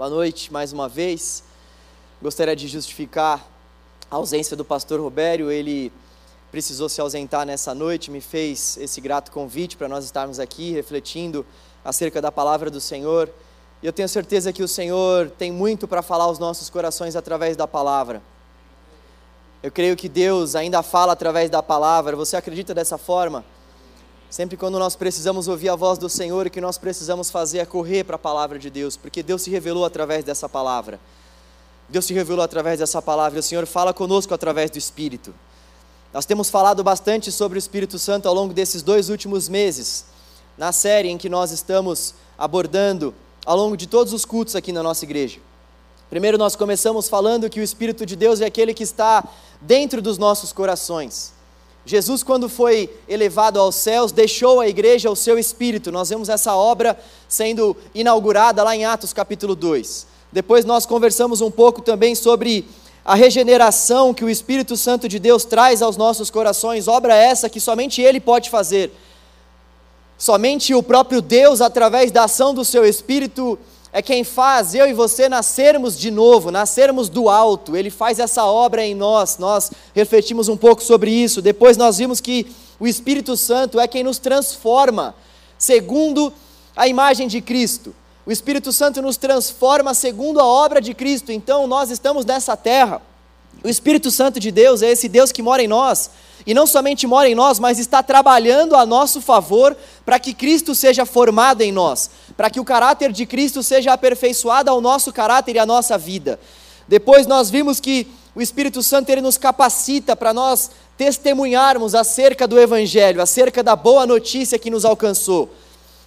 Boa 0.00 0.08
noite 0.08 0.50
mais 0.50 0.72
uma 0.72 0.88
vez. 0.88 1.44
Gostaria 2.22 2.56
de 2.56 2.66
justificar 2.66 3.46
a 4.10 4.16
ausência 4.16 4.56
do 4.56 4.64
pastor 4.64 4.98
Robério. 4.98 5.50
Ele 5.50 5.92
precisou 6.50 6.88
se 6.88 7.02
ausentar 7.02 7.44
nessa 7.44 7.74
noite, 7.74 8.10
me 8.10 8.22
fez 8.22 8.78
esse 8.78 8.98
grato 8.98 9.30
convite 9.30 9.76
para 9.76 9.88
nós 9.88 10.06
estarmos 10.06 10.40
aqui 10.40 10.72
refletindo 10.72 11.44
acerca 11.84 12.18
da 12.18 12.32
palavra 12.32 12.70
do 12.70 12.80
Senhor. 12.80 13.28
E 13.82 13.86
eu 13.86 13.92
tenho 13.92 14.08
certeza 14.08 14.54
que 14.54 14.62
o 14.62 14.68
Senhor 14.68 15.28
tem 15.28 15.52
muito 15.52 15.86
para 15.86 16.00
falar 16.00 16.24
aos 16.24 16.38
nossos 16.38 16.70
corações 16.70 17.14
através 17.14 17.54
da 17.54 17.68
palavra. 17.68 18.22
Eu 19.62 19.70
creio 19.70 19.96
que 19.96 20.08
Deus 20.08 20.56
ainda 20.56 20.82
fala 20.82 21.12
através 21.12 21.50
da 21.50 21.62
palavra. 21.62 22.16
Você 22.16 22.38
acredita 22.38 22.72
dessa 22.72 22.96
forma? 22.96 23.44
Sempre 24.30 24.56
quando 24.56 24.78
nós 24.78 24.94
precisamos 24.94 25.48
ouvir 25.48 25.70
a 25.70 25.74
voz 25.74 25.98
do 25.98 26.08
Senhor, 26.08 26.46
o 26.46 26.50
que 26.50 26.60
nós 26.60 26.78
precisamos 26.78 27.32
fazer 27.32 27.58
é 27.58 27.66
correr 27.66 28.04
para 28.04 28.14
a 28.14 28.18
palavra 28.18 28.60
de 28.60 28.70
Deus, 28.70 28.96
porque 28.96 29.24
Deus 29.24 29.42
se 29.42 29.50
revelou 29.50 29.84
através 29.84 30.24
dessa 30.24 30.48
palavra. 30.48 31.00
Deus 31.88 32.04
se 32.04 32.14
revelou 32.14 32.44
através 32.44 32.78
dessa 32.78 33.02
palavra, 33.02 33.38
e 33.38 33.40
o 33.40 33.42
Senhor 33.42 33.66
fala 33.66 33.92
conosco 33.92 34.32
através 34.32 34.70
do 34.70 34.78
Espírito. 34.78 35.34
Nós 36.14 36.26
temos 36.26 36.48
falado 36.48 36.84
bastante 36.84 37.32
sobre 37.32 37.58
o 37.58 37.60
Espírito 37.60 37.98
Santo 37.98 38.28
ao 38.28 38.34
longo 38.34 38.54
desses 38.54 38.82
dois 38.82 39.08
últimos 39.08 39.48
meses, 39.48 40.04
na 40.56 40.70
série 40.70 41.08
em 41.08 41.18
que 41.18 41.28
nós 41.28 41.50
estamos 41.50 42.14
abordando 42.38 43.12
ao 43.44 43.56
longo 43.56 43.76
de 43.76 43.88
todos 43.88 44.12
os 44.12 44.24
cultos 44.24 44.54
aqui 44.54 44.70
na 44.70 44.82
nossa 44.82 45.04
igreja. 45.04 45.40
Primeiro, 46.08 46.38
nós 46.38 46.54
começamos 46.54 47.08
falando 47.08 47.50
que 47.50 47.58
o 47.58 47.64
Espírito 47.64 48.06
de 48.06 48.14
Deus 48.14 48.40
é 48.40 48.46
aquele 48.46 48.74
que 48.74 48.84
está 48.84 49.24
dentro 49.60 50.00
dos 50.00 50.18
nossos 50.18 50.52
corações. 50.52 51.32
Jesus, 51.90 52.22
quando 52.22 52.48
foi 52.48 52.88
elevado 53.08 53.58
aos 53.58 53.74
céus, 53.74 54.12
deixou 54.12 54.60
a 54.60 54.68
igreja 54.68 55.10
o 55.10 55.16
seu 55.16 55.36
espírito. 55.36 55.90
Nós 55.90 56.08
vemos 56.08 56.28
essa 56.28 56.54
obra 56.54 56.96
sendo 57.28 57.76
inaugurada 57.92 58.62
lá 58.62 58.76
em 58.76 58.84
Atos 58.84 59.12
capítulo 59.12 59.56
2. 59.56 60.06
Depois 60.30 60.64
nós 60.64 60.86
conversamos 60.86 61.40
um 61.40 61.50
pouco 61.50 61.82
também 61.82 62.14
sobre 62.14 62.64
a 63.04 63.16
regeneração 63.16 64.14
que 64.14 64.24
o 64.24 64.30
Espírito 64.30 64.76
Santo 64.76 65.08
de 65.08 65.18
Deus 65.18 65.44
traz 65.44 65.82
aos 65.82 65.96
nossos 65.96 66.30
corações, 66.30 66.86
obra 66.86 67.12
essa 67.12 67.50
que 67.50 67.58
somente 67.58 68.00
Ele 68.00 68.20
pode 68.20 68.50
fazer. 68.50 68.92
Somente 70.16 70.72
o 70.72 70.84
próprio 70.84 71.20
Deus, 71.20 71.60
através 71.60 72.12
da 72.12 72.22
ação 72.22 72.54
do 72.54 72.64
seu 72.64 72.84
Espírito, 72.84 73.58
é 73.92 74.00
quem 74.00 74.22
faz 74.22 74.74
eu 74.74 74.88
e 74.88 74.92
você 74.92 75.28
nascermos 75.28 75.98
de 75.98 76.10
novo, 76.10 76.50
nascermos 76.50 77.08
do 77.08 77.28
alto. 77.28 77.76
Ele 77.76 77.90
faz 77.90 78.18
essa 78.20 78.44
obra 78.44 78.84
em 78.84 78.94
nós. 78.94 79.36
Nós 79.38 79.70
refletimos 79.94 80.48
um 80.48 80.56
pouco 80.56 80.82
sobre 80.82 81.10
isso. 81.10 81.42
Depois 81.42 81.76
nós 81.76 81.98
vimos 81.98 82.20
que 82.20 82.46
o 82.78 82.86
Espírito 82.86 83.36
Santo 83.36 83.80
é 83.80 83.88
quem 83.88 84.04
nos 84.04 84.18
transforma, 84.18 85.14
segundo 85.58 86.32
a 86.76 86.86
imagem 86.86 87.26
de 87.26 87.40
Cristo. 87.40 87.94
O 88.24 88.30
Espírito 88.30 88.72
Santo 88.72 89.02
nos 89.02 89.16
transforma 89.16 89.92
segundo 89.92 90.38
a 90.38 90.46
obra 90.46 90.80
de 90.80 90.94
Cristo. 90.94 91.32
Então 91.32 91.66
nós 91.66 91.90
estamos 91.90 92.24
nessa 92.24 92.56
terra. 92.56 93.02
O 93.62 93.68
Espírito 93.68 94.10
Santo 94.10 94.40
de 94.40 94.50
Deus 94.50 94.82
é 94.82 94.90
esse 94.90 95.08
Deus 95.08 95.32
que 95.32 95.42
mora 95.42 95.62
em 95.62 95.68
nós 95.68 96.10
e 96.46 96.54
não 96.54 96.66
somente 96.66 97.06
mora 97.06 97.28
em 97.28 97.34
nós, 97.34 97.58
mas 97.58 97.78
está 97.78 98.02
trabalhando 98.02 98.74
a 98.74 98.86
nosso 98.86 99.20
favor 99.20 99.76
para 100.04 100.18
que 100.18 100.32
Cristo 100.32 100.74
seja 100.74 101.04
formado 101.04 101.60
em 101.60 101.70
nós, 101.70 102.10
para 102.36 102.48
que 102.48 102.58
o 102.58 102.64
caráter 102.64 103.12
de 103.12 103.26
Cristo 103.26 103.62
seja 103.62 103.92
aperfeiçoado 103.92 104.70
ao 104.70 104.80
nosso 104.80 105.12
caráter 105.12 105.56
e 105.56 105.58
à 105.58 105.66
nossa 105.66 105.98
vida. 105.98 106.40
Depois 106.88 107.26
nós 107.26 107.50
vimos 107.50 107.78
que 107.78 108.06
o 108.34 108.40
Espírito 108.40 108.82
Santo 108.82 109.10
ele 109.10 109.20
nos 109.20 109.36
capacita 109.36 110.16
para 110.16 110.32
nós 110.32 110.70
testemunharmos 110.96 111.94
acerca 111.94 112.46
do 112.46 112.58
Evangelho, 112.58 113.20
acerca 113.20 113.62
da 113.62 113.76
boa 113.76 114.06
notícia 114.06 114.58
que 114.58 114.70
nos 114.70 114.84
alcançou. 114.84 115.50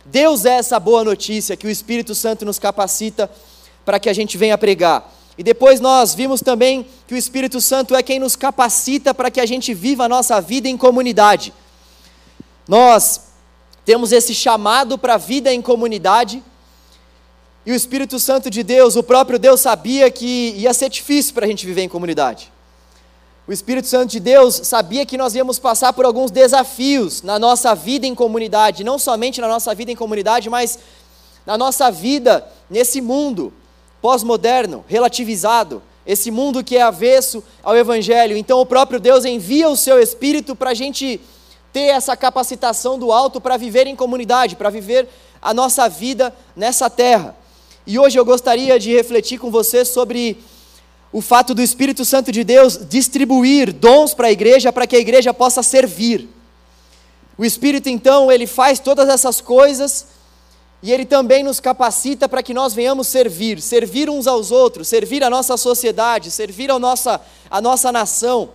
Deus 0.05 0.45
é 0.45 0.55
essa 0.55 0.79
boa 0.79 1.03
notícia 1.03 1.55
que 1.55 1.67
o 1.67 1.69
Espírito 1.69 2.13
Santo 2.15 2.43
nos 2.43 2.59
capacita 2.59 3.29
para 3.85 3.99
que 3.99 4.09
a 4.09 4.13
gente 4.13 4.37
venha 4.37 4.57
pregar. 4.57 5.09
E 5.37 5.43
depois 5.43 5.79
nós 5.79 6.13
vimos 6.13 6.41
também 6.41 6.85
que 7.07 7.13
o 7.13 7.17
Espírito 7.17 7.59
Santo 7.59 7.95
é 7.95 8.03
quem 8.03 8.19
nos 8.19 8.35
capacita 8.35 9.13
para 9.13 9.31
que 9.31 9.41
a 9.41 9.45
gente 9.45 9.73
viva 9.73 10.05
a 10.05 10.09
nossa 10.09 10.39
vida 10.39 10.69
em 10.69 10.77
comunidade. 10.77 11.53
Nós 12.67 13.21
temos 13.83 14.11
esse 14.11 14.33
chamado 14.33 14.97
para 14.97 15.15
a 15.15 15.17
vida 15.17 15.53
em 15.53 15.61
comunidade, 15.61 16.43
e 17.65 17.71
o 17.71 17.75
Espírito 17.75 18.19
Santo 18.19 18.49
de 18.49 18.61
Deus, 18.61 18.97
o 18.97 19.03
próprio 19.03 19.39
Deus, 19.39 19.61
sabia 19.61 20.11
que 20.11 20.53
ia 20.57 20.73
ser 20.73 20.89
difícil 20.89 21.33
para 21.33 21.45
a 21.45 21.47
gente 21.47 21.65
viver 21.65 21.81
em 21.81 21.89
comunidade. 21.89 22.51
O 23.47 23.53
Espírito 23.53 23.87
Santo 23.87 24.11
de 24.11 24.19
Deus 24.19 24.55
sabia 24.63 25.05
que 25.05 25.17
nós 25.17 25.33
íamos 25.33 25.59
passar 25.59 25.93
por 25.93 26.05
alguns 26.05 26.29
desafios 26.29 27.21
na 27.21 27.39
nossa 27.39 27.73
vida 27.73 28.05
em 28.05 28.13
comunidade, 28.13 28.83
não 28.83 28.99
somente 28.99 29.39
na 29.39 29.47
nossa 29.47 29.73
vida 29.73 29.91
em 29.91 29.95
comunidade, 29.95 30.49
mas 30.49 30.77
na 31.45 31.57
nossa 31.57 31.89
vida 31.89 32.45
nesse 32.69 33.01
mundo 33.01 33.53
pós-moderno, 34.03 34.83
relativizado, 34.85 35.81
esse 36.05 36.29
mundo 36.29 36.61
que 36.61 36.75
é 36.75 36.81
avesso 36.81 37.41
ao 37.63 37.73
Evangelho. 37.73 38.35
Então, 38.35 38.59
o 38.59 38.65
próprio 38.65 38.99
Deus 38.99 39.23
envia 39.23 39.69
o 39.69 39.77
seu 39.77 39.97
Espírito 39.97 40.57
para 40.57 40.71
a 40.71 40.73
gente 40.73 41.21
ter 41.71 41.85
essa 41.85 42.13
capacitação 42.17 42.99
do 42.99 43.13
alto 43.13 43.39
para 43.39 43.55
viver 43.55 43.87
em 43.87 43.95
comunidade, 43.95 44.57
para 44.57 44.69
viver 44.69 45.07
a 45.41 45.53
nossa 45.53 45.87
vida 45.87 46.35
nessa 46.53 46.89
terra. 46.89 47.33
E 47.87 47.97
hoje 47.97 48.19
eu 48.19 48.25
gostaria 48.25 48.77
de 48.77 48.91
refletir 48.91 49.39
com 49.39 49.49
você 49.49 49.85
sobre 49.85 50.37
o 51.09 51.21
fato 51.21 51.55
do 51.55 51.61
Espírito 51.61 52.03
Santo 52.03 52.29
de 52.29 52.43
Deus 52.43 52.77
distribuir 52.89 53.71
dons 53.71 54.13
para 54.13 54.27
a 54.27 54.31
igreja 54.33 54.73
para 54.73 54.85
que 54.85 54.97
a 54.97 54.99
igreja 54.99 55.33
possa 55.33 55.63
servir. 55.63 56.27
O 57.37 57.45
Espírito, 57.45 57.87
então, 57.87 58.29
ele 58.29 58.47
faz 58.47 58.79
todas 58.79 59.07
essas 59.07 59.39
coisas 59.39 60.07
e 60.83 60.91
Ele 60.91 61.05
também 61.05 61.43
nos 61.43 61.61
capacita 61.61 62.27
para 62.27 62.43
que 62.43 62.53
nós 62.53 62.73
venhamos 62.73 63.07
servir, 63.07 63.61
servir 63.61 64.09
uns 64.09 64.27
aos 64.27 64.51
outros, 64.51 64.89
servir 64.89 65.23
a 65.23 65.29
nossa 65.29 65.55
sociedade, 65.55 66.29
servir 66.29 66.69
a 66.69 66.77
nossa, 66.77 67.21
a 67.49 67.61
nossa 67.61 67.89
nação, 67.89 68.49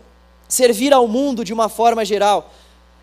servir 0.46 0.92
ao 0.92 1.08
mundo 1.08 1.42
de 1.42 1.54
uma 1.54 1.70
forma 1.70 2.04
geral. 2.04 2.52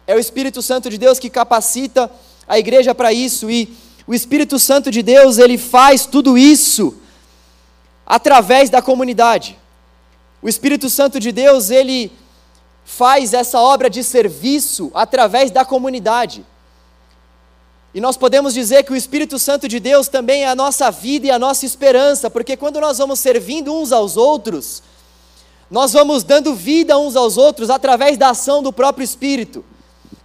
É 0.06 0.16
o 0.16 0.19
Espírito 0.19 0.62
Santo 0.62 0.91
de 0.91 1.00
Deus 1.00 1.18
que 1.18 1.31
capacita 1.31 2.12
a 2.47 2.59
igreja 2.59 2.94
para 2.94 3.12
isso 3.12 3.50
e 3.50 3.75
o 4.06 4.14
Espírito 4.14 4.59
Santo 4.59 4.91
de 4.91 5.02
Deus, 5.02 5.40
ele 5.40 5.58
faz 5.58 6.06
tudo 6.06 6.38
isso 6.38 6.96
através 8.06 8.69
da 8.69 8.80
comunidade. 8.80 9.58
O 10.40 10.47
Espírito 10.47 10.88
Santo 10.88 11.19
de 11.19 11.31
Deus, 11.31 11.72
ele 11.72 12.12
faz 12.84 13.34
essa 13.34 13.59
obra 13.59 13.90
de 13.90 14.03
serviço 14.03 14.91
através 14.94 15.50
da 15.50 15.66
comunidade. 15.66 16.46
E 17.95 18.01
nós 18.01 18.17
podemos 18.17 18.53
dizer 18.53 18.83
que 18.83 18.91
o 18.91 18.95
Espírito 18.95 19.39
Santo 19.39 19.69
de 19.69 19.79
Deus 19.79 20.09
também 20.09 20.44
é 20.44 20.50
a 20.50 20.53
nossa 20.53 20.91
vida 20.91 21.28
e 21.28 21.31
a 21.31 21.39
nossa 21.39 21.66
esperança, 21.66 22.29
porque 22.29 22.57
quando 22.57 22.81
nós 22.81 22.97
vamos 22.97 23.22
servindo 23.22 23.73
uns 23.73 23.94
aos 23.94 24.17
outros, 24.17 24.83
nós 25.72 25.94
vamos 25.94 26.22
dando 26.22 26.53
vida 26.53 26.97
uns 26.97 27.16
aos 27.16 27.38
outros 27.38 27.69
através 27.69 28.17
da 28.17 28.31
ação 28.31 28.61
do 28.61 28.73
próprio 28.73 29.05
Espírito. 29.05 29.63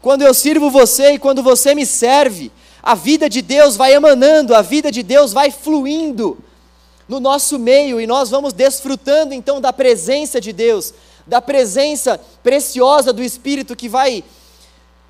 Quando 0.03 0.23
eu 0.23 0.35
sirvo 0.35 0.69
você 0.69 1.13
e 1.13 1.19
quando 1.21 1.45
você 1.45 1.73
me 1.73 1.87
serve, 1.87 2.51
a 2.83 2.97
vida 2.97 3.31
de 3.31 3.41
Deus 3.41 3.77
vai 3.77 3.95
emanando, 3.95 4.53
a 4.53 4.63
vida 4.63 4.91
de 4.91 5.05
Deus 5.05 5.33
vai 5.33 5.53
fluindo 5.53 6.39
no 7.09 7.21
nosso 7.21 7.57
meio 7.57 8.01
e 8.01 8.07
nós 8.07 8.31
vamos 8.31 8.53
desfrutando 8.53 9.33
então 9.33 9.61
da 9.61 9.73
presença 9.73 10.41
de 10.41 10.53
Deus, 10.53 10.93
da 11.25 11.41
presença 11.41 12.21
preciosa 12.43 13.13
do 13.13 13.23
Espírito 13.23 13.77
que 13.77 13.89
vai 13.89 14.25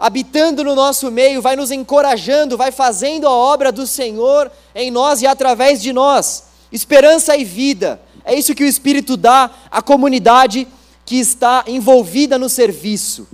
habitando 0.01 0.65
no 0.65 0.75
nosso 0.75 1.11
meio, 1.11 1.43
vai 1.43 1.55
nos 1.55 1.71
encorajando, 1.71 2.57
vai 2.57 2.73
fazendo 2.73 3.27
a 3.27 3.31
obra 3.31 3.71
do 3.71 3.87
Senhor 3.87 4.51
em 4.75 4.91
nós 4.91 5.21
e 5.21 5.27
através 5.27 5.83
de 5.83 5.93
nós. 5.93 6.45
Esperança 6.73 7.37
e 7.37 7.45
vida. 7.45 8.01
É 8.25 8.35
isso 8.35 8.55
que 8.55 8.65
o 8.65 8.67
Espírito 8.67 9.15
dá 9.15 9.51
à 9.71 9.83
comunidade 9.83 10.67
que 11.05 11.17
está 11.17 11.65
envolvida 11.67 12.39
no 12.39 12.49
serviço. 12.49 13.29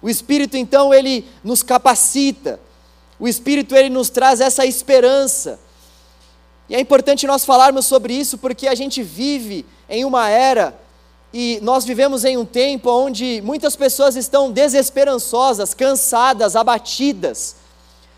O 0.00 0.08
Espírito 0.08 0.56
então 0.56 0.94
ele 0.94 1.26
nos 1.44 1.62
capacita. 1.62 2.58
O 3.20 3.28
Espírito 3.28 3.76
ele 3.76 3.90
nos 3.90 4.08
traz 4.08 4.40
essa 4.40 4.64
esperança. 4.64 5.60
E 6.70 6.74
é 6.74 6.80
importante 6.80 7.26
nós 7.26 7.44
falarmos 7.44 7.84
sobre 7.84 8.14
isso 8.14 8.38
porque 8.38 8.66
a 8.66 8.74
gente 8.74 9.02
vive 9.02 9.66
em 9.90 10.06
uma 10.06 10.30
era 10.30 10.74
e 11.32 11.58
nós 11.62 11.84
vivemos 11.84 12.24
em 12.24 12.36
um 12.36 12.44
tempo 12.44 12.90
onde 12.90 13.42
muitas 13.42 13.76
pessoas 13.76 14.16
estão 14.16 14.50
desesperançosas, 14.50 15.74
cansadas, 15.74 16.56
abatidas, 16.56 17.56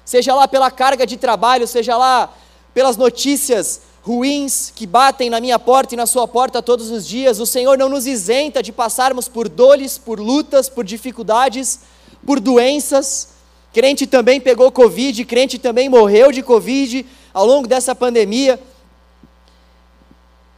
seja 0.04 0.34
lá 0.34 0.46
pela 0.46 0.70
carga 0.70 1.04
de 1.04 1.16
trabalho, 1.16 1.66
seja 1.66 1.96
lá 1.96 2.32
pelas 2.72 2.96
notícias 2.96 3.82
ruins 4.02 4.72
que 4.74 4.86
batem 4.86 5.28
na 5.28 5.40
minha 5.40 5.58
porta 5.58 5.94
e 5.94 5.96
na 5.96 6.06
sua 6.06 6.26
porta 6.26 6.62
todos 6.62 6.90
os 6.90 7.06
dias. 7.06 7.40
O 7.40 7.46
Senhor 7.46 7.76
não 7.76 7.88
nos 7.88 8.06
isenta 8.06 8.62
de 8.62 8.72
passarmos 8.72 9.28
por 9.28 9.48
dores, 9.48 9.98
por 9.98 10.18
lutas, 10.18 10.68
por 10.68 10.84
dificuldades, 10.84 11.80
por 12.24 12.40
doenças. 12.40 13.28
Crente 13.72 14.06
também 14.06 14.40
pegou 14.40 14.70
Covid, 14.70 15.24
crente 15.24 15.58
também 15.58 15.88
morreu 15.88 16.32
de 16.32 16.42
Covid 16.42 17.04
ao 17.34 17.46
longo 17.46 17.68
dessa 17.68 17.94
pandemia. 17.94 18.58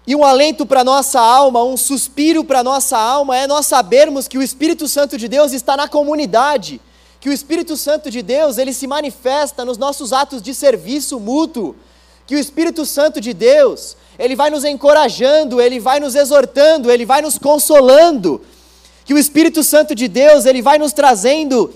E 0.06 0.16
um 0.16 0.24
alento 0.24 0.66
para 0.66 0.82
nossa 0.82 1.20
alma, 1.20 1.62
um 1.62 1.76
suspiro 1.76 2.42
para 2.42 2.62
nossa 2.62 2.98
alma 2.98 3.36
é 3.36 3.46
nós 3.46 3.66
sabermos 3.66 4.26
que 4.26 4.36
o 4.36 4.42
Espírito 4.42 4.88
Santo 4.88 5.16
de 5.16 5.28
Deus 5.28 5.52
está 5.52 5.76
na 5.76 5.86
comunidade, 5.86 6.80
que 7.20 7.28
o 7.28 7.32
Espírito 7.32 7.76
Santo 7.76 8.10
de 8.10 8.20
Deus, 8.20 8.58
ele 8.58 8.72
se 8.72 8.88
manifesta 8.88 9.64
nos 9.64 9.78
nossos 9.78 10.12
atos 10.12 10.42
de 10.42 10.52
serviço 10.54 11.20
mútuo, 11.20 11.76
que 12.26 12.34
o 12.34 12.38
Espírito 12.38 12.84
Santo 12.84 13.20
de 13.20 13.32
Deus, 13.32 13.96
ele 14.18 14.34
vai 14.34 14.50
nos 14.50 14.64
encorajando, 14.64 15.60
ele 15.60 15.78
vai 15.78 16.00
nos 16.00 16.16
exortando, 16.16 16.90
ele 16.90 17.06
vai 17.06 17.22
nos 17.22 17.38
consolando. 17.38 18.40
Que 19.04 19.14
o 19.14 19.18
Espírito 19.18 19.62
Santo 19.62 19.94
de 19.94 20.08
Deus, 20.08 20.46
ele 20.46 20.62
vai 20.62 20.78
nos 20.78 20.92
trazendo 20.92 21.72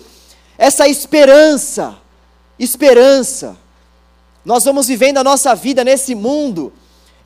essa 0.59 0.89
esperança, 0.89 1.97
esperança. 2.59 3.57
Nós 4.45 4.65
vamos 4.65 4.89
vivendo 4.89 5.19
a 5.19 5.25
nossa 5.25 5.55
vida 5.55 5.85
nesse 5.85 6.15
mundo 6.15 6.73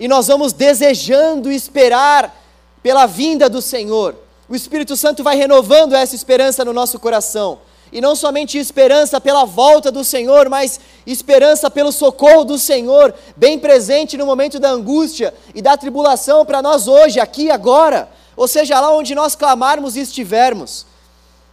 e 0.00 0.08
nós 0.08 0.28
vamos 0.28 0.54
desejando 0.54 1.52
esperar 1.52 2.34
pela 2.82 3.04
vinda 3.04 3.50
do 3.50 3.60
Senhor. 3.60 4.16
O 4.48 4.56
Espírito 4.56 4.96
Santo 4.96 5.22
vai 5.22 5.36
renovando 5.36 5.92
essa 5.92 6.14
esperança 6.14 6.64
no 6.64 6.72
nosso 6.72 6.98
coração. 6.98 7.58
E 7.92 8.00
não 8.00 8.16
somente 8.16 8.56
esperança 8.56 9.20
pela 9.20 9.44
volta 9.44 9.92
do 9.92 10.02
Senhor, 10.02 10.48
mas 10.48 10.80
esperança 11.06 11.70
pelo 11.70 11.92
socorro 11.92 12.44
do 12.44 12.58
Senhor, 12.58 13.12
bem 13.36 13.58
presente 13.58 14.16
no 14.16 14.24
momento 14.24 14.58
da 14.58 14.70
angústia 14.70 15.34
e 15.54 15.60
da 15.60 15.76
tribulação 15.76 16.46
para 16.46 16.62
nós 16.62 16.88
hoje, 16.88 17.20
aqui 17.20 17.44
e 17.44 17.50
agora, 17.50 18.08
ou 18.34 18.48
seja, 18.48 18.80
lá 18.80 18.94
onde 18.94 19.14
nós 19.14 19.34
clamarmos 19.34 19.96
e 19.96 20.00
estivermos. 20.00 20.86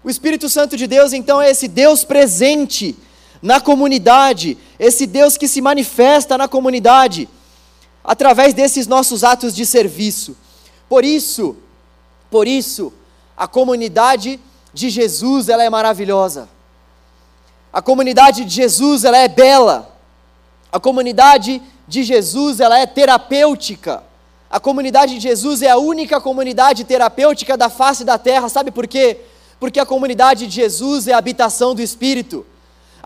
O 0.02 0.10
Espírito 0.10 0.48
Santo 0.48 0.78
de 0.78 0.88
Deus, 0.88 1.12
então, 1.12 1.42
é 1.42 1.52
esse 1.52 1.68
Deus 1.68 2.06
presente 2.06 2.96
na 3.42 3.60
comunidade, 3.60 4.58
esse 4.80 5.06
Deus 5.06 5.36
que 5.36 5.50
se 5.50 5.60
manifesta 5.60 6.38
na 6.38 6.48
comunidade, 6.48 7.28
através 8.08 8.54
desses 8.54 8.88
nossos 8.88 9.26
atos 9.26 9.54
de 9.54 9.66
serviço. 9.66 10.38
Por 10.88 11.04
isso, 11.04 11.58
por 12.32 12.48
isso, 12.48 12.94
a 13.36 13.48
comunidade 13.48 14.40
de 14.74 14.90
Jesus, 14.90 15.50
ela 15.50 15.62
é 15.64 15.70
maravilhosa. 15.70 16.48
A 17.74 17.82
comunidade 17.82 18.46
de 18.46 18.56
Jesus, 18.56 19.04
ela 19.04 19.18
é 19.18 19.28
bela. 19.28 19.94
A 20.72 20.80
comunidade 20.80 21.62
de 21.86 22.04
Jesus, 22.04 22.62
ela 22.62 22.80
é 22.80 22.86
terapêutica. 22.86 24.02
A 24.50 24.60
comunidade 24.60 25.16
de 25.16 25.20
Jesus 25.20 25.62
é 25.62 25.70
a 25.70 25.78
única 25.78 26.22
comunidade 26.22 26.86
terapêutica 26.86 27.58
da 27.58 27.70
face 27.70 28.06
da 28.06 28.18
terra, 28.18 28.48
sabe 28.48 28.72
por 28.72 28.88
quê? 28.88 29.20
Porque 29.60 29.80
a 29.80 29.86
comunidade 29.86 30.48
de 30.48 30.54
Jesus 30.54 31.10
é 31.10 31.14
a 31.14 31.18
habitação 31.18 31.76
do 31.76 31.82
Espírito. 31.82 32.46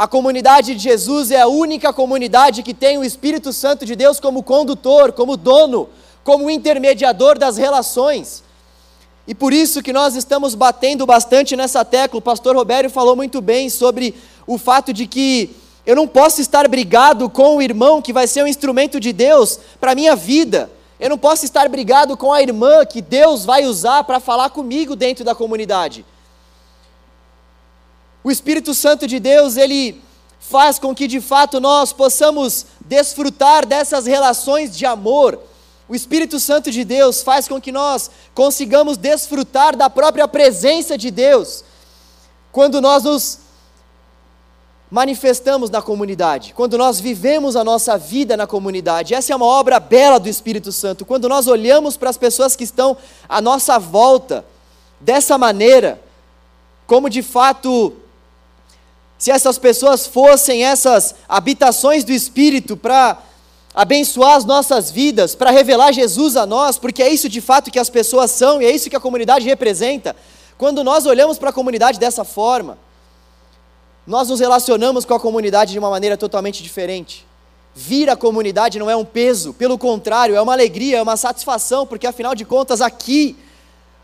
A 0.02 0.08
comunidade 0.08 0.74
de 0.74 0.82
Jesus 0.82 1.30
é 1.30 1.40
a 1.40 1.48
única 1.48 1.94
comunidade 1.94 2.64
que 2.64 2.74
tem 2.74 2.98
o 2.98 3.04
Espírito 3.04 3.54
Santo 3.54 3.86
de 3.86 3.96
Deus 3.96 4.20
como 4.20 4.42
condutor, 4.42 5.12
como 5.12 5.38
dono, 5.38 5.90
como 6.24 6.50
intermediador 6.50 7.38
das 7.38 7.56
relações. 7.56 8.44
E 9.28 9.36
por 9.36 9.54
isso 9.54 9.84
que 9.84 9.94
nós 9.94 10.16
estamos 10.16 10.56
batendo 10.56 11.06
bastante 11.06 11.56
nessa 11.56 11.86
tecla. 11.86 12.18
O 12.18 12.22
pastor 12.22 12.56
Robério 12.56 12.90
falou 12.90 13.16
muito 13.16 13.42
bem 13.42 13.70
sobre 13.70 14.16
o 14.48 14.58
fato 14.58 14.92
de 14.92 15.06
que 15.06 15.56
eu 15.86 15.96
não 15.96 16.08
posso 16.08 16.42
estar 16.42 16.68
brigado 16.68 17.30
com 17.30 17.58
o 17.58 17.62
irmão 17.62 18.02
que 18.02 18.12
vai 18.12 18.26
ser 18.26 18.44
um 18.44 18.48
instrumento 18.48 19.00
de 19.00 19.14
Deus 19.14 19.60
para 19.80 19.92
a 19.92 19.96
minha 19.96 20.16
vida. 20.16 20.72
Eu 21.00 21.12
não 21.12 21.18
posso 21.20 21.46
estar 21.46 21.70
brigado 21.70 22.18
com 22.18 22.34
a 22.34 22.42
irmã 22.42 22.84
que 22.88 23.04
Deus 23.04 23.46
vai 23.46 23.66
usar 23.66 24.04
para 24.04 24.20
falar 24.20 24.50
comigo 24.50 24.96
dentro 24.96 25.24
da 25.24 25.36
comunidade. 25.36 26.04
O 28.24 28.30
Espírito 28.30 28.74
Santo 28.74 29.08
de 29.08 29.20
Deus, 29.20 29.58
ele 29.58 30.02
faz 30.40 30.78
com 30.78 30.94
que 30.94 31.08
de 31.08 31.22
fato 31.22 31.60
nós 31.60 31.94
possamos 31.94 32.66
desfrutar 32.82 33.66
dessas 33.66 34.06
relações 34.06 34.76
de 34.76 34.86
amor. 34.86 35.40
O 35.88 35.96
Espírito 35.96 36.40
Santo 36.40 36.72
de 36.72 36.84
Deus 36.84 37.22
faz 37.22 37.48
com 37.48 37.60
que 37.60 37.72
nós 37.72 38.12
consigamos 38.34 38.98
desfrutar 38.98 39.76
da 39.76 39.90
própria 39.90 40.28
presença 40.28 40.98
de 40.98 41.10
Deus 41.10 41.64
quando 42.52 42.82
nós 42.82 43.04
nos 43.04 43.40
manifestamos 44.90 45.70
na 45.70 45.82
comunidade, 45.82 46.54
quando 46.54 46.78
nós 46.78 47.00
vivemos 47.00 47.56
a 47.56 47.64
nossa 47.64 47.98
vida 47.98 48.36
na 48.36 48.46
comunidade. 48.46 49.14
Essa 49.14 49.32
é 49.32 49.36
uma 49.36 49.46
obra 49.46 49.80
bela 49.80 50.20
do 50.20 50.28
Espírito 50.28 50.70
Santo. 50.72 51.06
Quando 51.06 51.30
nós 51.30 51.48
olhamos 51.48 51.96
para 51.96 52.10
as 52.10 52.18
pessoas 52.18 52.58
que 52.58 52.66
estão 52.66 52.98
à 53.28 53.40
nossa 53.40 53.80
volta 53.80 54.46
dessa 55.00 55.38
maneira, 55.38 56.02
como 56.86 57.10
de 57.10 57.24
fato 57.24 57.94
se 59.22 59.30
essas 59.30 59.60
pessoas 59.60 60.08
fossem 60.08 60.64
essas 60.64 61.14
habitações 61.30 62.04
do 62.04 62.12
Espírito 62.12 62.76
para 62.76 63.20
abençoar 63.72 64.36
as 64.36 64.46
nossas 64.46 64.90
vidas, 64.90 65.36
para 65.36 65.52
revelar 65.52 65.92
Jesus 65.92 66.36
a 66.36 66.48
nós, 66.48 66.80
porque 66.80 67.04
é 67.04 67.14
isso 67.14 67.30
de 67.30 67.40
fato 67.40 67.70
que 67.70 67.78
as 67.78 67.88
pessoas 67.88 68.32
são 68.32 68.60
e 68.60 68.66
é 68.66 68.72
isso 68.72 68.90
que 68.90 68.96
a 68.96 69.00
comunidade 69.00 69.46
representa. 69.46 70.16
Quando 70.58 70.84
nós 70.84 71.06
olhamos 71.06 71.38
para 71.38 71.52
a 71.52 71.54
comunidade 71.54 72.00
dessa 72.00 72.24
forma, 72.24 72.80
nós 74.08 74.28
nos 74.28 74.40
relacionamos 74.40 75.06
com 75.06 75.14
a 75.14 75.20
comunidade 75.20 75.74
de 75.74 75.78
uma 75.78 75.92
maneira 75.92 76.18
totalmente 76.18 76.64
diferente. 76.64 77.24
Vir 77.76 78.10
à 78.10 78.16
comunidade 78.16 78.80
não 78.80 78.90
é 78.90 78.96
um 78.96 79.06
peso, 79.06 79.54
pelo 79.54 79.78
contrário, 79.78 80.36
é 80.36 80.42
uma 80.42 80.54
alegria, 80.54 80.98
é 80.98 81.02
uma 81.04 81.16
satisfação, 81.16 81.86
porque 81.86 82.08
afinal 82.08 82.34
de 82.34 82.44
contas 82.44 82.82
aqui, 82.82 83.38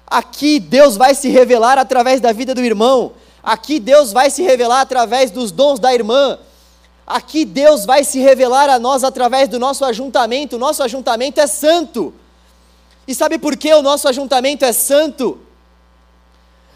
aqui 0.05 0.59
Deus 0.59 0.95
vai 0.95 1.15
se 1.15 1.27
revelar 1.27 1.79
através 1.79 2.21
da 2.21 2.31
vida 2.31 2.53
do 2.53 2.63
irmão, 2.63 3.13
Aqui 3.43 3.79
Deus 3.79 4.11
vai 4.11 4.29
se 4.29 4.43
revelar 4.43 4.81
através 4.81 5.31
dos 5.31 5.51
dons 5.51 5.79
da 5.79 5.93
irmã. 5.93 6.37
Aqui 7.05 7.45
Deus 7.45 7.85
vai 7.85 8.03
se 8.03 8.19
revelar 8.19 8.69
a 8.69 8.77
nós 8.77 9.03
através 9.03 9.47
do 9.47 9.57
nosso 9.57 9.85
ajuntamento. 9.85 10.57
O 10.57 10.59
nosso 10.59 10.83
ajuntamento 10.83 11.39
é 11.39 11.47
santo. 11.47 12.13
E 13.07 13.15
sabe 13.15 13.37
por 13.37 13.55
que 13.55 13.73
o 13.73 13.81
nosso 13.81 14.07
ajuntamento 14.07 14.65
é 14.65 14.73
santo? 14.73 15.39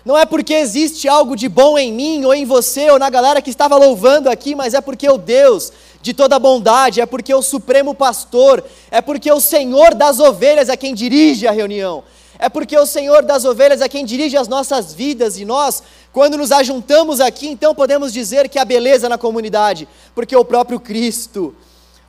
Não 0.04 0.18
é 0.18 0.26
porque 0.26 0.54
existe 0.54 1.08
algo 1.08 1.36
de 1.36 1.48
bom 1.48 1.78
em 1.78 1.92
mim 1.92 2.26
ou 2.26 2.34
em 2.34 2.46
você 2.46 2.90
ou 2.90 2.98
na 2.98 3.10
galera 3.10 3.42
que 3.42 3.52
estava 3.52 3.76
louvando 3.76 4.30
aqui, 4.30 4.56
mas 4.56 4.74
é 4.74 4.82
porque 4.82 5.08
o 5.08 5.18
Deus 5.18 5.72
de 6.02 6.14
toda 6.14 6.40
bondade, 6.40 7.00
é 7.00 7.06
porque 7.06 7.34
o 7.34 7.42
Supremo 7.44 7.94
Pastor, 7.94 8.64
é 8.90 9.02
porque 9.02 9.32
o 9.32 9.40
Senhor 9.40 9.94
das 9.94 10.20
ovelhas 10.20 10.70
é 10.70 10.78
quem 10.78 10.96
dirige 10.96 11.48
a 11.48 11.52
reunião, 11.52 12.04
é 12.42 12.50
porque 12.50 12.76
o 12.76 12.88
Senhor 12.88 13.24
das 13.24 13.46
ovelhas 13.46 13.82
é 13.82 13.88
quem 13.88 14.04
dirige 14.04 14.36
as 14.36 14.48
nossas 14.48 14.96
vidas 14.96 15.38
e 15.38 15.46
nós, 15.46 15.84
quando 16.12 16.36
nos 16.36 16.52
ajuntamos 16.52 17.22
aqui, 17.22 17.48
então 17.48 17.76
podemos 17.76 18.12
dizer 18.12 18.50
que 18.50 18.58
há 18.58 18.66
beleza 18.66 19.08
na 19.08 19.16
comunidade, 19.16 19.88
porque 20.16 20.36
o 20.36 20.44
próprio 20.44 20.80
Cristo, 20.80 21.56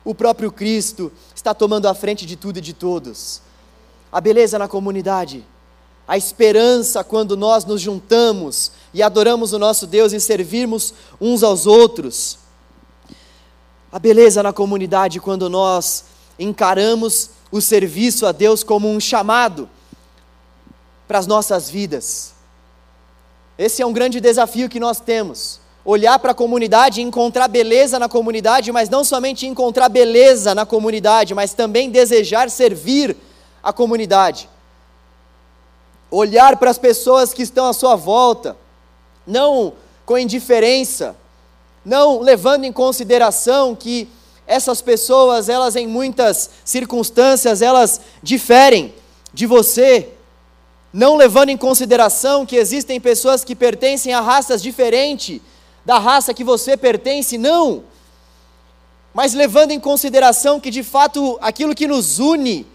o 0.03 0.15
próprio 0.15 0.51
Cristo 0.51 1.11
está 1.35 1.53
tomando 1.53 1.87
a 1.87 1.93
frente 1.93 2.25
de 2.25 2.35
tudo 2.35 2.57
e 2.57 2.61
de 2.61 2.73
todos. 2.73 3.43
A 4.11 4.19
beleza 4.19 4.57
na 4.57 4.67
comunidade, 4.67 5.45
a 6.07 6.17
esperança 6.17 7.03
quando 7.03 7.37
nós 7.37 7.63
nos 7.63 7.79
juntamos 7.79 8.71
e 8.91 9.03
adoramos 9.03 9.53
o 9.53 9.59
nosso 9.59 9.85
Deus 9.85 10.13
e 10.13 10.19
servirmos 10.19 10.95
uns 11.21 11.43
aos 11.43 11.67
outros. 11.67 12.39
A 13.91 13.99
beleza 13.99 14.41
na 14.41 14.51
comunidade 14.51 15.19
quando 15.19 15.47
nós 15.47 16.05
encaramos 16.39 17.29
o 17.51 17.61
serviço 17.61 18.25
a 18.25 18.31
Deus 18.31 18.63
como 18.63 18.89
um 18.89 18.99
chamado 18.99 19.69
para 21.13 21.19
as 21.19 21.27
nossas 21.27 21.69
vidas. 21.69 22.33
Esse 23.55 23.83
é 23.83 23.85
um 23.85 23.93
grande 23.93 24.19
desafio 24.19 24.67
que 24.67 24.79
nós 24.79 24.99
temos. 24.99 25.59
Olhar 25.85 26.17
para 26.17 26.31
a 26.31 26.33
comunidade 26.33 27.03
encontrar 27.03 27.47
beleza 27.47 27.99
na 27.99 28.09
comunidade, 28.09 28.71
mas 28.71 28.89
não 28.89 29.03
somente 29.03 29.45
encontrar 29.45 29.89
beleza 29.89 30.55
na 30.55 30.65
comunidade, 30.65 31.35
mas 31.35 31.53
também 31.53 31.91
desejar 31.91 32.49
servir 32.49 33.15
a 33.61 33.71
comunidade. 33.71 34.49
Olhar 36.09 36.57
para 36.57 36.71
as 36.71 36.79
pessoas 36.79 37.31
que 37.31 37.43
estão 37.43 37.67
à 37.67 37.73
sua 37.73 37.95
volta, 37.95 38.57
não 39.27 39.73
com 40.07 40.17
indiferença, 40.17 41.15
não 41.85 42.21
levando 42.21 42.63
em 42.63 42.71
consideração 42.73 43.75
que 43.75 44.09
essas 44.47 44.81
pessoas, 44.81 45.47
elas 45.47 45.75
em 45.75 45.85
muitas 45.85 46.49
circunstâncias, 46.65 47.61
elas 47.61 48.01
diferem 48.23 48.95
de 49.31 49.45
você, 49.45 50.12
não 50.93 51.15
levando 51.15 51.49
em 51.49 51.57
consideração 51.57 52.45
que 52.45 52.55
existem 52.55 53.01
pessoas 53.01 53.43
que 53.43 53.55
pertencem 53.55 54.13
a 54.13 54.21
raças 54.21 54.61
diferentes 54.61 55.41
da 55.83 55.97
raça 55.97 56.33
que 56.33 56.43
você 56.43 56.77
pertence, 56.77 57.37
não. 57.37 57.83
Mas 59.13 59.33
levando 59.33 59.71
em 59.71 59.79
consideração 59.79 60.59
que 60.59 60.69
de 60.69 60.83
fato 60.83 61.37
aquilo 61.41 61.75
que 61.75 61.87
nos 61.87 62.19
une 62.19 62.65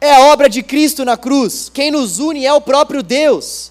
é 0.00 0.14
a 0.14 0.20
obra 0.32 0.48
de 0.48 0.62
Cristo 0.62 1.04
na 1.04 1.16
cruz. 1.16 1.70
Quem 1.72 1.90
nos 1.90 2.18
une 2.18 2.46
é 2.46 2.52
o 2.52 2.60
próprio 2.60 3.02
Deus. 3.02 3.70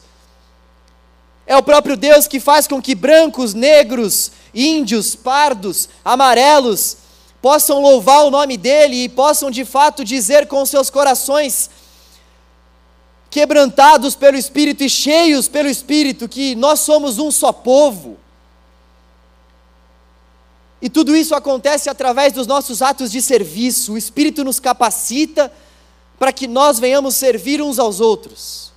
É 1.48 1.58
o 1.58 1.64
próprio 1.64 1.98
Deus 1.98 2.28
que 2.28 2.40
faz 2.40 2.68
com 2.68 2.80
que 2.80 2.94
brancos, 2.94 3.56
negros, 3.56 4.32
índios, 4.54 5.16
pardos, 5.16 5.90
amarelos 6.06 6.98
possam 7.42 7.82
louvar 7.82 8.26
o 8.26 8.32
nome 8.32 8.56
dele 8.56 9.04
e 9.04 9.10
possam 9.10 9.50
de 9.50 9.66
fato 9.66 10.04
dizer 10.04 10.48
com 10.48 10.64
seus 10.66 10.90
corações 10.90 11.70
quebrantados 13.30 14.16
pelo 14.16 14.38
Espírito 14.38 14.84
e 14.84 14.90
cheios 14.90 15.48
pelo 15.48 15.70
Espírito, 15.70 16.28
que 16.28 16.56
nós 16.56 16.80
somos 16.80 17.20
um 17.20 17.32
só 17.32 17.52
povo. 17.52 18.18
E 20.82 20.90
tudo 20.90 21.16
isso 21.16 21.36
acontece 21.36 21.90
através 21.90 22.34
dos 22.34 22.48
nossos 22.48 22.82
atos 22.82 23.12
de 23.12 23.22
serviço. 23.22 23.94
O 23.94 23.98
Espírito 23.98 24.44
nos 24.44 24.60
capacita 24.60 25.52
para 26.18 26.32
que 26.32 26.48
nós 26.48 26.80
venhamos 26.80 27.16
servir 27.16 27.62
uns 27.62 27.80
aos 27.80 28.00
outros. 28.00 28.72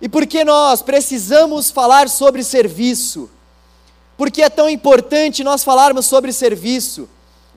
E 0.00 0.08
por 0.08 0.26
que 0.26 0.44
nós 0.44 0.82
precisamos 0.82 1.70
falar 1.70 2.08
sobre 2.08 2.42
serviço? 2.44 3.30
Por 4.16 4.30
que 4.30 4.42
é 4.42 4.50
tão 4.50 4.68
importante 4.68 5.44
nós 5.44 5.64
falarmos 5.64 6.06
sobre 6.06 6.32
serviço? 6.32 7.08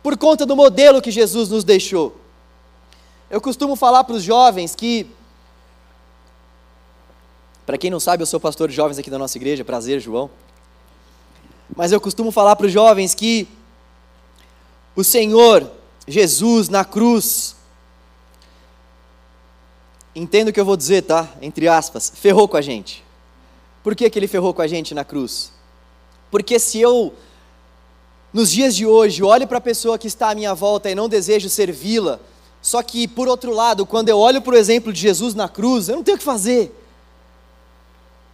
por 0.01 0.17
conta 0.17 0.46
do 0.46 0.55
modelo 0.55 1.01
que 1.01 1.12
Jesus 1.12 1.50
nos 1.50 1.63
deixou. 1.63 2.15
Eu 3.29 3.39
costumo 3.39 3.75
falar 3.75 4.03
para 4.03 4.15
os 4.15 4.24
jovens 4.24 4.75
que. 4.75 5.08
Para 7.72 7.78
quem 7.78 7.90
não 7.90 8.01
sabe, 8.01 8.22
eu 8.22 8.28
sou 8.28 8.38
pastor 8.38 8.68
de 8.68 8.75
jovens 8.75 9.00
aqui 9.00 9.10
da 9.10 9.18
nossa 9.18 9.38
igreja, 9.38 9.63
prazer, 9.63 10.01
João. 10.01 10.30
Mas 11.74 11.94
eu 11.94 12.01
costumo 12.01 12.30
falar 12.30 12.54
para 12.58 12.66
os 12.66 12.74
jovens 12.74 13.16
que 13.16 13.48
o 14.94 15.06
Senhor 15.06 15.72
Jesus 16.06 16.68
na 16.68 16.84
cruz, 16.84 17.56
entendo 20.13 20.50
o 20.50 20.54
que 20.54 20.60
eu 20.60 20.66
vou 20.66 20.75
dizer, 20.75 21.04
tá? 21.04 21.30
Entre 21.42 21.70
aspas, 21.70 22.12
ferrou 22.13 22.46
com 22.46 22.58
a 22.58 22.62
gente. 22.62 23.06
Por 23.82 23.96
que, 23.96 24.10
que 24.10 24.20
ele 24.20 24.28
ferrou 24.28 24.54
com 24.54 24.62
a 24.62 24.68
gente 24.68 24.94
na 24.94 25.06
cruz? 25.06 25.54
Porque 26.30 26.60
se 26.60 26.78
eu, 26.78 27.13
nos 28.34 28.51
dias 28.51 28.75
de 28.75 28.86
hoje, 28.86 29.24
olho 29.24 29.48
para 29.48 29.60
a 29.60 29.62
pessoa 29.62 29.98
que 29.98 30.08
está 30.08 30.32
à 30.32 30.36
minha 30.36 30.54
volta 30.54 30.92
e 30.92 30.96
não 30.96 31.08
desejo 31.08 31.48
servi-la, 31.48 32.20
só 32.62 32.84
que, 32.84 33.08
por 33.08 33.30
outro 33.30 33.54
lado, 33.54 33.86
quando 33.86 34.10
eu 34.10 34.20
olho 34.20 34.42
para 34.42 34.56
o 34.56 34.58
exemplo 34.58 34.92
de 34.92 35.00
Jesus 35.00 35.34
na 35.34 35.48
cruz, 35.48 35.88
eu 35.88 35.96
não 35.96 36.04
tenho 36.04 36.18
o 36.18 36.20
que 36.20 36.25
fazer. 36.25 36.81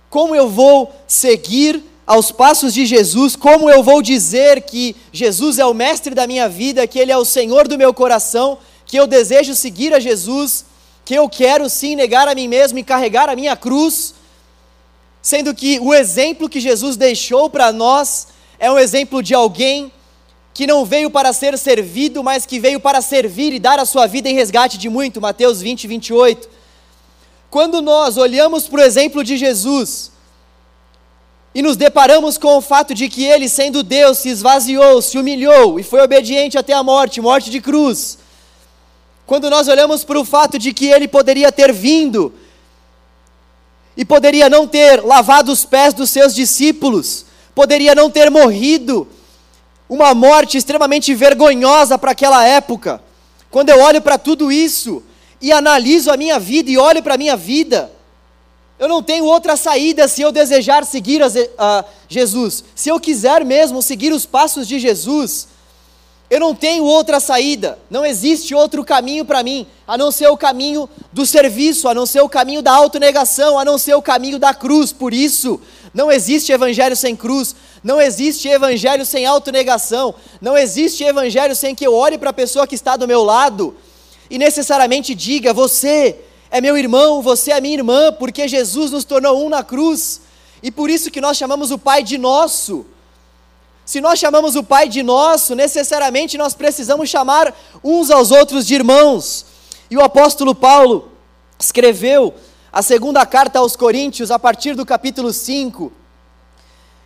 Como 0.10 0.36
eu 0.36 0.50
vou 0.50 0.94
seguir 1.08 1.84
aos 2.06 2.32
passos 2.32 2.74
de 2.74 2.86
Jesus, 2.86 3.36
como 3.36 3.70
eu 3.70 3.84
vou 3.84 4.02
dizer 4.02 4.62
que 4.62 4.96
Jesus 5.12 5.60
é 5.60 5.66
o 5.66 5.74
mestre 5.74 6.16
da 6.16 6.26
minha 6.26 6.48
vida, 6.48 6.88
que 6.88 6.98
Ele 6.98 7.12
é 7.12 7.18
o 7.18 7.26
Senhor 7.26 7.68
do 7.68 7.78
meu 7.78 7.94
coração, 7.94 8.58
que 8.86 8.98
eu 8.98 9.06
desejo 9.06 9.54
seguir 9.54 9.94
a 9.94 10.00
Jesus, 10.00 10.66
que 11.04 11.14
eu 11.14 11.28
quero 11.28 11.70
sim 11.70 11.96
negar 11.96 12.28
a 12.28 12.34
mim 12.34 12.48
mesmo 12.48 12.80
e 12.80 12.84
carregar 12.84 13.30
a 13.30 13.36
minha 13.36 13.58
cruz, 13.58 14.14
sendo 15.22 15.54
que 15.54 15.80
o 15.82 15.94
exemplo 15.94 16.48
que 16.48 16.62
Jesus 16.62 16.96
deixou 16.96 17.50
para 17.50 17.74
nós 17.74 18.28
é 18.58 18.72
um 18.72 18.80
exemplo 18.80 19.22
de 19.22 19.34
alguém 19.34 19.92
que 20.54 20.66
não 20.66 20.86
veio 20.86 21.12
para 21.12 21.34
ser 21.34 21.58
servido, 21.58 22.24
mas 22.24 22.46
que 22.46 22.60
veio 22.60 22.80
para 22.80 23.02
servir 23.02 23.54
e 23.54 23.60
dar 23.60 23.78
a 23.78 23.86
sua 23.86 24.08
vida 24.08 24.28
em 24.28 24.34
resgate 24.34 24.78
de 24.78 24.90
muito, 24.90 25.22
Mateus 25.22 25.62
20, 25.62 25.86
28. 25.86 26.50
Quando 27.50 27.82
nós 27.82 28.18
olhamos 28.18 28.68
para 28.68 28.82
o 28.82 28.84
exemplo 28.84 29.24
de 29.24 29.38
Jesus, 29.38 30.12
e 31.56 31.62
nos 31.62 31.76
deparamos 31.76 32.38
com 32.38 32.58
o 32.58 32.62
fato 32.62 32.94
de 32.94 33.10
que 33.10 33.24
ele, 33.24 33.50
sendo 33.50 33.82
Deus, 33.82 34.20
se 34.20 34.30
esvaziou, 34.30 35.02
se 35.02 35.18
humilhou 35.18 35.80
e 35.80 35.84
foi 35.84 36.02
obediente 36.02 36.58
até 36.58 36.74
a 36.74 36.84
morte 36.84 37.20
morte 37.20 37.50
de 37.50 37.60
cruz. 37.60 38.20
Quando 39.26 39.50
nós 39.50 39.68
olhamos 39.68 40.04
para 40.04 40.20
o 40.20 40.24
fato 40.26 40.60
de 40.60 40.72
que 40.72 40.86
ele 40.86 41.08
poderia 41.08 41.52
ter 41.52 41.74
vindo 41.74 42.32
e 43.96 44.06
poderia 44.06 44.50
não 44.50 44.68
ter 44.68 45.04
lavado 45.04 45.52
os 45.52 45.66
pés 45.66 45.94
dos 45.94 46.12
seus 46.12 46.36
discípulos, 46.36 47.26
poderia 47.56 47.96
não 47.96 48.12
ter 48.12 48.30
morrido, 48.30 49.08
uma 49.90 50.14
morte 50.14 50.58
extremamente 50.58 51.16
vergonhosa 51.16 51.98
para 51.98 52.12
aquela 52.12 52.46
época. 52.46 53.02
Quando 53.50 53.70
eu 53.70 53.82
olho 53.82 54.02
para 54.02 54.18
tudo 54.18 54.52
isso 54.52 55.02
e 55.42 55.52
analiso 55.52 56.12
a 56.12 56.18
minha 56.18 56.40
vida 56.40 56.70
e 56.70 56.78
olho 56.78 57.02
para 57.04 57.16
a 57.16 57.18
minha 57.18 57.36
vida, 57.36 57.92
eu 58.80 58.88
não 58.88 59.02
tenho 59.02 59.26
outra 59.26 59.56
saída 59.56 60.08
se 60.08 60.22
eu 60.22 60.32
desejar 60.32 60.86
seguir 60.86 61.22
a, 61.24 61.28
a 61.58 61.86
Jesus. 62.08 62.64
Se 62.76 62.90
eu 62.90 63.00
quiser 63.00 63.44
mesmo 63.44 63.82
seguir 63.82 64.14
os 64.14 64.26
passos 64.26 64.68
de 64.68 64.78
Jesus, 64.78 65.48
eu 66.30 66.40
não 66.40 66.54
tenho 66.54 66.84
outra 66.84 67.20
saída. 67.20 67.80
Não 67.90 68.06
existe 68.06 68.54
outro 68.54 68.84
caminho 68.84 69.26
para 69.26 69.42
mim, 69.42 69.66
a 69.88 69.98
não 69.98 70.12
ser 70.12 70.28
o 70.28 70.38
caminho 70.38 70.88
do 71.12 71.26
serviço, 71.26 71.88
a 71.88 71.94
não 71.94 72.06
ser 72.06 72.22
o 72.22 72.30
caminho 72.30 72.62
da 72.62 72.72
autonegação, 72.72 73.58
a 73.58 73.66
não 73.66 73.80
ser 73.80 73.96
o 73.96 74.02
caminho 74.02 74.38
da 74.38 74.54
cruz. 74.54 74.92
Por 74.94 75.12
isso, 75.12 75.60
não 75.92 76.12
existe 76.12 76.52
evangelho 76.52 76.96
sem 76.96 77.16
cruz, 77.16 77.56
não 77.84 78.00
existe 78.00 78.48
evangelho 78.48 79.08
sem 79.08 79.26
autonegação, 79.26 80.14
não 80.40 80.56
existe 80.56 81.04
evangelho 81.04 81.56
sem 81.56 81.74
que 81.74 81.88
eu 81.88 81.96
olhe 81.96 82.18
para 82.18 82.30
a 82.30 82.34
pessoa 82.34 82.68
que 82.68 82.76
está 82.76 82.96
do 82.96 83.08
meu 83.08 83.24
lado 83.24 83.76
e 84.30 84.38
necessariamente 84.38 85.14
diga: 85.16 85.54
Você 85.54 86.20
é 86.50 86.62
meu 86.62 86.78
irmão, 86.78 87.22
você 87.22 87.52
é 87.52 87.62
minha 87.62 87.76
irmã, 87.76 88.12
porque 88.12 88.48
Jesus 88.48 88.92
nos 88.92 89.04
tornou 89.04 89.46
um 89.46 89.50
na 89.50 89.64
cruz, 89.64 90.22
e 90.62 90.72
por 90.72 90.90
isso 90.90 91.12
que 91.12 91.22
nós 91.22 91.38
chamamos 91.38 91.72
o 91.72 91.78
Pai 91.78 92.04
de 92.04 92.18
nosso. 92.18 92.86
Se 93.86 94.02
nós 94.02 94.20
chamamos 94.20 94.56
o 94.56 94.64
Pai 94.64 94.90
de 94.90 95.02
nosso, 95.02 95.56
necessariamente 95.56 96.38
nós 96.38 96.54
precisamos 96.54 97.10
chamar 97.10 97.56
uns 97.84 98.10
aos 98.10 98.32
outros 98.32 98.68
de 98.68 98.76
irmãos. 98.76 99.46
E 99.90 99.96
o 99.96 100.04
apóstolo 100.04 100.54
Paulo 100.54 101.12
escreveu 101.58 102.34
a 102.72 102.82
segunda 102.82 103.26
carta 103.26 103.60
aos 103.60 103.76
Coríntios, 103.76 104.30
a 104.30 104.38
partir 104.38 104.76
do 104.76 104.86
capítulo 104.86 105.32
5. 105.32 105.92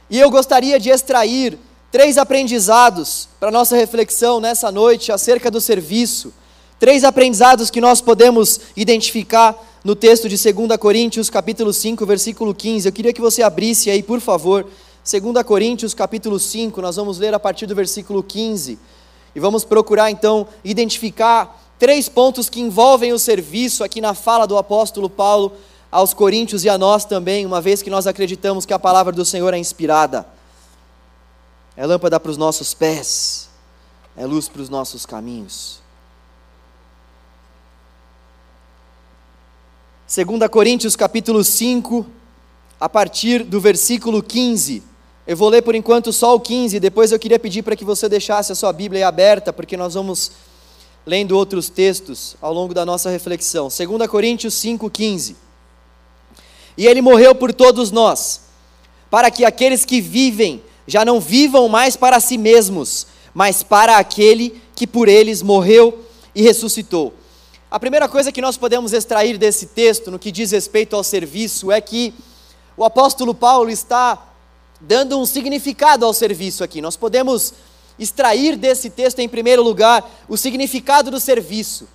E 0.09 0.19
eu 0.19 0.31
gostaria 0.31 0.79
de 0.79 0.89
extrair 0.89 1.57
três 1.91 2.17
aprendizados 2.17 3.29
para 3.39 3.51
nossa 3.51 3.75
reflexão 3.75 4.39
nessa 4.39 4.71
noite 4.71 5.11
acerca 5.11 5.51
do 5.51 5.61
serviço. 5.61 6.33
Três 6.81 7.03
aprendizados 7.03 7.69
que 7.69 7.79
nós 7.79 8.01
podemos 8.01 8.59
identificar 8.75 9.55
no 9.83 9.95
texto 9.95 10.27
de 10.27 10.35
2 10.35 10.77
Coríntios, 10.77 11.29
capítulo 11.29 11.71
5, 11.71 12.03
versículo 12.07 12.55
15. 12.55 12.87
Eu 12.87 12.91
queria 12.91 13.13
que 13.13 13.21
você 13.21 13.43
abrisse 13.43 13.91
aí, 13.91 14.01
por 14.01 14.19
favor, 14.19 14.65
2 15.05 15.45
Coríntios, 15.45 15.93
capítulo 15.93 16.39
5, 16.39 16.81
nós 16.81 16.95
vamos 16.95 17.19
ler 17.19 17.35
a 17.35 17.39
partir 17.39 17.67
do 17.67 17.75
versículo 17.75 18.23
15. 18.23 18.79
E 19.35 19.39
vamos 19.39 19.63
procurar 19.63 20.09
então 20.09 20.47
identificar 20.63 21.75
três 21.77 22.09
pontos 22.09 22.49
que 22.49 22.59
envolvem 22.59 23.13
o 23.13 23.19
serviço 23.19 23.83
aqui 23.83 24.01
na 24.01 24.15
fala 24.15 24.47
do 24.47 24.57
apóstolo 24.57 25.07
Paulo 25.07 25.53
aos 25.91 26.15
Coríntios 26.15 26.65
e 26.65 26.69
a 26.69 26.79
nós 26.79 27.05
também, 27.05 27.45
uma 27.45 27.61
vez 27.61 27.83
que 27.83 27.91
nós 27.91 28.07
acreditamos 28.07 28.65
que 28.65 28.73
a 28.73 28.79
palavra 28.79 29.13
do 29.13 29.23
Senhor 29.23 29.53
é 29.53 29.57
inspirada. 29.59 30.25
É 31.77 31.85
lâmpada 31.85 32.19
para 32.19 32.31
os 32.31 32.37
nossos 32.37 32.73
pés, 32.73 33.49
é 34.17 34.25
luz 34.25 34.49
para 34.49 34.63
os 34.63 34.69
nossos 34.69 35.05
caminhos. 35.05 35.80
2 40.13 40.49
Coríntios 40.49 40.97
capítulo 40.97 41.41
5, 41.41 42.05
a 42.77 42.89
partir 42.89 43.45
do 43.45 43.61
versículo 43.61 44.21
15. 44.21 44.83
Eu 45.25 45.37
vou 45.37 45.47
ler 45.47 45.61
por 45.61 45.73
enquanto 45.73 46.11
só 46.11 46.35
o 46.35 46.39
15, 46.41 46.81
depois 46.81 47.13
eu 47.13 47.19
queria 47.19 47.39
pedir 47.39 47.61
para 47.61 47.77
que 47.77 47.85
você 47.85 48.09
deixasse 48.09 48.51
a 48.51 48.55
sua 48.55 48.73
Bíblia 48.73 49.07
aberta, 49.07 49.53
porque 49.53 49.77
nós 49.77 49.93
vamos 49.93 50.33
lendo 51.05 51.31
outros 51.31 51.69
textos 51.69 52.35
ao 52.41 52.53
longo 52.53 52.73
da 52.73 52.85
nossa 52.85 53.09
reflexão. 53.09 53.69
2 53.69 54.05
Coríntios 54.09 54.53
5, 54.55 54.89
15. 54.89 55.37
E 56.77 56.85
ele 56.87 57.01
morreu 57.01 57.33
por 57.33 57.53
todos 57.53 57.89
nós, 57.89 58.41
para 59.09 59.31
que 59.31 59.45
aqueles 59.45 59.85
que 59.85 60.01
vivem 60.01 60.61
já 60.85 61.05
não 61.05 61.21
vivam 61.21 61.69
mais 61.69 61.95
para 61.95 62.19
si 62.19 62.37
mesmos, 62.37 63.07
mas 63.33 63.63
para 63.63 63.95
aquele 63.95 64.61
que 64.75 64.85
por 64.85 65.07
eles 65.07 65.41
morreu 65.41 66.03
e 66.35 66.41
ressuscitou. 66.41 67.13
A 67.71 67.79
primeira 67.79 68.09
coisa 68.09 68.33
que 68.33 68.41
nós 68.41 68.57
podemos 68.57 68.91
extrair 68.91 69.37
desse 69.37 69.67
texto, 69.67 70.11
no 70.11 70.19
que 70.19 70.29
diz 70.29 70.51
respeito 70.51 70.93
ao 70.93 71.05
serviço, 71.05 71.71
é 71.71 71.79
que 71.79 72.13
o 72.75 72.83
apóstolo 72.83 73.33
Paulo 73.33 73.69
está 73.69 74.27
dando 74.81 75.17
um 75.17 75.25
significado 75.25 76.05
ao 76.05 76.13
serviço 76.13 76.65
aqui. 76.65 76.81
Nós 76.81 76.97
podemos 76.97 77.53
extrair 77.97 78.57
desse 78.57 78.89
texto, 78.89 79.19
em 79.19 79.29
primeiro 79.29 79.63
lugar, 79.63 80.03
o 80.27 80.35
significado 80.35 81.09
do 81.09 81.17
serviço. 81.17 81.87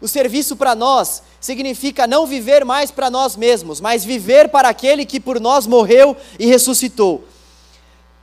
O 0.00 0.08
serviço 0.08 0.56
para 0.56 0.74
nós 0.74 1.22
significa 1.38 2.06
não 2.06 2.26
viver 2.26 2.64
mais 2.64 2.90
para 2.90 3.10
nós 3.10 3.36
mesmos, 3.36 3.82
mas 3.82 4.06
viver 4.06 4.48
para 4.48 4.70
aquele 4.70 5.04
que 5.04 5.20
por 5.20 5.38
nós 5.38 5.66
morreu 5.66 6.16
e 6.38 6.46
ressuscitou. 6.46 7.22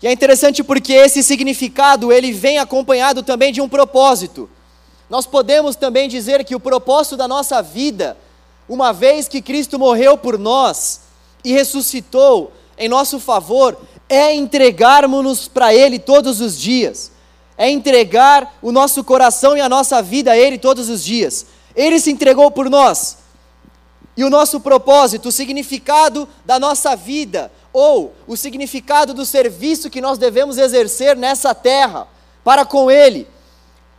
E 0.01 0.07
é 0.07 0.11
interessante 0.11 0.63
porque 0.63 0.93
esse 0.93 1.21
significado 1.21 2.11
ele 2.11 2.31
vem 2.31 2.57
acompanhado 2.57 3.21
também 3.21 3.53
de 3.53 3.61
um 3.61 3.69
propósito. 3.69 4.49
Nós 5.09 5.25
podemos 5.25 5.75
também 5.75 6.09
dizer 6.09 6.43
que 6.43 6.55
o 6.55 6.59
propósito 6.59 7.15
da 7.15 7.27
nossa 7.27 7.61
vida, 7.61 8.17
uma 8.67 8.91
vez 8.91 9.27
que 9.27 9.41
Cristo 9.41 9.77
morreu 9.77 10.17
por 10.17 10.39
nós 10.39 11.01
e 11.43 11.53
ressuscitou 11.53 12.51
em 12.77 12.89
nosso 12.89 13.19
favor, 13.19 13.77
é 14.09 14.33
entregarmos-nos 14.33 15.47
para 15.47 15.73
Ele 15.73 15.99
todos 15.99 16.41
os 16.41 16.59
dias, 16.59 17.11
é 17.57 17.69
entregar 17.69 18.57
o 18.61 18.71
nosso 18.71 19.03
coração 19.03 19.55
e 19.55 19.61
a 19.61 19.69
nossa 19.69 20.01
vida 20.01 20.31
a 20.31 20.37
Ele 20.37 20.57
todos 20.57 20.89
os 20.89 21.03
dias. 21.03 21.45
Ele 21.75 21.99
se 21.99 22.11
entregou 22.11 22.49
por 22.51 22.69
nós. 22.69 23.17
E 24.17 24.23
o 24.23 24.29
nosso 24.29 24.59
propósito, 24.61 25.29
o 25.29 25.31
significado 25.31 26.27
da 26.45 26.57
nossa 26.57 26.95
vida, 26.95 27.51
ou 27.73 28.13
o 28.25 28.37
significado 28.37 29.13
do 29.13 29.25
serviço 29.25 29.89
que 29.89 29.99
nós 29.99 30.17
devemos 30.17 30.57
exercer 30.57 31.17
nessa 31.17 31.53
terra, 31.53 32.07
para 32.43 32.65
com 32.65 32.89
Ele, 32.89 33.27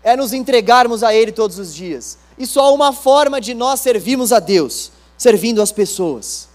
é 0.06 0.14
nos 0.14 0.32
entregarmos 0.32 1.02
a 1.02 1.12
Ele 1.12 1.32
todos 1.32 1.58
os 1.58 1.75
dias. 1.75 2.16
E 2.38 2.46
só 2.46 2.66
há 2.66 2.70
uma 2.70 2.92
forma 2.92 3.40
de 3.40 3.54
nós 3.54 3.80
servirmos 3.80 4.32
a 4.32 4.38
Deus, 4.38 4.92
servindo 5.18 5.60
as 5.60 5.72
pessoas. 5.72 6.48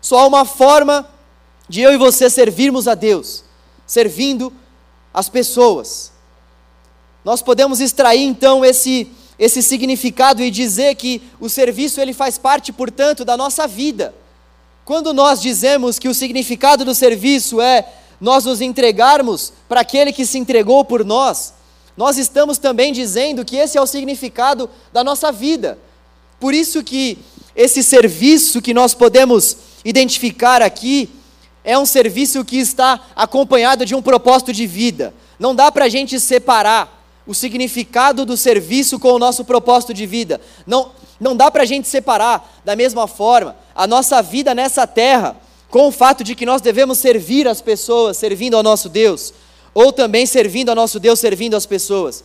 Só 0.00 0.18
há 0.18 0.26
uma 0.26 0.44
forma 0.44 1.08
de 1.68 1.80
eu 1.80 1.92
e 1.92 1.96
você 1.96 2.28
servirmos 2.28 2.88
a 2.88 2.96
Deus, 2.96 3.44
servindo 3.86 4.52
as 5.14 5.28
pessoas. 5.28 6.10
Nós 7.24 7.40
podemos 7.40 7.80
extrair 7.80 8.24
então 8.24 8.64
esse 8.64 9.12
esse 9.38 9.62
significado 9.62 10.42
e 10.42 10.50
dizer 10.50 10.94
que 10.96 11.22
o 11.38 11.48
serviço 11.48 12.00
ele 12.00 12.14
faz 12.14 12.38
parte, 12.38 12.72
portanto, 12.72 13.22
da 13.22 13.36
nossa 13.36 13.68
vida. 13.68 14.14
Quando 14.82 15.12
nós 15.12 15.40
dizemos 15.42 15.98
que 15.98 16.08
o 16.08 16.14
significado 16.14 16.84
do 16.84 16.94
serviço 16.94 17.60
é 17.60 17.86
nós 18.18 18.46
nos 18.46 18.62
entregarmos 18.62 19.52
para 19.68 19.82
aquele 19.82 20.10
que 20.10 20.24
se 20.24 20.38
entregou 20.38 20.84
por 20.86 21.04
nós, 21.04 21.52
nós 21.96 22.18
estamos 22.18 22.58
também 22.58 22.92
dizendo 22.92 23.44
que 23.44 23.56
esse 23.56 23.78
é 23.78 23.80
o 23.80 23.86
significado 23.86 24.68
da 24.92 25.02
nossa 25.02 25.32
vida. 25.32 25.78
Por 26.38 26.52
isso 26.52 26.82
que 26.84 27.18
esse 27.54 27.82
serviço 27.82 28.60
que 28.60 28.74
nós 28.74 28.92
podemos 28.92 29.56
identificar 29.84 30.60
aqui 30.60 31.08
é 31.64 31.78
um 31.78 31.86
serviço 31.86 32.44
que 32.44 32.58
está 32.58 33.00
acompanhado 33.16 33.84
de 33.86 33.94
um 33.94 34.02
propósito 34.02 34.52
de 34.52 34.66
vida. 34.66 35.14
Não 35.38 35.54
dá 35.54 35.72
para 35.72 35.86
a 35.86 35.88
gente 35.88 36.20
separar 36.20 36.96
o 37.26 37.34
significado 37.34 38.24
do 38.24 38.36
serviço 38.36 38.98
com 38.98 39.12
o 39.12 39.18
nosso 39.18 39.44
propósito 39.44 39.92
de 39.92 40.06
vida. 40.06 40.40
Não, 40.66 40.92
não 41.18 41.34
dá 41.34 41.50
para 41.50 41.62
a 41.62 41.66
gente 41.66 41.88
separar 41.88 42.60
da 42.64 42.76
mesma 42.76 43.08
forma 43.08 43.56
a 43.74 43.86
nossa 43.86 44.22
vida 44.22 44.54
nessa 44.54 44.86
terra 44.86 45.36
com 45.68 45.88
o 45.88 45.92
fato 45.92 46.22
de 46.22 46.34
que 46.34 46.46
nós 46.46 46.62
devemos 46.62 46.98
servir 46.98 47.48
as 47.48 47.60
pessoas, 47.60 48.16
servindo 48.16 48.56
ao 48.56 48.62
nosso 48.62 48.88
Deus, 48.88 49.34
ou 49.76 49.92
também 49.92 50.24
servindo 50.24 50.70
ao 50.70 50.74
nosso 50.74 50.98
Deus, 50.98 51.20
servindo 51.20 51.54
as 51.54 51.66
pessoas. 51.66 52.24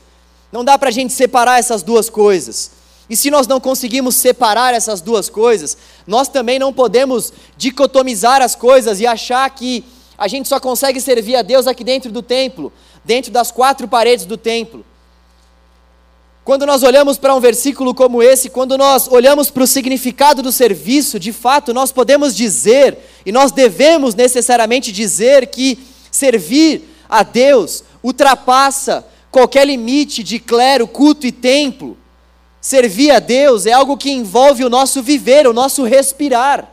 Não 0.53 0.63
dá 0.63 0.77
para 0.77 0.88
a 0.88 0.91
gente 0.91 1.12
separar 1.12 1.60
essas 1.60 1.84
duas 1.84 2.10
coisas. 2.10 2.72
E 3.10 3.15
se 3.17 3.29
nós 3.29 3.46
não 3.46 3.60
conseguimos 3.60 4.15
separar 4.15 4.74
essas 4.74 5.01
duas 5.01 5.27
coisas, 5.27 5.77
nós 6.08 6.29
também 6.29 6.58
não 6.58 6.72
podemos 6.72 7.34
dicotomizar 7.58 8.41
as 8.41 8.55
coisas 8.55 9.01
e 9.01 9.05
achar 9.05 9.50
que 9.50 9.84
a 10.17 10.29
gente 10.29 10.48
só 10.48 10.62
consegue 10.62 11.01
servir 11.01 11.36
a 11.36 11.41
Deus 11.41 11.67
aqui 11.67 11.84
dentro 11.84 12.10
do 12.10 12.22
templo, 12.22 12.72
dentro 13.03 13.34
das 13.34 13.51
quatro 13.51 13.86
paredes 13.86 14.24
do 14.24 14.38
templo. 14.38 14.86
Quando 16.46 16.65
nós 16.65 16.84
olhamos 16.84 17.17
para 17.17 17.36
um 17.36 17.41
versículo 17.41 17.93
como 17.93 18.24
esse, 18.24 18.50
quando 18.50 18.77
nós 18.77 19.10
olhamos 19.10 19.51
para 19.51 19.63
o 19.63 19.67
significado 19.67 20.41
do 20.41 20.53
serviço, 20.53 21.20
de 21.20 21.34
fato, 21.34 21.74
nós 21.74 21.91
podemos 21.91 22.34
dizer, 22.34 22.98
e 23.25 23.31
nós 23.34 23.51
devemos 23.51 24.15
necessariamente 24.15 24.89
dizer, 24.89 25.48
que 25.48 25.77
servir 26.10 26.90
a 27.12 27.24
Deus 27.24 27.84
ultrapassa 28.01 29.06
qualquer 29.30 29.68
limite 29.68 30.24
de 30.24 30.39
clero, 30.39 30.88
culto 30.88 31.27
e 31.27 31.32
templo. 31.32 31.98
Servir 32.62 33.12
a 33.12 33.20
Deus 33.20 33.65
é 33.65 33.74
algo 33.74 33.98
que 33.98 34.10
envolve 34.10 34.63
o 34.63 34.70
nosso 34.70 35.03
viver, 35.03 35.46
o 35.46 35.51
nosso 35.51 35.84
respirar. 35.84 36.72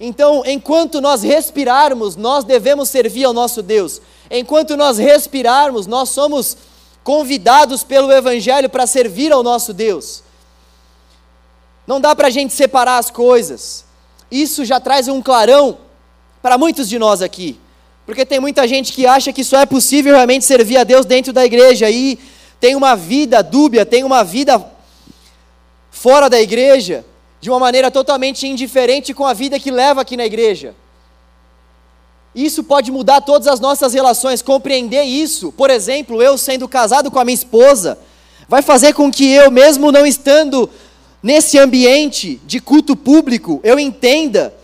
Então, 0.00 0.42
enquanto 0.44 1.00
nós 1.00 1.22
respirarmos, 1.22 2.16
nós 2.16 2.42
devemos 2.42 2.88
servir 2.88 3.24
ao 3.24 3.32
nosso 3.32 3.62
Deus. 3.62 4.00
Enquanto 4.28 4.76
nós 4.76 4.98
respirarmos, 4.98 5.86
nós 5.86 6.08
somos 6.08 6.56
convidados 7.04 7.84
pelo 7.84 8.12
Evangelho 8.12 8.68
para 8.68 8.86
servir 8.86 9.32
ao 9.32 9.42
nosso 9.42 9.72
Deus. 9.72 10.22
Não 11.86 12.00
dá 12.00 12.14
para 12.14 12.26
a 12.26 12.30
gente 12.30 12.52
separar 12.52 12.98
as 12.98 13.10
coisas. 13.10 13.84
Isso 14.30 14.64
já 14.64 14.80
traz 14.80 15.08
um 15.08 15.22
clarão 15.22 15.78
para 16.42 16.58
muitos 16.58 16.88
de 16.88 16.98
nós 16.98 17.22
aqui. 17.22 17.58
Porque 18.08 18.24
tem 18.24 18.40
muita 18.40 18.66
gente 18.66 18.90
que 18.94 19.06
acha 19.06 19.34
que 19.34 19.44
só 19.44 19.60
é 19.60 19.66
possível 19.66 20.14
realmente 20.14 20.42
servir 20.42 20.78
a 20.78 20.82
Deus 20.82 21.04
dentro 21.04 21.30
da 21.30 21.44
igreja 21.44 21.90
e 21.90 22.18
tem 22.58 22.74
uma 22.74 22.96
vida 22.96 23.42
dúbia, 23.42 23.84
tem 23.84 24.02
uma 24.02 24.24
vida 24.24 24.64
fora 25.90 26.30
da 26.30 26.40
igreja, 26.40 27.04
de 27.38 27.50
uma 27.50 27.58
maneira 27.58 27.90
totalmente 27.90 28.48
indiferente 28.48 29.12
com 29.12 29.26
a 29.26 29.34
vida 29.34 29.60
que 29.60 29.70
leva 29.70 30.00
aqui 30.00 30.16
na 30.16 30.24
igreja. 30.24 30.74
Isso 32.34 32.64
pode 32.64 32.90
mudar 32.90 33.20
todas 33.20 33.46
as 33.46 33.60
nossas 33.60 33.92
relações. 33.92 34.40
Compreender 34.40 35.02
isso, 35.02 35.52
por 35.52 35.68
exemplo, 35.68 36.22
eu 36.22 36.38
sendo 36.38 36.66
casado 36.66 37.10
com 37.10 37.18
a 37.18 37.26
minha 37.26 37.34
esposa, 37.34 37.98
vai 38.48 38.62
fazer 38.62 38.94
com 38.94 39.10
que 39.10 39.30
eu, 39.30 39.50
mesmo 39.50 39.92
não 39.92 40.06
estando 40.06 40.70
nesse 41.22 41.58
ambiente 41.58 42.40
de 42.46 42.58
culto 42.58 42.96
público, 42.96 43.60
eu 43.62 43.78
entenda 43.78 44.54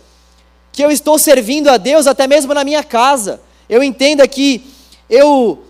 que 0.75 0.83
eu 0.83 0.91
estou 0.91 1.17
servindo 1.17 1.69
a 1.69 1.77
Deus 1.77 2.07
até 2.07 2.27
mesmo 2.27 2.53
na 2.53 2.63
minha 2.63 2.83
casa. 2.83 3.41
Eu 3.69 3.81
entenda 3.81 4.27
que 4.27 4.63
eu 5.09 5.63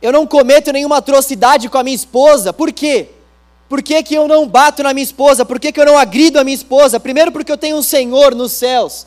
eu 0.00 0.12
não 0.12 0.26
cometo 0.26 0.72
nenhuma 0.72 0.96
atrocidade 0.96 1.68
com 1.68 1.78
a 1.78 1.84
minha 1.84 1.94
esposa. 1.94 2.52
Por 2.52 2.72
quê? 2.72 3.08
Por 3.68 3.80
que, 3.82 4.02
que 4.02 4.14
eu 4.14 4.26
não 4.26 4.46
bato 4.46 4.82
na 4.82 4.92
minha 4.92 5.04
esposa? 5.04 5.44
Por 5.44 5.60
que, 5.60 5.72
que 5.72 5.80
eu 5.80 5.86
não 5.86 5.96
agrido 5.96 6.38
a 6.38 6.44
minha 6.44 6.54
esposa? 6.54 6.98
Primeiro, 6.98 7.30
porque 7.30 7.52
eu 7.52 7.56
tenho 7.56 7.76
um 7.76 7.82
Senhor 7.82 8.34
nos 8.34 8.52
céus 8.52 9.06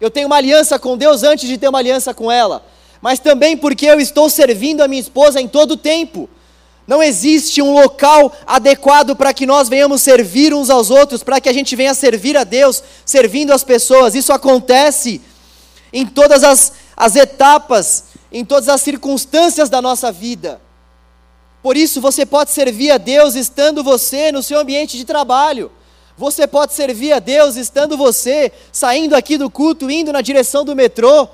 eu 0.00 0.10
tenho 0.10 0.26
uma 0.26 0.36
aliança 0.36 0.78
com 0.78 0.96
Deus 0.96 1.22
antes 1.22 1.46
de 1.46 1.58
ter 1.58 1.68
uma 1.68 1.78
aliança 1.78 2.14
com 2.14 2.32
ela, 2.32 2.64
mas 3.02 3.18
também 3.18 3.56
porque 3.56 3.84
eu 3.84 4.00
estou 4.00 4.30
servindo 4.30 4.80
a 4.80 4.88
minha 4.88 5.00
esposa 5.00 5.40
em 5.40 5.46
todo 5.46 5.72
o 5.72 5.76
tempo. 5.76 6.28
Não 6.90 7.00
existe 7.00 7.62
um 7.62 7.72
local 7.72 8.32
adequado 8.44 9.14
para 9.14 9.32
que 9.32 9.46
nós 9.46 9.68
venhamos 9.68 10.02
servir 10.02 10.52
uns 10.52 10.68
aos 10.68 10.90
outros, 10.90 11.22
para 11.22 11.40
que 11.40 11.48
a 11.48 11.52
gente 11.52 11.76
venha 11.76 11.94
servir 11.94 12.36
a 12.36 12.42
Deus, 12.42 12.82
servindo 13.06 13.52
as 13.52 13.62
pessoas. 13.62 14.16
Isso 14.16 14.32
acontece 14.32 15.20
em 15.92 16.04
todas 16.04 16.42
as, 16.42 16.72
as 16.96 17.14
etapas, 17.14 18.06
em 18.32 18.44
todas 18.44 18.68
as 18.68 18.80
circunstâncias 18.80 19.70
da 19.70 19.80
nossa 19.80 20.10
vida. 20.10 20.60
Por 21.62 21.76
isso, 21.76 22.00
você 22.00 22.26
pode 22.26 22.50
servir 22.50 22.90
a 22.90 22.98
Deus 22.98 23.36
estando 23.36 23.84
você 23.84 24.32
no 24.32 24.42
seu 24.42 24.58
ambiente 24.58 24.96
de 24.96 25.04
trabalho. 25.04 25.70
Você 26.18 26.44
pode 26.44 26.72
servir 26.72 27.12
a 27.12 27.20
Deus 27.20 27.54
estando 27.54 27.96
você 27.96 28.50
saindo 28.72 29.14
aqui 29.14 29.38
do 29.38 29.48
culto, 29.48 29.88
indo 29.88 30.12
na 30.12 30.22
direção 30.22 30.64
do 30.64 30.74
metrô. 30.74 31.28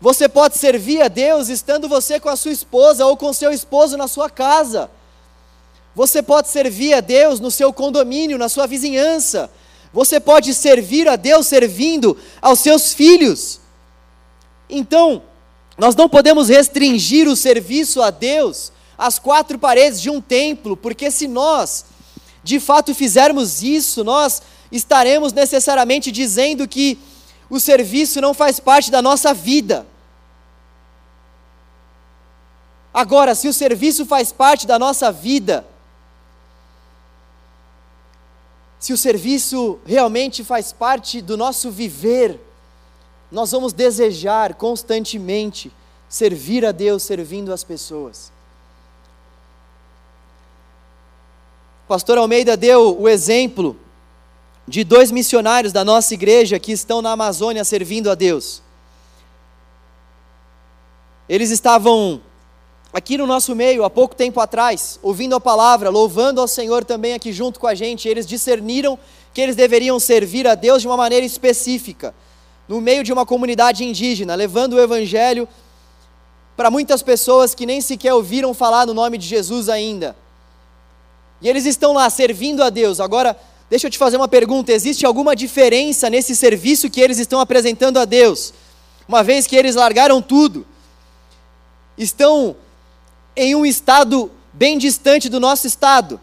Você 0.00 0.28
pode 0.28 0.56
servir 0.56 1.02
a 1.02 1.08
Deus 1.08 1.48
estando 1.48 1.88
você 1.88 2.18
com 2.18 2.30
a 2.30 2.36
sua 2.36 2.52
esposa 2.52 3.04
ou 3.04 3.16
com 3.16 3.32
seu 3.32 3.52
esposo 3.52 3.96
na 3.98 4.08
sua 4.08 4.30
casa. 4.30 4.90
Você 5.94 6.22
pode 6.22 6.48
servir 6.48 6.94
a 6.94 7.00
Deus 7.00 7.38
no 7.38 7.50
seu 7.50 7.72
condomínio, 7.72 8.38
na 8.38 8.48
sua 8.48 8.66
vizinhança. 8.66 9.50
Você 9.92 10.18
pode 10.18 10.54
servir 10.54 11.06
a 11.06 11.16
Deus 11.16 11.46
servindo 11.46 12.16
aos 12.40 12.60
seus 12.60 12.94
filhos. 12.94 13.60
Então, 14.70 15.22
nós 15.76 15.94
não 15.94 16.08
podemos 16.08 16.48
restringir 16.48 17.28
o 17.28 17.36
serviço 17.36 18.00
a 18.00 18.10
Deus 18.10 18.72
às 18.96 19.18
quatro 19.18 19.58
paredes 19.58 20.00
de 20.00 20.08
um 20.08 20.20
templo, 20.20 20.76
porque 20.76 21.10
se 21.10 21.26
nós 21.26 21.84
de 22.42 22.58
fato 22.58 22.94
fizermos 22.94 23.62
isso, 23.62 24.02
nós 24.02 24.40
estaremos 24.72 25.32
necessariamente 25.32 26.10
dizendo 26.10 26.66
que 26.66 26.98
o 27.50 27.58
serviço 27.58 28.20
não 28.20 28.32
faz 28.32 28.60
parte 28.60 28.90
da 28.90 29.02
nossa 29.02 29.34
vida. 29.34 29.86
Agora, 32.92 33.34
se 33.34 33.48
o 33.48 33.52
serviço 33.52 34.04
faz 34.04 34.32
parte 34.32 34.66
da 34.66 34.78
nossa 34.78 35.12
vida, 35.12 35.64
se 38.78 38.92
o 38.92 38.96
serviço 38.96 39.78
realmente 39.84 40.42
faz 40.42 40.72
parte 40.72 41.20
do 41.20 41.36
nosso 41.36 41.70
viver, 41.70 42.40
nós 43.30 43.52
vamos 43.52 43.72
desejar 43.72 44.54
constantemente 44.54 45.70
servir 46.08 46.64
a 46.64 46.72
Deus 46.72 47.02
servindo 47.02 47.52
as 47.52 47.62
pessoas. 47.62 48.32
pastor 51.90 52.18
Almeida 52.18 52.56
deu 52.56 52.96
o 53.00 53.08
exemplo 53.08 53.76
de 54.66 54.84
dois 54.84 55.10
missionários 55.10 55.72
da 55.72 55.84
nossa 55.84 56.14
igreja 56.14 56.56
que 56.56 56.70
estão 56.70 57.02
na 57.02 57.10
Amazônia 57.10 57.64
servindo 57.64 58.08
a 58.08 58.14
Deus. 58.14 58.62
Eles 61.28 61.50
estavam 61.50 62.20
aqui 62.92 63.16
no 63.16 63.26
nosso 63.26 63.54
meio 63.54 63.84
há 63.84 63.90
pouco 63.90 64.14
tempo 64.14 64.40
atrás, 64.40 64.98
ouvindo 65.02 65.34
a 65.34 65.40
palavra, 65.40 65.90
louvando 65.90 66.40
ao 66.40 66.48
Senhor 66.48 66.84
também 66.84 67.14
aqui 67.14 67.32
junto 67.32 67.60
com 67.60 67.66
a 67.66 67.74
gente. 67.74 68.08
Eles 68.08 68.26
discerniram 68.26 68.98
que 69.32 69.40
eles 69.40 69.54
deveriam 69.54 69.98
servir 70.00 70.46
a 70.46 70.54
Deus 70.54 70.82
de 70.82 70.88
uma 70.88 70.96
maneira 70.96 71.24
específica, 71.24 72.14
no 72.68 72.80
meio 72.80 73.04
de 73.04 73.12
uma 73.12 73.24
comunidade 73.24 73.84
indígena, 73.84 74.34
levando 74.34 74.74
o 74.74 74.80
evangelho 74.80 75.48
para 76.56 76.70
muitas 76.70 77.02
pessoas 77.02 77.54
que 77.54 77.64
nem 77.64 77.80
sequer 77.80 78.12
ouviram 78.12 78.52
falar 78.52 78.86
no 78.86 78.94
nome 78.94 79.16
de 79.16 79.26
Jesus 79.26 79.68
ainda. 79.68 80.16
E 81.40 81.48
eles 81.48 81.64
estão 81.64 81.94
lá 81.94 82.10
servindo 82.10 82.62
a 82.62 82.68
Deus. 82.68 83.00
Agora, 83.00 83.36
deixa 83.70 83.86
eu 83.86 83.90
te 83.90 83.96
fazer 83.96 84.16
uma 84.16 84.28
pergunta: 84.28 84.72
existe 84.72 85.06
alguma 85.06 85.34
diferença 85.34 86.10
nesse 86.10 86.36
serviço 86.36 86.90
que 86.90 87.00
eles 87.00 87.18
estão 87.18 87.40
apresentando 87.40 87.98
a 87.98 88.04
Deus? 88.04 88.52
Uma 89.08 89.22
vez 89.22 89.46
que 89.46 89.56
eles 89.56 89.74
largaram 89.74 90.20
tudo, 90.20 90.66
estão 91.96 92.54
em 93.40 93.54
um 93.54 93.64
estado 93.64 94.30
bem 94.52 94.76
distante 94.76 95.30
do 95.30 95.40
nosso 95.40 95.66
estado, 95.66 96.20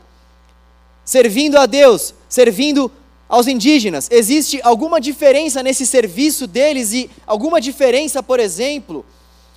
servindo 1.03 1.57
a 1.57 1.65
Deus, 1.65 2.13
servindo 2.29 2.91
aos 3.27 3.47
indígenas. 3.47 4.07
Existe 4.11 4.61
alguma 4.63 5.01
diferença 5.01 5.63
nesse 5.63 5.87
serviço 5.87 6.45
deles 6.45 6.93
e 6.93 7.09
alguma 7.25 7.59
diferença, 7.59 8.21
por 8.21 8.39
exemplo, 8.39 9.03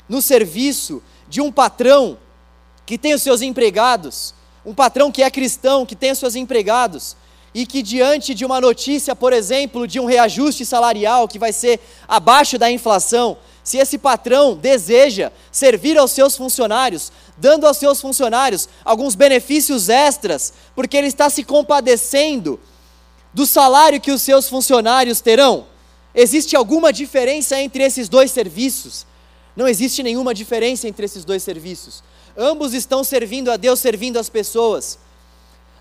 no 0.08 0.22
serviço 0.22 1.02
de 1.28 1.42
um 1.42 1.52
patrão 1.52 2.16
que 2.86 2.96
tem 2.96 3.12
os 3.12 3.20
seus 3.20 3.42
empregados? 3.42 4.34
Um 4.64 4.72
patrão 4.72 5.12
que 5.12 5.22
é 5.22 5.30
cristão, 5.30 5.84
que 5.84 5.94
tem 5.94 6.14
seus 6.14 6.34
empregados 6.34 7.14
e 7.52 7.66
que, 7.66 7.82
diante 7.82 8.32
de 8.32 8.46
uma 8.46 8.58
notícia, 8.58 9.14
por 9.14 9.34
exemplo, 9.34 9.86
de 9.86 10.00
um 10.00 10.06
reajuste 10.06 10.64
salarial 10.64 11.28
que 11.28 11.38
vai 11.38 11.52
ser 11.52 11.78
abaixo 12.08 12.56
da 12.56 12.70
inflação, 12.70 13.36
se 13.62 13.78
esse 13.78 13.98
patrão 13.98 14.56
deseja 14.56 15.30
servir 15.52 15.98
aos 15.98 16.12
seus 16.12 16.36
funcionários, 16.36 17.12
dando 17.36 17.66
aos 17.66 17.76
seus 17.76 18.00
funcionários 18.00 18.68
alguns 18.84 19.14
benefícios 19.14 19.88
extras, 19.88 20.52
porque 20.74 20.96
ele 20.96 21.06
está 21.06 21.28
se 21.28 21.44
compadecendo 21.44 22.58
do 23.32 23.46
salário 23.46 24.00
que 24.00 24.10
os 24.10 24.22
seus 24.22 24.48
funcionários 24.48 25.20
terão, 25.20 25.66
existe 26.14 26.56
alguma 26.56 26.92
diferença 26.92 27.60
entre 27.60 27.84
esses 27.84 28.08
dois 28.08 28.30
serviços? 28.30 29.06
Não 29.54 29.68
existe 29.68 30.02
nenhuma 30.02 30.34
diferença 30.34 30.88
entre 30.88 31.04
esses 31.04 31.24
dois 31.24 31.42
serviços. 31.42 32.02
Ambos 32.36 32.72
estão 32.74 33.04
servindo 33.04 33.50
a 33.50 33.56
Deus, 33.56 33.80
servindo 33.80 34.18
as 34.18 34.28
pessoas. 34.28 34.98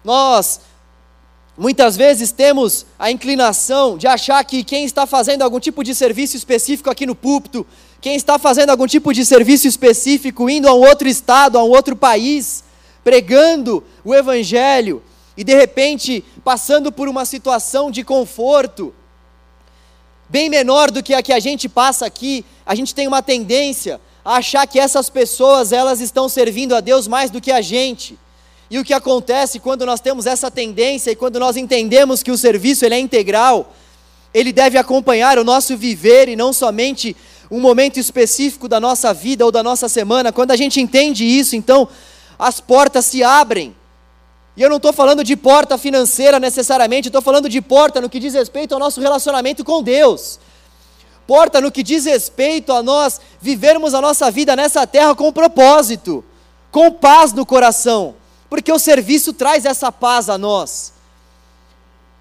Nós 0.04 0.62
muitas 1.60 1.98
vezes 1.98 2.32
temos 2.32 2.86
a 2.98 3.12
inclinação 3.12 3.98
de 3.98 4.08
achar 4.08 4.41
que 4.45 4.63
quem 4.63 4.86
está 4.86 5.06
fazendo 5.06 5.41
algum 5.41 5.60
tipo 5.60 5.84
de 5.84 5.93
serviço 5.93 6.38
específico 6.38 6.89
aqui 6.89 7.06
no 7.06 7.13
púlpito, 7.13 7.67
quem 8.00 8.15
está 8.15 8.39
fazendo 8.39 8.69
algum 8.69 8.88
tipo 8.88 9.13
de 9.13 9.26
serviço 9.26 9.67
específico, 9.67 10.50
indo 10.50 10.69
a 10.69 10.74
um 10.74 10.80
outro 10.80 11.10
estado, 11.10 11.58
a 11.58 11.63
um 11.63 11.69
outro 11.69 11.98
país, 11.98 12.63
pregando 13.04 13.84
o 14.06 14.15
Evangelho 14.15 15.04
e 15.36 15.43
de 15.43 15.54
repente 15.54 16.24
passando 16.45 16.93
por 16.93 17.10
uma 17.10 17.26
situação 17.26 17.91
de 17.91 18.06
conforto, 18.06 18.95
bem 20.30 20.50
menor 20.50 20.89
do 20.89 21.04
que 21.04 21.13
a 21.13 21.22
que 21.22 21.34
a 21.34 21.41
gente 21.41 21.67
passa 21.67 22.06
aqui, 22.06 22.45
a 22.65 22.74
gente 22.74 22.95
tem 22.95 23.06
uma 23.06 23.22
tendência 23.22 24.00
a 24.24 24.38
achar 24.38 24.65
que 24.65 24.80
essas 24.80 25.10
pessoas 25.10 25.74
elas 25.74 26.00
estão 26.00 26.30
servindo 26.30 26.74
a 26.74 26.80
Deus 26.80 27.06
mais 27.06 27.30
do 27.30 27.41
que 27.41 27.52
a 27.52 27.60
gente. 27.60 28.17
E 28.69 28.77
o 28.77 28.86
que 28.86 28.93
acontece 28.93 29.60
quando 29.60 29.86
nós 29.86 29.99
temos 29.99 30.27
essa 30.27 30.51
tendência 30.51 31.10
e 31.12 31.15
quando 31.15 31.39
nós 31.39 31.58
entendemos 31.58 32.21
que 32.21 32.32
o 32.32 32.38
serviço 32.38 32.86
ele 32.86 32.93
é 32.93 32.99
integral, 32.99 33.73
ele 34.32 34.53
deve 34.53 34.77
acompanhar 34.77 35.39
o 35.39 35.43
nosso 35.43 35.75
viver 35.75 36.29
e 36.29 36.36
não 36.36 36.53
somente 36.53 37.17
um 37.49 37.60
momento 37.60 37.99
específico 37.99 38.67
da 38.67 38.79
nossa 38.79 39.12
vida 39.12 39.43
ou 39.43 39.51
da 39.51 39.63
nossa 39.63 39.89
semana. 39.89 40.32
Quando 40.32 40.51
a 40.51 40.55
gente 40.55 40.79
entende 40.79 41.25
isso, 41.25 41.55
então 41.55 41.88
as 42.38 42.60
portas 42.60 43.05
se 43.05 43.23
abrem. 43.23 43.75
E 44.55 44.62
eu 44.62 44.69
não 44.69 44.77
estou 44.77 44.93
falando 44.93 45.23
de 45.23 45.36
porta 45.36 45.75
financeira 45.75 46.39
necessariamente, 46.39 47.08
estou 47.08 47.23
falando 47.23 47.49
de 47.49 47.62
porta 47.62 47.99
no 47.99 48.10
que 48.10 48.19
diz 48.19 48.36
respeito 48.36 48.73
ao 48.73 48.79
nosso 48.79 49.01
relacionamento 49.01 49.63
com 49.63 49.82
Deus. 49.82 50.39
Porta 51.25 51.60
no 51.60 51.71
que 51.71 51.82
diz 51.82 52.05
respeito 52.05 52.71
a 52.71 52.84
nós 52.84 53.19
vivermos 53.41 53.95
a 53.95 54.01
nossa 54.01 54.29
vida 54.29 54.55
nessa 54.55 54.86
terra 54.86 55.15
com 55.15 55.32
propósito, 55.32 56.23
com 56.69 56.91
paz 56.91 57.34
no 57.34 57.47
coração 57.47 58.15
porque 58.50 58.72
o 58.72 58.80
serviço 58.80 59.32
traz 59.32 59.66
essa 59.66 59.92
paz 59.92 60.30
a 60.30 60.38
nós. 60.38 60.94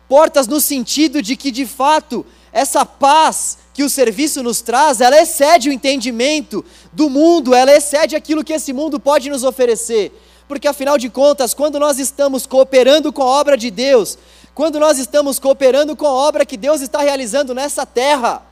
Portas 0.08 0.46
no 0.46 0.60
sentido 0.60 1.22
de 1.22 1.36
que, 1.36 1.50
de 1.50 1.66
fato, 1.66 2.24
essa 2.52 2.84
paz 2.84 3.58
que 3.72 3.84
o 3.84 3.90
serviço 3.90 4.42
nos 4.42 4.60
traz, 4.60 5.00
ela 5.00 5.20
excede 5.20 5.68
o 5.68 5.72
entendimento 5.72 6.64
do 6.92 7.08
mundo, 7.08 7.54
ela 7.54 7.72
excede 7.72 8.16
aquilo 8.16 8.42
que 8.42 8.52
esse 8.52 8.72
mundo 8.72 8.98
pode 8.98 9.30
nos 9.30 9.44
oferecer. 9.44 10.12
Porque, 10.48 10.66
afinal 10.66 10.98
de 10.98 11.08
contas, 11.10 11.54
quando 11.54 11.78
nós 11.78 11.98
estamos 11.98 12.46
cooperando 12.46 13.12
com 13.12 13.22
a 13.22 13.26
obra 13.26 13.56
de 13.56 13.70
Deus, 13.70 14.18
quando 14.54 14.80
nós 14.80 14.98
estamos 14.98 15.38
cooperando 15.38 15.94
com 15.94 16.06
a 16.06 16.12
obra 16.12 16.44
que 16.44 16.56
Deus 16.56 16.80
está 16.80 17.00
realizando 17.00 17.54
nessa 17.54 17.86
terra, 17.86 18.42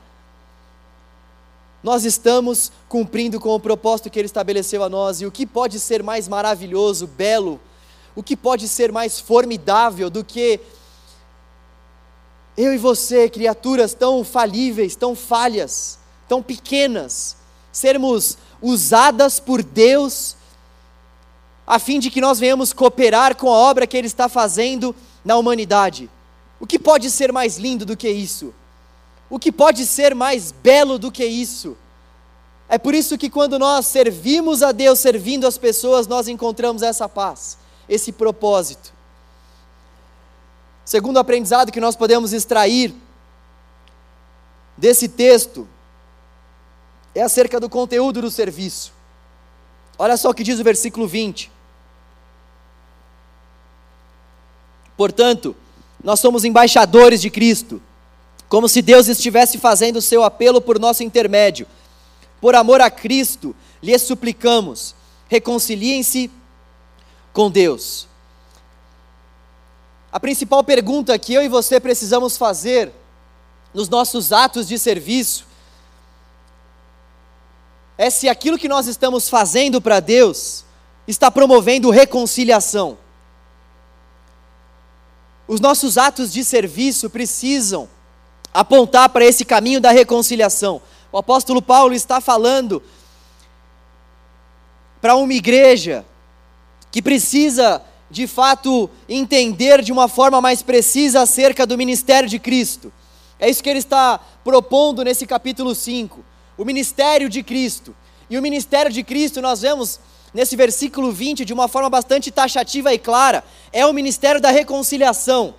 nós 1.83 2.05
estamos 2.05 2.71
cumprindo 2.89 3.39
com 3.39 3.53
o 3.53 3.59
propósito 3.59 4.09
que 4.09 4.19
Ele 4.19 4.25
estabeleceu 4.25 4.83
a 4.83 4.89
nós. 4.89 5.21
E 5.21 5.25
o 5.25 5.31
que 5.31 5.45
pode 5.45 5.79
ser 5.79 6.01
mais 6.03 6.27
maravilhoso, 6.27 7.07
belo, 7.07 7.59
o 8.15 8.23
que 8.23 8.35
pode 8.35 8.67
ser 8.67 8.91
mais 8.91 9.19
formidável 9.19 10.09
do 10.09 10.23
que 10.23 10.59
eu 12.57 12.73
e 12.73 12.77
você, 12.77 13.29
criaturas 13.29 13.93
tão 13.93 14.23
falíveis, 14.23 14.95
tão 14.95 15.15
falhas, 15.15 15.99
tão 16.27 16.41
pequenas, 16.41 17.37
sermos 17.71 18.37
usadas 18.59 19.39
por 19.39 19.61
Deus 19.61 20.35
a 21.67 21.77
fim 21.77 21.99
de 21.99 22.09
que 22.09 22.21
nós 22.21 22.39
venhamos 22.39 22.73
cooperar 22.73 23.35
com 23.35 23.49
a 23.49 23.57
obra 23.57 23.85
que 23.85 23.95
Ele 23.95 24.07
está 24.07 24.27
fazendo 24.27 24.95
na 25.23 25.35
humanidade. 25.35 26.09
O 26.59 26.65
que 26.65 26.79
pode 26.79 27.11
ser 27.11 27.31
mais 27.31 27.57
lindo 27.57 27.85
do 27.85 27.97
que 27.97 28.09
isso? 28.09 28.53
O 29.29 29.37
que 29.37 29.51
pode 29.51 29.85
ser 29.85 30.15
mais 30.15 30.51
belo 30.51 30.97
do 30.97 31.11
que 31.11 31.25
isso? 31.25 31.77
É 32.69 32.77
por 32.77 32.93
isso 32.93 33.17
que 33.17 33.29
quando 33.29 33.57
nós 33.57 33.85
servimos 33.85 34.61
a 34.61 34.71
Deus, 34.71 34.99
servindo 34.99 35.47
as 35.47 35.57
pessoas, 35.57 36.07
nós 36.07 36.27
encontramos 36.27 36.81
essa 36.81 37.07
paz 37.07 37.57
esse 37.87 38.11
propósito. 38.11 38.93
Segundo 40.83 41.17
aprendizado 41.17 41.71
que 41.71 41.79
nós 41.79 41.95
podemos 41.95 42.33
extrair 42.33 42.93
desse 44.75 45.07
texto 45.07 45.67
é 47.13 47.21
acerca 47.21 47.59
do 47.59 47.69
conteúdo 47.69 48.21
do 48.21 48.31
serviço. 48.31 48.93
Olha 49.97 50.15
só 50.17 50.29
o 50.29 50.33
que 50.33 50.43
diz 50.43 50.59
o 50.59 50.63
versículo 50.63 51.07
20. 51.07 51.51
Portanto, 54.95 55.55
nós 56.03 56.19
somos 56.19 56.43
embaixadores 56.43 57.21
de 57.21 57.29
Cristo, 57.29 57.81
como 58.49 58.69
se 58.69 58.81
Deus 58.81 59.07
estivesse 59.07 59.57
fazendo 59.57 59.97
o 59.97 60.01
seu 60.01 60.23
apelo 60.23 60.61
por 60.61 60.79
nosso 60.79 61.03
intermédio. 61.03 61.67
Por 62.39 62.55
amor 62.55 62.81
a 62.81 62.89
Cristo, 62.89 63.55
lhes 63.81 64.01
suplicamos: 64.01 64.95
reconciliem-se 65.27 66.31
com 67.33 67.51
Deus. 67.51 68.07
A 70.11 70.19
principal 70.19 70.63
pergunta 70.63 71.17
que 71.19 71.33
eu 71.33 71.43
e 71.43 71.49
você 71.49 71.79
precisamos 71.79 72.37
fazer 72.37 72.91
nos 73.73 73.89
nossos 73.89 74.31
atos 74.31 74.67
de 74.67 74.79
serviço 74.79 75.45
é 77.97 78.09
se 78.09 78.29
aquilo 78.29 78.57
que 78.57 78.69
nós 78.69 78.87
estamos 78.87 79.27
fazendo 79.27 79.81
para 79.81 79.99
Deus 79.99 80.63
está 81.07 81.29
promovendo 81.29 81.89
reconciliação. 81.89 82.97
Os 85.47 85.59
nossos 85.59 85.97
atos 85.97 86.31
de 86.31 86.43
serviço 86.43 87.09
precisam 87.09 87.89
apontar 88.57 89.09
para 89.09 89.23
esse 89.23 89.45
caminho 89.45 89.79
da 89.79 89.91
reconciliação. 89.91 90.81
O 91.11 91.17
apóstolo 91.19 91.61
Paulo 91.61 91.93
está 91.93 92.19
falando 92.19 92.81
para 94.99 95.15
uma 95.15 95.31
igreja 95.31 96.03
que 96.91 96.99
precisa 96.99 97.83
de 98.09 98.25
fato 98.25 98.89
entender 99.07 99.83
de 99.83 99.91
uma 99.91 100.07
forma 100.07 100.41
mais 100.41 100.63
precisa 100.63 101.21
acerca 101.21 101.67
do 101.67 101.77
ministério 101.77 102.27
de 102.27 102.39
Cristo. 102.39 102.91
É 103.39 103.47
isso 103.47 103.61
que 103.61 103.69
ele 103.69 103.77
está 103.77 104.19
propondo 104.43 105.03
nesse 105.03 105.27
capítulo 105.27 105.75
5, 105.75 106.25
o 106.57 106.65
ministério 106.65 107.29
de 107.29 107.43
Cristo. 107.43 107.95
E 108.27 108.39
o 108.39 108.41
ministério 108.41 108.91
de 108.91 109.03
Cristo, 109.03 109.39
nós 109.39 109.61
vemos 109.61 109.99
nesse 110.33 110.55
versículo 110.55 111.11
20 111.11 111.45
de 111.45 111.53
uma 111.53 111.67
forma 111.67 111.91
bastante 111.91 112.31
taxativa 112.31 112.91
e 112.91 112.97
clara, 112.97 113.43
é 113.71 113.85
o 113.85 113.93
ministério 113.93 114.41
da 114.41 114.49
reconciliação. 114.49 115.53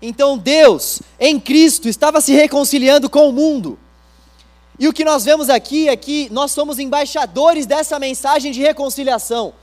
Então 0.00 0.36
Deus, 0.36 1.00
em 1.18 1.40
Cristo, 1.40 1.88
estava 1.88 2.20
se 2.20 2.32
reconciliando 2.32 3.08
com 3.08 3.28
o 3.28 3.32
mundo. 3.32 3.78
E 4.78 4.86
o 4.86 4.92
que 4.92 5.04
nós 5.04 5.24
vemos 5.24 5.48
aqui 5.48 5.88
é 5.88 5.96
que 5.96 6.28
nós 6.30 6.52
somos 6.52 6.78
embaixadores 6.78 7.64
dessa 7.64 7.98
mensagem 7.98 8.52
de 8.52 8.60
reconciliação. 8.60 9.54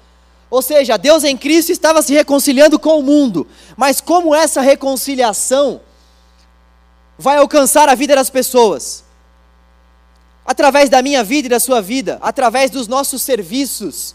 Ou 0.50 0.62
seja, 0.62 0.98
Deus 0.98 1.24
em 1.24 1.38
Cristo 1.38 1.72
estava 1.72 2.02
se 2.02 2.13
reconciliando 2.13 2.80
com 2.80 3.00
o 3.00 3.04
mundo, 3.04 3.48
mas 3.76 4.02
como 4.02 4.34
essa 4.34 4.62
reconciliação 4.62 5.82
vai 7.17 7.38
alcançar 7.38 7.89
a 7.89 7.96
vida 7.96 8.15
das 8.15 8.30
pessoas? 8.30 9.04
Através 10.46 10.89
da 10.89 11.02
minha 11.02 11.24
vida 11.24 11.48
e 11.48 11.50
da 11.50 11.60
sua 11.60 11.82
vida, 11.82 12.19
através 12.22 12.69
dos 12.69 12.88
nossos 12.88 13.22
serviços. 13.22 14.13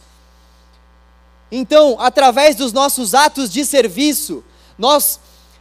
Então, 1.50 1.96
através 1.98 2.54
dos 2.54 2.72
nossos 2.72 3.14
atos 3.14 3.50
de 3.50 3.64
serviço, 3.64 4.44
nós 4.76 5.18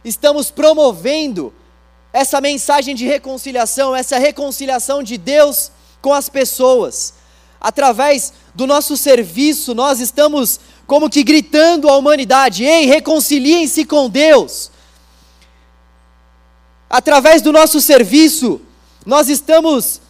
estamos 0.08 0.50
promovendo 0.50 1.52
essa 2.12 2.40
mensagem 2.40 2.94
de 2.94 3.04
reconciliação, 3.04 3.94
essa 3.94 4.18
reconciliação 4.18 5.02
de 5.02 5.16
Deus 5.16 5.70
com 6.00 6.12
as 6.12 6.28
pessoas. 6.28 7.14
Através 7.60 8.32
do 8.54 8.66
nosso 8.66 8.96
serviço, 8.96 9.74
nós 9.74 10.00
estamos 10.00 10.58
como 10.86 11.10
que 11.10 11.22
gritando 11.22 11.88
à 11.88 11.96
humanidade: 11.96 12.64
ei, 12.64 12.86
reconciliem-se 12.86 13.84
com 13.84 14.08
Deus. 14.08 14.70
Através 16.88 17.42
do 17.42 17.52
nosso 17.52 17.80
serviço, 17.80 18.60
nós 19.04 19.28
estamos 19.28 20.00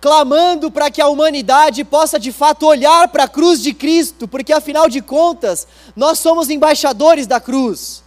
clamando 0.00 0.70
para 0.70 0.90
que 0.90 1.00
a 1.00 1.08
humanidade 1.08 1.82
possa 1.84 2.18
de 2.18 2.30
fato 2.30 2.66
olhar 2.66 3.08
para 3.08 3.24
a 3.24 3.28
cruz 3.28 3.60
de 3.60 3.74
Cristo, 3.74 4.28
porque 4.28 4.52
afinal 4.52 4.88
de 4.88 5.00
contas, 5.00 5.66
nós 5.96 6.20
somos 6.20 6.48
embaixadores 6.48 7.26
da 7.26 7.40
cruz. 7.40 8.04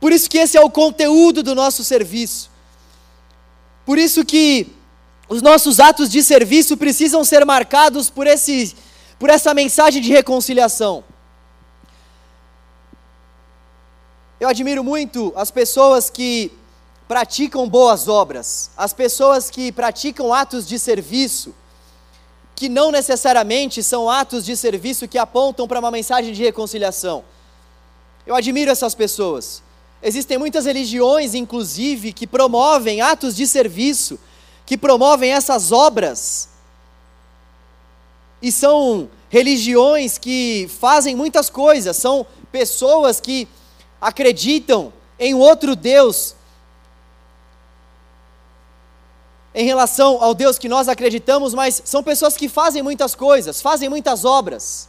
Por 0.00 0.12
isso 0.12 0.28
que 0.28 0.38
esse 0.38 0.56
é 0.56 0.60
o 0.60 0.70
conteúdo 0.70 1.42
do 1.42 1.54
nosso 1.54 1.82
serviço. 1.82 2.50
Por 3.84 3.98
isso 3.98 4.24
que 4.24 4.72
os 5.28 5.42
nossos 5.42 5.80
atos 5.80 6.08
de 6.08 6.22
serviço 6.22 6.76
precisam 6.76 7.24
ser 7.24 7.44
marcados 7.44 8.10
por, 8.10 8.26
esse, 8.26 8.76
por 9.18 9.30
essa 9.30 9.52
mensagem 9.54 10.00
de 10.00 10.10
reconciliação. 10.12 11.02
Eu 14.38 14.48
admiro 14.48 14.84
muito 14.84 15.32
as 15.34 15.50
pessoas 15.50 16.10
que 16.10 16.52
praticam 17.08 17.68
boas 17.68 18.06
obras, 18.06 18.70
as 18.76 18.92
pessoas 18.92 19.48
que 19.48 19.72
praticam 19.72 20.34
atos 20.34 20.66
de 20.66 20.78
serviço, 20.78 21.54
que 22.54 22.68
não 22.68 22.90
necessariamente 22.90 23.82
são 23.82 24.10
atos 24.10 24.44
de 24.44 24.56
serviço 24.56 25.08
que 25.08 25.18
apontam 25.18 25.66
para 25.66 25.78
uma 25.78 25.90
mensagem 25.90 26.32
de 26.32 26.42
reconciliação. 26.42 27.24
Eu 28.26 28.34
admiro 28.34 28.70
essas 28.70 28.94
pessoas. 28.94 29.62
Existem 30.06 30.38
muitas 30.38 30.66
religiões, 30.66 31.34
inclusive, 31.34 32.12
que 32.12 32.28
promovem 32.28 33.00
atos 33.00 33.34
de 33.34 33.44
serviço 33.44 34.18
que 34.64 34.76
promovem 34.76 35.32
essas 35.32 35.70
obras 35.70 36.48
e 38.42 38.52
são 38.52 39.08
religiões 39.28 40.18
que 40.18 40.68
fazem 40.80 41.16
muitas 41.16 41.48
coisas, 41.48 41.96
são 41.96 42.26
pessoas 42.52 43.20
que 43.20 43.48
acreditam 44.00 44.92
em 45.18 45.34
outro 45.34 45.74
Deus 45.74 46.34
em 49.54 49.64
relação 49.64 50.22
ao 50.22 50.34
Deus 50.34 50.58
que 50.58 50.68
nós 50.68 50.86
acreditamos, 50.86 51.54
mas 51.54 51.80
são 51.84 52.02
pessoas 52.02 52.36
que 52.36 52.48
fazem 52.48 52.82
muitas 52.82 53.14
coisas, 53.14 53.62
fazem 53.62 53.88
muitas 53.88 54.24
obras. 54.24 54.88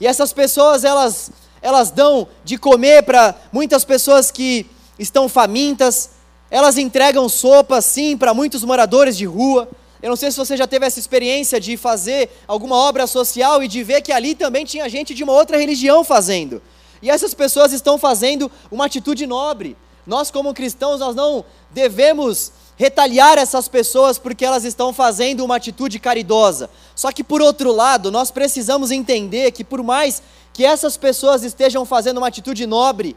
E 0.00 0.06
essas 0.08 0.32
pessoas, 0.32 0.82
elas, 0.82 1.30
elas 1.62 1.90
dão 1.90 2.26
de 2.44 2.58
comer 2.58 3.04
para 3.04 3.34
muitas 3.52 3.84
pessoas 3.84 4.30
que 4.30 4.66
estão 4.98 5.28
famintas, 5.28 6.10
elas 6.50 6.76
entregam 6.76 7.28
sopa, 7.28 7.80
sim, 7.80 8.16
para 8.16 8.34
muitos 8.34 8.64
moradores 8.64 9.16
de 9.16 9.24
rua. 9.24 9.68
Eu 10.02 10.10
não 10.10 10.16
sei 10.16 10.30
se 10.30 10.36
você 10.36 10.56
já 10.56 10.66
teve 10.66 10.84
essa 10.84 10.98
experiência 10.98 11.60
de 11.60 11.76
fazer 11.76 12.28
alguma 12.46 12.76
obra 12.76 13.06
social 13.06 13.62
e 13.62 13.68
de 13.68 13.82
ver 13.82 14.02
que 14.02 14.12
ali 14.12 14.34
também 14.34 14.64
tinha 14.64 14.88
gente 14.88 15.14
de 15.14 15.22
uma 15.22 15.32
outra 15.32 15.56
religião 15.56 16.02
fazendo. 16.02 16.60
E 17.00 17.08
essas 17.08 17.32
pessoas 17.32 17.72
estão 17.72 17.96
fazendo 17.96 18.50
uma 18.70 18.86
atitude 18.86 19.26
nobre. 19.26 19.76
Nós, 20.06 20.30
como 20.30 20.52
cristãos, 20.52 20.98
nós 20.98 21.14
não 21.14 21.44
devemos 21.70 22.52
retaliar 22.76 23.38
essas 23.38 23.68
pessoas 23.68 24.18
porque 24.18 24.44
elas 24.44 24.64
estão 24.64 24.92
fazendo 24.92 25.44
uma 25.44 25.56
atitude 25.56 25.98
caridosa. 26.00 26.68
Só 26.96 27.12
que, 27.12 27.22
por 27.22 27.40
outro 27.40 27.72
lado, 27.72 28.10
nós 28.10 28.30
precisamos 28.30 28.90
entender 28.90 29.52
que, 29.52 29.62
por 29.62 29.82
mais 29.82 30.22
que 30.52 30.64
essas 30.64 30.96
pessoas 30.96 31.42
estejam 31.42 31.84
fazendo 31.84 32.18
uma 32.18 32.28
atitude 32.28 32.66
nobre, 32.66 33.16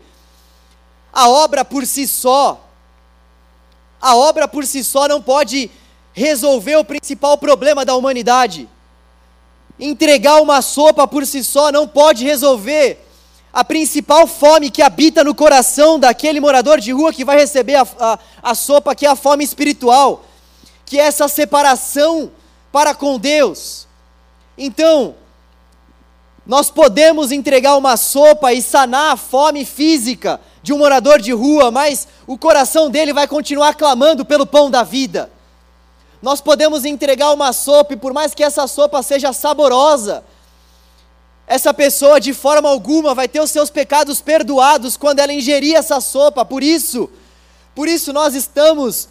a 1.12 1.30
obra 1.30 1.66
por 1.66 1.86
si 1.86 2.08
só, 2.08 2.62
a 4.02 4.16
obra 4.16 4.48
por 4.48 4.66
si 4.66 4.84
só 4.84 5.08
não 5.08 5.22
pode 5.22 5.70
resolver 6.14 6.78
o 6.78 6.86
principal 6.86 7.38
problema 7.38 7.84
da 7.84 7.96
humanidade. 7.96 8.70
Entregar 9.80 10.42
uma 10.42 10.62
sopa 10.62 11.08
por 11.08 11.26
si 11.26 11.44
só 11.44 11.72
não 11.72 11.88
pode 11.88 12.24
resolver 12.24 13.06
a 13.52 13.64
principal 13.64 14.28
fome 14.28 14.70
que 14.70 14.82
habita 14.82 15.24
no 15.24 15.34
coração 15.34 15.98
daquele 15.98 16.40
morador 16.40 16.80
de 16.80 16.92
rua 16.92 17.14
que 17.14 17.26
vai 17.26 17.38
receber 17.38 17.76
a, 17.76 17.88
a, 18.00 18.20
a 18.44 18.56
sopa, 18.56 18.94
que 18.94 19.06
é 19.06 19.10
a 19.10 19.16
fome 19.16 19.44
espiritual, 19.44 20.26
que 20.86 21.00
é 21.00 21.04
essa 21.04 21.28
separação 21.28 22.32
para 22.72 22.94
com 22.94 23.18
Deus. 23.18 23.88
Então, 24.58 25.16
nós 26.46 26.70
podemos 26.70 27.32
entregar 27.32 27.76
uma 27.76 27.98
sopa 27.98 28.54
e 28.54 28.62
sanar 28.62 29.14
a 29.14 29.18
fome 29.18 29.66
física 29.66 30.40
de 30.62 30.74
um 30.74 30.78
morador 30.78 31.20
de 31.20 31.32
rua, 31.32 31.72
mas 31.72 32.08
o 32.28 32.38
coração 32.38 32.90
dele 32.90 33.14
vai 33.14 33.28
continuar 33.28 33.74
clamando 33.76 34.24
pelo 34.24 34.46
pão 34.46 34.70
da 34.70 34.84
vida. 34.84 35.32
Nós 36.22 36.42
podemos 36.42 36.86
entregar 36.86 37.32
uma 37.34 37.52
sopa 37.52 37.94
e 37.94 37.98
por 37.98 38.14
mais 38.14 38.34
que 38.34 38.44
essa 38.44 38.68
sopa 38.68 39.02
seja 39.02 39.34
saborosa, 39.34 40.24
essa 41.48 41.74
pessoa 41.74 42.20
de 42.20 42.34
forma 42.34 42.70
alguma 42.70 43.14
vai 43.14 43.28
ter 43.28 43.40
os 43.40 43.52
seus 43.52 43.70
pecados 43.70 44.22
perdoados 44.22 44.98
quando 44.98 45.20
ela 45.20 45.34
ingerir 45.34 45.76
essa 45.76 46.00
sopa. 46.00 46.44
Por 46.44 46.64
isso, 46.64 47.10
por 47.76 47.88
isso 47.88 48.12
nós 48.12 48.34
estamos 48.34 49.08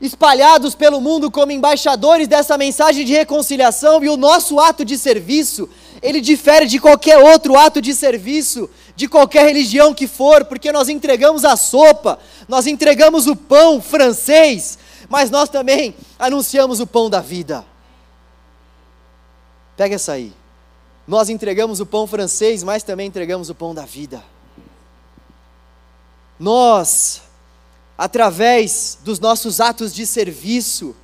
espalhados 0.00 0.74
pelo 0.74 1.00
mundo 1.00 1.30
como 1.30 1.52
embaixadores 1.52 2.28
dessa 2.28 2.56
mensagem 2.56 3.04
de 3.04 3.12
reconciliação 3.12 4.02
e 4.02 4.08
o 4.08 4.16
nosso 4.16 4.60
ato 4.60 4.84
de 4.84 4.96
serviço, 4.96 5.68
ele 6.00 6.20
difere 6.20 6.66
de 6.66 6.78
qualquer 6.78 7.18
outro 7.18 7.56
ato 7.56 7.82
de 7.82 7.94
serviço, 7.94 8.70
de 8.94 9.08
qualquer 9.08 9.44
religião 9.44 9.92
que 9.92 10.06
for, 10.06 10.44
porque 10.44 10.70
nós 10.70 10.88
entregamos 10.88 11.44
a 11.44 11.56
sopa, 11.56 12.18
nós 12.46 12.66
entregamos 12.66 13.26
o 13.26 13.34
pão 13.34 13.80
francês, 13.80 14.78
mas 15.08 15.30
nós 15.30 15.48
também 15.48 15.94
anunciamos 16.18 16.80
o 16.80 16.86
pão 16.86 17.10
da 17.10 17.20
vida. 17.20 17.64
Pega 19.76 19.94
essa 19.94 20.12
aí. 20.12 20.32
Nós 21.06 21.28
entregamos 21.28 21.80
o 21.80 21.86
pão 21.86 22.06
francês, 22.06 22.62
mas 22.62 22.82
também 22.82 23.06
entregamos 23.06 23.48
o 23.48 23.54
pão 23.54 23.74
da 23.74 23.84
vida. 23.84 24.22
Nós, 26.38 27.22
através 27.98 28.96
dos 29.02 29.18
nossos 29.20 29.60
atos 29.60 29.92
de 29.92 30.06
serviço, 30.06 30.96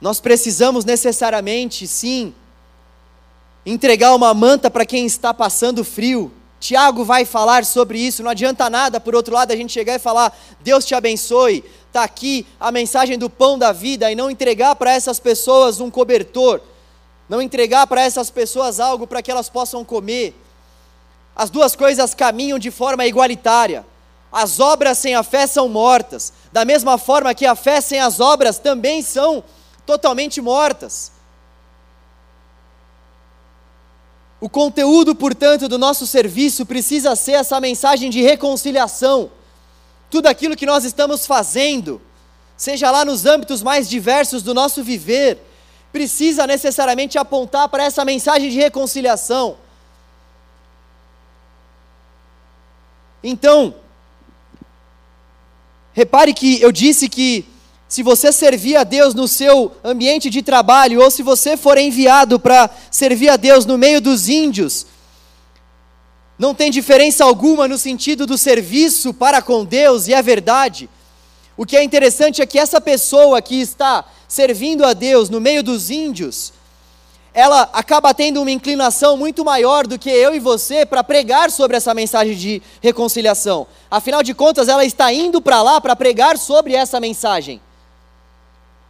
nós 0.00 0.20
precisamos 0.20 0.84
necessariamente, 0.84 1.88
sim, 1.88 2.32
entregar 3.64 4.14
uma 4.14 4.32
manta 4.34 4.70
para 4.70 4.86
quem 4.86 5.06
está 5.06 5.34
passando 5.34 5.82
frio. 5.82 6.30
Tiago 6.60 7.04
vai 7.04 7.24
falar 7.24 7.64
sobre 7.64 7.98
isso. 7.98 8.22
Não 8.22 8.30
adianta 8.30 8.68
nada, 8.68 9.00
por 9.00 9.14
outro 9.14 9.34
lado, 9.34 9.50
a 9.50 9.56
gente 9.56 9.72
chegar 9.72 9.94
e 9.94 9.98
falar: 9.98 10.38
Deus 10.60 10.84
te 10.84 10.94
abençoe, 10.94 11.64
está 11.86 12.04
aqui 12.04 12.46
a 12.60 12.70
mensagem 12.70 13.18
do 13.18 13.30
pão 13.30 13.58
da 13.58 13.72
vida, 13.72 14.12
e 14.12 14.14
não 14.14 14.30
entregar 14.30 14.76
para 14.76 14.92
essas 14.92 15.18
pessoas 15.18 15.80
um 15.80 15.90
cobertor 15.90 16.60
não 17.30 17.40
entregar 17.40 17.86
para 17.86 18.02
essas 18.02 18.28
pessoas 18.28 18.80
algo 18.80 19.06
para 19.06 19.22
que 19.22 19.30
elas 19.30 19.48
possam 19.48 19.84
comer. 19.84 20.34
As 21.36 21.48
duas 21.48 21.76
coisas 21.76 22.12
caminham 22.12 22.58
de 22.58 22.72
forma 22.72 23.06
igualitária. 23.06 23.86
As 24.32 24.60
obras 24.60 24.98
sem 24.98 25.14
a 25.14 25.22
fé 25.22 25.46
são 25.46 25.68
mortas, 25.68 26.32
da 26.52 26.64
mesma 26.64 26.96
forma 26.98 27.34
que 27.34 27.44
a 27.44 27.54
fé 27.54 27.80
sem 27.80 28.00
as 28.00 28.20
obras 28.20 28.58
também 28.58 29.02
são 29.02 29.42
totalmente 29.84 30.40
mortas. 30.40 31.12
O 34.40 34.48
conteúdo, 34.48 35.14
portanto, 35.14 35.68
do 35.68 35.76
nosso 35.76 36.06
serviço 36.06 36.64
precisa 36.64 37.14
ser 37.16 37.32
essa 37.32 37.60
mensagem 37.60 38.08
de 38.08 38.22
reconciliação. 38.22 39.30
Tudo 40.08 40.28
aquilo 40.28 40.56
que 40.56 40.64
nós 40.64 40.84
estamos 40.84 41.26
fazendo, 41.26 42.00
seja 42.56 42.90
lá 42.90 43.04
nos 43.04 43.26
âmbitos 43.26 43.62
mais 43.62 43.88
diversos 43.88 44.42
do 44.42 44.54
nosso 44.54 44.82
viver, 44.82 45.38
precisa 45.92 46.46
necessariamente 46.46 47.18
apontar 47.18 47.68
para 47.68 47.84
essa 47.84 48.04
mensagem 48.04 48.48
de 48.48 48.56
reconciliação. 48.56 49.56
Então, 53.22 53.74
repare 56.00 56.32
que 56.32 56.62
eu 56.62 56.72
disse 56.72 57.10
que 57.10 57.44
se 57.86 58.02
você 58.02 58.32
servir 58.32 58.74
a 58.76 58.84
Deus 58.84 59.14
no 59.14 59.28
seu 59.28 59.72
ambiente 59.84 60.30
de 60.30 60.40
trabalho, 60.40 61.02
ou 61.02 61.10
se 61.10 61.22
você 61.22 61.58
for 61.58 61.76
enviado 61.76 62.40
para 62.40 62.70
servir 62.90 63.28
a 63.28 63.36
Deus 63.36 63.66
no 63.66 63.76
meio 63.76 64.00
dos 64.00 64.26
índios, 64.26 64.86
não 66.38 66.54
tem 66.54 66.70
diferença 66.70 67.22
alguma 67.22 67.68
no 67.68 67.76
sentido 67.76 68.26
do 68.26 68.38
serviço 68.38 69.12
para 69.12 69.42
com 69.42 69.62
Deus, 69.62 70.08
e 70.08 70.14
é 70.14 70.22
verdade. 70.22 70.88
O 71.54 71.66
que 71.66 71.76
é 71.76 71.84
interessante 71.84 72.40
é 72.40 72.46
que 72.46 72.58
essa 72.58 72.80
pessoa 72.80 73.42
que 73.42 73.60
está 73.60 74.02
servindo 74.26 74.86
a 74.86 74.94
Deus 74.94 75.28
no 75.28 75.38
meio 75.38 75.62
dos 75.62 75.90
índios, 75.90 76.54
ela 77.32 77.68
acaba 77.72 78.12
tendo 78.12 78.40
uma 78.40 78.50
inclinação 78.50 79.16
muito 79.16 79.44
maior 79.44 79.86
do 79.86 79.98
que 79.98 80.10
eu 80.10 80.34
e 80.34 80.40
você 80.40 80.84
para 80.84 81.04
pregar 81.04 81.50
sobre 81.50 81.76
essa 81.76 81.94
mensagem 81.94 82.34
de 82.34 82.62
reconciliação. 82.80 83.66
Afinal 83.90 84.22
de 84.22 84.34
contas, 84.34 84.68
ela 84.68 84.84
está 84.84 85.12
indo 85.12 85.40
para 85.40 85.62
lá 85.62 85.80
para 85.80 85.94
pregar 85.94 86.36
sobre 86.36 86.74
essa 86.74 86.98
mensagem. 86.98 87.60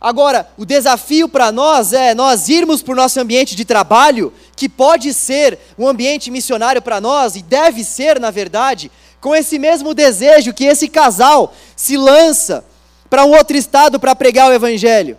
Agora, 0.00 0.48
o 0.56 0.64
desafio 0.64 1.28
para 1.28 1.52
nós 1.52 1.92
é 1.92 2.14
nós 2.14 2.48
irmos 2.48 2.82
para 2.82 2.92
o 2.92 2.96
nosso 2.96 3.20
ambiente 3.20 3.54
de 3.54 3.66
trabalho, 3.66 4.32
que 4.56 4.66
pode 4.66 5.12
ser 5.12 5.58
um 5.78 5.86
ambiente 5.86 6.30
missionário 6.30 6.80
para 6.80 7.02
nós, 7.02 7.36
e 7.36 7.42
deve 7.42 7.84
ser, 7.84 8.18
na 8.18 8.30
verdade, 8.30 8.90
com 9.20 9.36
esse 9.36 9.58
mesmo 9.58 9.92
desejo 9.92 10.54
que 10.54 10.64
esse 10.64 10.88
casal 10.88 11.52
se 11.76 11.98
lança 11.98 12.64
para 13.10 13.26
um 13.26 13.36
outro 13.36 13.58
estado 13.58 14.00
para 14.00 14.14
pregar 14.14 14.50
o 14.50 14.54
Evangelho. 14.54 15.18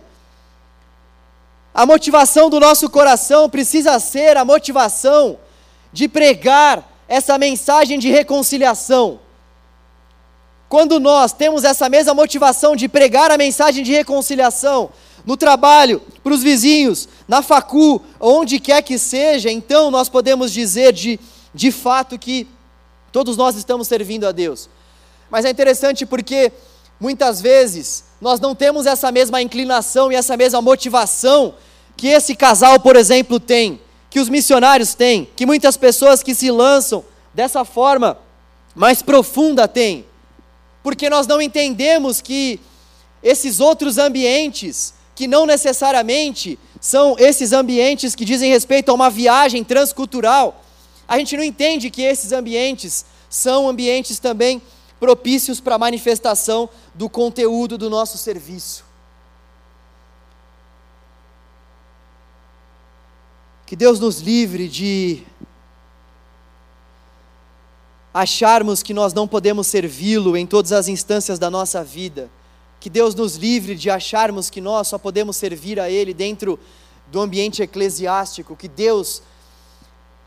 A 1.74 1.86
motivação 1.86 2.50
do 2.50 2.60
nosso 2.60 2.90
coração 2.90 3.48
precisa 3.48 3.98
ser 3.98 4.36
a 4.36 4.44
motivação 4.44 5.38
de 5.92 6.06
pregar 6.06 6.86
essa 7.08 7.38
mensagem 7.38 7.98
de 7.98 8.10
reconciliação. 8.10 9.20
Quando 10.68 10.98
nós 10.98 11.32
temos 11.32 11.64
essa 11.64 11.88
mesma 11.88 12.14
motivação 12.14 12.74
de 12.74 12.88
pregar 12.88 13.30
a 13.30 13.38
mensagem 13.38 13.84
de 13.84 13.92
reconciliação 13.92 14.90
no 15.24 15.36
trabalho, 15.36 16.00
para 16.22 16.32
os 16.32 16.42
vizinhos, 16.42 17.08
na 17.28 17.42
facu, 17.42 18.02
onde 18.18 18.58
quer 18.58 18.82
que 18.82 18.98
seja, 18.98 19.50
então 19.50 19.90
nós 19.90 20.08
podemos 20.08 20.52
dizer 20.52 20.92
de, 20.92 21.18
de 21.54 21.70
fato 21.70 22.18
que 22.18 22.46
todos 23.10 23.36
nós 23.36 23.56
estamos 23.56 23.88
servindo 23.88 24.26
a 24.26 24.32
Deus. 24.32 24.68
Mas 25.30 25.44
é 25.44 25.50
interessante 25.50 26.04
porque 26.04 26.52
muitas 26.98 27.40
vezes 27.40 28.04
nós 28.22 28.38
não 28.38 28.54
temos 28.54 28.86
essa 28.86 29.10
mesma 29.10 29.42
inclinação 29.42 30.12
e 30.12 30.14
essa 30.14 30.36
mesma 30.36 30.62
motivação 30.62 31.56
que 31.96 32.06
esse 32.06 32.36
casal, 32.36 32.78
por 32.78 32.94
exemplo, 32.94 33.40
tem, 33.40 33.80
que 34.08 34.20
os 34.20 34.28
missionários 34.28 34.94
têm, 34.94 35.28
que 35.34 35.44
muitas 35.44 35.76
pessoas 35.76 36.22
que 36.22 36.32
se 36.32 36.48
lançam 36.48 37.04
dessa 37.34 37.64
forma 37.64 38.16
mais 38.76 39.02
profunda 39.02 39.66
têm. 39.66 40.06
Porque 40.84 41.10
nós 41.10 41.26
não 41.26 41.42
entendemos 41.42 42.20
que 42.20 42.60
esses 43.24 43.58
outros 43.58 43.98
ambientes, 43.98 44.94
que 45.16 45.26
não 45.26 45.44
necessariamente 45.44 46.56
são 46.80 47.16
esses 47.18 47.52
ambientes 47.52 48.14
que 48.14 48.24
dizem 48.24 48.52
respeito 48.52 48.90
a 48.90 48.94
uma 48.94 49.10
viagem 49.10 49.64
transcultural, 49.64 50.64
a 51.08 51.18
gente 51.18 51.36
não 51.36 51.42
entende 51.42 51.90
que 51.90 52.02
esses 52.02 52.30
ambientes 52.30 53.04
são 53.28 53.68
ambientes 53.68 54.20
também 54.20 54.62
propícios 55.02 55.58
para 55.58 55.74
a 55.74 55.78
manifestação 55.78 56.70
do 56.94 57.10
conteúdo 57.10 57.76
do 57.76 57.90
nosso 57.90 58.16
serviço. 58.16 58.84
Que 63.66 63.74
Deus 63.74 63.98
nos 63.98 64.20
livre 64.20 64.68
de 64.68 65.24
acharmos 68.14 68.80
que 68.80 68.94
nós 68.94 69.12
não 69.12 69.26
podemos 69.26 69.66
servi-lo 69.66 70.36
em 70.36 70.46
todas 70.46 70.70
as 70.70 70.86
instâncias 70.86 71.36
da 71.36 71.50
nossa 71.50 71.82
vida. 71.82 72.30
Que 72.78 72.88
Deus 72.88 73.12
nos 73.12 73.34
livre 73.34 73.74
de 73.74 73.90
acharmos 73.90 74.50
que 74.50 74.60
nós 74.60 74.86
só 74.86 74.98
podemos 74.98 75.36
servir 75.36 75.80
a 75.80 75.90
Ele 75.90 76.14
dentro 76.14 76.60
do 77.10 77.20
ambiente 77.20 77.60
eclesiástico. 77.60 78.54
Que 78.54 78.68
Deus 78.68 79.20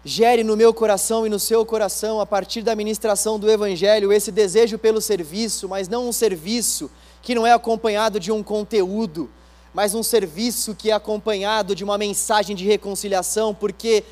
gere 0.07 0.43
no 0.43 0.55
meu 0.55 0.71
coração 0.71 1.25
e 1.25 1.29
no 1.29 1.39
seu 1.39 1.65
coração, 1.65 2.21
a 2.21 2.27
partir 2.27 2.61
da 2.61 2.75
ministração 2.75 3.39
do 3.39 3.49
Evangelho, 3.49 4.13
esse 4.13 4.31
desejo 4.31 4.77
pelo 4.77 5.01
serviço, 5.01 5.67
mas 5.67 5.89
não 5.89 6.07
um 6.07 6.11
serviço 6.11 6.91
que 7.23 7.33
não 7.33 7.45
é 7.45 7.51
acompanhado 7.51 8.19
de 8.19 8.31
um 8.31 8.43
conteúdo, 8.43 9.27
mas 9.73 9.95
um 9.95 10.03
serviço 10.03 10.75
que 10.75 10.91
é 10.91 10.93
acompanhado 10.93 11.73
de 11.73 11.83
uma 11.83 11.97
mensagem 11.97 12.55
de 12.55 12.63
reconciliação, 12.63 13.51
porque 13.51 14.03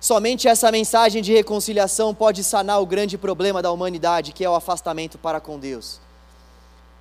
somente 0.00 0.48
essa 0.48 0.72
mensagem 0.72 1.20
de 1.20 1.30
reconciliação 1.34 2.14
pode 2.14 2.42
sanar 2.42 2.80
o 2.80 2.86
grande 2.86 3.18
problema 3.18 3.60
da 3.60 3.70
humanidade, 3.70 4.32
que 4.32 4.42
é 4.42 4.48
o 4.48 4.54
afastamento 4.54 5.18
para 5.18 5.40
com 5.40 5.58
Deus. 5.58 6.00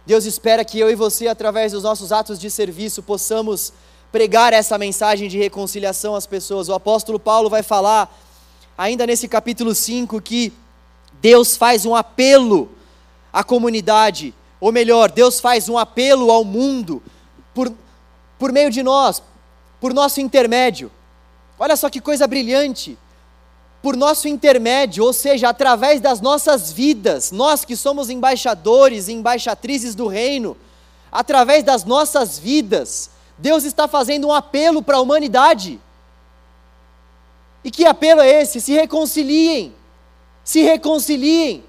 Deus 0.05 0.25
espera 0.25 0.65
que 0.65 0.77
eu 0.77 0.91
e 0.91 0.95
você, 0.95 1.29
através 1.29 1.71
dos 1.71 1.83
nossos 1.83 2.11
atos 2.11 2.37
de 2.37 2.51
serviço, 2.51 3.01
possamos 3.01 3.71
pregar 4.11 4.51
essa 4.51 4.77
mensagem 4.77 5.29
de 5.29 5.37
reconciliação 5.37 6.15
às 6.15 6.25
pessoas. 6.25 6.67
O 6.67 6.73
apóstolo 6.73 7.19
Paulo 7.19 7.49
vai 7.49 7.63
falar, 7.63 8.13
ainda 8.77 9.07
nesse 9.07 9.27
capítulo 9.27 9.73
5, 9.73 10.21
que 10.21 10.51
Deus 11.21 11.55
faz 11.55 11.85
um 11.85 11.95
apelo 11.95 12.69
à 13.31 13.43
comunidade, 13.43 14.33
ou 14.59 14.71
melhor, 14.71 15.09
Deus 15.09 15.39
faz 15.39 15.69
um 15.69 15.77
apelo 15.77 16.29
ao 16.31 16.43
mundo 16.43 17.01
por, 17.53 17.71
por 18.37 18.51
meio 18.51 18.69
de 18.69 18.83
nós, 18.83 19.23
por 19.79 19.93
nosso 19.93 20.19
intermédio. 20.19 20.91
Olha 21.57 21.75
só 21.75 21.89
que 21.89 22.01
coisa 22.01 22.27
brilhante! 22.27 22.97
Por 23.83 23.95
nosso 23.95 24.27
intermédio, 24.27 25.03
ou 25.03 25.11
seja, 25.11 25.49
através 25.49 25.99
das 25.99 26.21
nossas 26.21 26.71
vidas, 26.71 27.31
nós 27.31 27.65
que 27.65 27.75
somos 27.75 28.11
embaixadores 28.11 29.07
e 29.07 29.13
embaixatrizes 29.13 29.95
do 29.95 30.05
reino, 30.05 30.55
através 31.11 31.63
das 31.63 31.83
nossas 31.83 32.37
vidas, 32.37 33.10
Deus 33.41 33.63
está 33.63 33.87
fazendo 33.87 34.27
um 34.27 34.31
apelo 34.31 34.83
para 34.83 34.97
a 34.97 35.01
humanidade. 35.01 35.79
E 37.63 37.71
que 37.71 37.85
apelo 37.85 38.21
é 38.21 38.41
esse? 38.43 38.61
Se 38.61 38.71
reconciliem. 38.71 39.73
Se 40.43 40.61
reconciliem. 40.61 41.63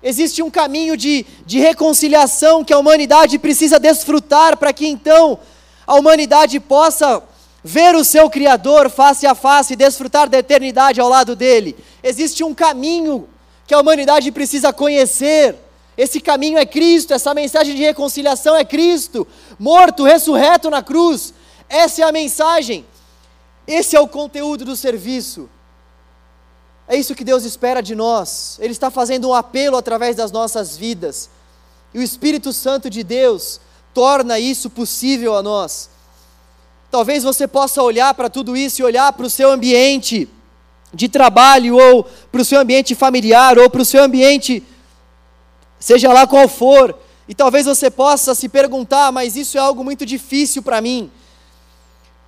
Existe 0.00 0.42
um 0.42 0.50
caminho 0.50 0.96
de, 0.96 1.26
de 1.44 1.58
reconciliação 1.58 2.64
que 2.64 2.72
a 2.72 2.78
humanidade 2.78 3.36
precisa 3.38 3.80
desfrutar 3.80 4.56
para 4.56 4.72
que 4.72 4.86
então 4.86 5.40
a 5.84 5.96
humanidade 5.96 6.60
possa 6.60 7.20
ver 7.64 7.96
o 7.96 8.04
seu 8.04 8.30
Criador 8.30 8.88
face 8.88 9.26
a 9.26 9.34
face 9.34 9.72
e 9.72 9.76
desfrutar 9.76 10.28
da 10.28 10.38
eternidade 10.38 11.00
ao 11.00 11.08
lado 11.08 11.34
dele. 11.34 11.76
Existe 12.02 12.44
um 12.44 12.54
caminho 12.54 13.28
que 13.66 13.74
a 13.74 13.80
humanidade 13.80 14.30
precisa 14.30 14.72
conhecer. 14.72 15.56
Esse 15.96 16.20
caminho 16.20 16.58
é 16.58 16.64
Cristo, 16.64 17.12
essa 17.12 17.34
mensagem 17.34 17.74
de 17.74 17.82
reconciliação 17.82 18.56
é 18.56 18.64
Cristo, 18.64 19.26
morto, 19.58 20.04
ressurreto 20.04 20.70
na 20.70 20.82
cruz. 20.82 21.34
Essa 21.68 22.02
é 22.02 22.04
a 22.04 22.12
mensagem, 22.12 22.84
esse 23.66 23.94
é 23.94 24.00
o 24.00 24.08
conteúdo 24.08 24.64
do 24.64 24.76
serviço. 24.76 25.48
É 26.88 26.96
isso 26.96 27.14
que 27.14 27.24
Deus 27.24 27.44
espera 27.44 27.82
de 27.82 27.94
nós. 27.94 28.58
Ele 28.60 28.72
está 28.72 28.90
fazendo 28.90 29.28
um 29.28 29.34
apelo 29.34 29.76
através 29.76 30.16
das 30.16 30.30
nossas 30.30 30.76
vidas. 30.76 31.30
E 31.94 31.98
o 31.98 32.02
Espírito 32.02 32.52
Santo 32.52 32.90
de 32.90 33.02
Deus 33.02 33.60
torna 33.94 34.38
isso 34.38 34.68
possível 34.68 35.34
a 35.36 35.42
nós. 35.42 35.90
Talvez 36.90 37.22
você 37.22 37.46
possa 37.46 37.82
olhar 37.82 38.12
para 38.14 38.28
tudo 38.28 38.56
isso 38.56 38.82
e 38.82 38.84
olhar 38.84 39.12
para 39.12 39.26
o 39.26 39.30
seu 39.30 39.50
ambiente 39.50 40.28
de 40.92 41.08
trabalho, 41.08 41.78
ou 41.78 42.04
para 42.04 42.42
o 42.42 42.44
seu 42.44 42.60
ambiente 42.60 42.94
familiar, 42.94 43.58
ou 43.58 43.70
para 43.70 43.80
o 43.80 43.84
seu 43.84 44.02
ambiente 44.02 44.62
seja 45.82 46.12
lá 46.12 46.28
qual 46.28 46.46
for, 46.46 46.96
e 47.28 47.34
talvez 47.34 47.66
você 47.66 47.90
possa 47.90 48.36
se 48.36 48.48
perguntar, 48.48 49.10
mas 49.10 49.34
isso 49.36 49.58
é 49.58 49.60
algo 49.60 49.82
muito 49.82 50.06
difícil 50.06 50.62
para 50.62 50.80
mim. 50.80 51.10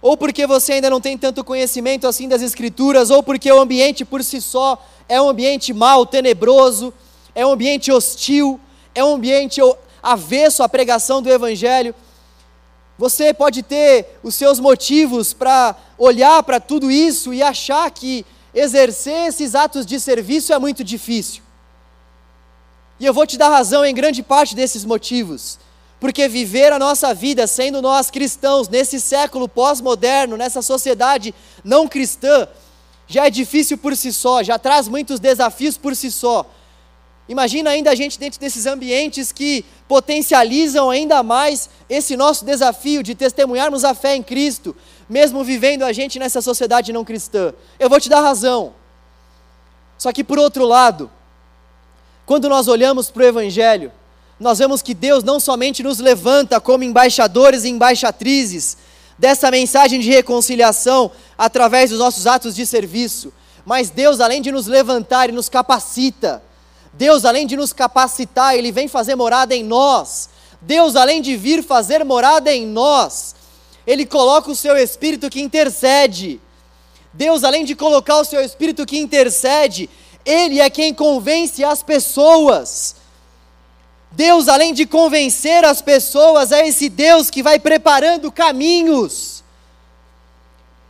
Ou 0.02 0.16
porque 0.16 0.44
você 0.44 0.72
ainda 0.72 0.90
não 0.90 1.00
tem 1.00 1.16
tanto 1.16 1.44
conhecimento 1.44 2.08
assim 2.08 2.28
das 2.28 2.42
Escrituras, 2.42 3.10
ou 3.10 3.22
porque 3.22 3.50
o 3.50 3.60
ambiente 3.60 4.04
por 4.04 4.24
si 4.24 4.40
só 4.40 4.84
é 5.08 5.22
um 5.22 5.28
ambiente 5.28 5.72
mau, 5.72 6.04
tenebroso, 6.04 6.92
é 7.32 7.46
um 7.46 7.52
ambiente 7.52 7.92
hostil, 7.92 8.58
é 8.92 9.04
um 9.04 9.14
ambiente 9.14 9.60
avesso 10.02 10.64
à 10.64 10.68
pregação 10.68 11.22
do 11.22 11.30
Evangelho. 11.30 11.94
Você 12.98 13.32
pode 13.32 13.62
ter 13.62 14.18
os 14.20 14.34
seus 14.34 14.58
motivos 14.58 15.32
para 15.32 15.76
olhar 15.96 16.42
para 16.42 16.58
tudo 16.58 16.90
isso 16.90 17.32
e 17.32 17.40
achar 17.40 17.88
que 17.92 18.26
exercer 18.52 19.28
esses 19.28 19.54
atos 19.54 19.86
de 19.86 20.00
serviço 20.00 20.52
é 20.52 20.58
muito 20.58 20.82
difícil. 20.82 21.44
E 22.98 23.06
eu 23.06 23.12
vou 23.12 23.26
te 23.26 23.36
dar 23.36 23.48
razão 23.48 23.84
em 23.84 23.94
grande 23.94 24.22
parte 24.22 24.54
desses 24.54 24.84
motivos. 24.84 25.58
Porque 25.98 26.28
viver 26.28 26.72
a 26.72 26.78
nossa 26.78 27.14
vida 27.14 27.46
sendo 27.46 27.80
nós 27.80 28.10
cristãos 28.10 28.68
nesse 28.68 29.00
século 29.00 29.48
pós-moderno, 29.48 30.36
nessa 30.36 30.60
sociedade 30.60 31.34
não 31.64 31.88
cristã, 31.88 32.46
já 33.06 33.26
é 33.26 33.30
difícil 33.30 33.78
por 33.78 33.96
si 33.96 34.12
só, 34.12 34.42
já 34.42 34.58
traz 34.58 34.88
muitos 34.88 35.18
desafios 35.20 35.76
por 35.76 35.94
si 35.96 36.10
só. 36.10 36.46
Imagina 37.28 37.70
ainda 37.70 37.90
a 37.90 37.94
gente 37.94 38.18
dentro 38.18 38.38
desses 38.38 38.66
ambientes 38.66 39.32
que 39.32 39.64
potencializam 39.88 40.90
ainda 40.90 41.22
mais 41.22 41.70
esse 41.88 42.16
nosso 42.16 42.44
desafio 42.44 43.02
de 43.02 43.14
testemunharmos 43.14 43.82
a 43.82 43.94
fé 43.94 44.14
em 44.14 44.22
Cristo, 44.22 44.76
mesmo 45.08 45.42
vivendo 45.42 45.84
a 45.84 45.92
gente 45.92 46.18
nessa 46.18 46.42
sociedade 46.42 46.92
não 46.92 47.04
cristã. 47.04 47.54
Eu 47.78 47.88
vou 47.88 47.98
te 47.98 48.10
dar 48.10 48.20
razão. 48.20 48.74
Só 49.96 50.12
que 50.12 50.22
por 50.22 50.38
outro 50.38 50.66
lado, 50.66 51.10
quando 52.26 52.48
nós 52.48 52.68
olhamos 52.68 53.10
para 53.10 53.22
o 53.22 53.26
Evangelho, 53.26 53.92
nós 54.40 54.58
vemos 54.58 54.82
que 54.82 54.94
Deus 54.94 55.22
não 55.22 55.38
somente 55.38 55.82
nos 55.82 55.98
levanta 55.98 56.60
como 56.60 56.84
embaixadores 56.84 57.64
e 57.64 57.68
embaixatrizes 57.68 58.76
dessa 59.18 59.50
mensagem 59.50 60.00
de 60.00 60.10
reconciliação 60.10 61.10
através 61.38 61.90
dos 61.90 61.98
nossos 61.98 62.26
atos 62.26 62.54
de 62.54 62.66
serviço, 62.66 63.32
mas 63.64 63.90
Deus, 63.90 64.20
além 64.20 64.42
de 64.42 64.50
nos 64.50 64.66
levantar, 64.66 65.28
e 65.28 65.32
nos 65.32 65.48
capacita. 65.48 66.42
Deus, 66.92 67.24
além 67.24 67.46
de 67.46 67.56
nos 67.56 67.72
capacitar, 67.72 68.54
Ele 68.54 68.70
vem 68.70 68.88
fazer 68.88 69.14
morada 69.14 69.54
em 69.54 69.64
nós. 69.64 70.28
Deus, 70.60 70.96
além 70.96 71.20
de 71.20 71.36
vir 71.36 71.62
fazer 71.62 72.04
morada 72.04 72.52
em 72.52 72.66
nós, 72.66 73.34
Ele 73.86 74.04
coloca 74.04 74.50
o 74.50 74.56
seu 74.56 74.76
Espírito 74.76 75.30
que 75.30 75.40
intercede. 75.40 76.40
Deus, 77.12 77.44
além 77.44 77.64
de 77.64 77.74
colocar 77.74 78.18
o 78.18 78.24
seu 78.24 78.40
Espírito 78.40 78.84
que 78.84 78.98
intercede, 78.98 79.88
ele 80.24 80.60
é 80.60 80.70
quem 80.70 80.94
convence 80.94 81.62
as 81.62 81.82
pessoas. 81.82 82.96
Deus, 84.10 84.48
além 84.48 84.72
de 84.72 84.86
convencer 84.86 85.64
as 85.64 85.82
pessoas, 85.82 86.52
é 86.52 86.66
esse 86.66 86.88
Deus 86.88 87.30
que 87.30 87.42
vai 87.42 87.58
preparando 87.58 88.30
caminhos. 88.30 89.42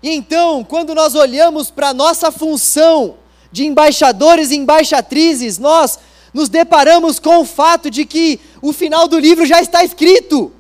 E 0.03 0.11
então, 0.11 0.63
quando 0.63 0.95
nós 0.95 1.15
olhamos 1.15 1.71
para 1.71 1.89
a 1.89 1.95
nossa 1.95 2.31
função 2.31 3.17
de 3.51 3.65
embaixadores 3.65 4.51
e 4.51 4.57
embaixatrizes, 4.57 5.59
nós 5.59 5.99
nos 6.35 6.49
deparamos 6.49 7.19
com 7.19 7.39
o 7.39 7.45
fato 7.45 7.89
de 7.89 8.05
que 8.05 8.39
o 8.61 8.73
final 8.73 9.09
do 9.09 9.19
livro 9.19 9.47
já 9.47 9.61
está 9.61 9.83
escrito. 9.83 10.53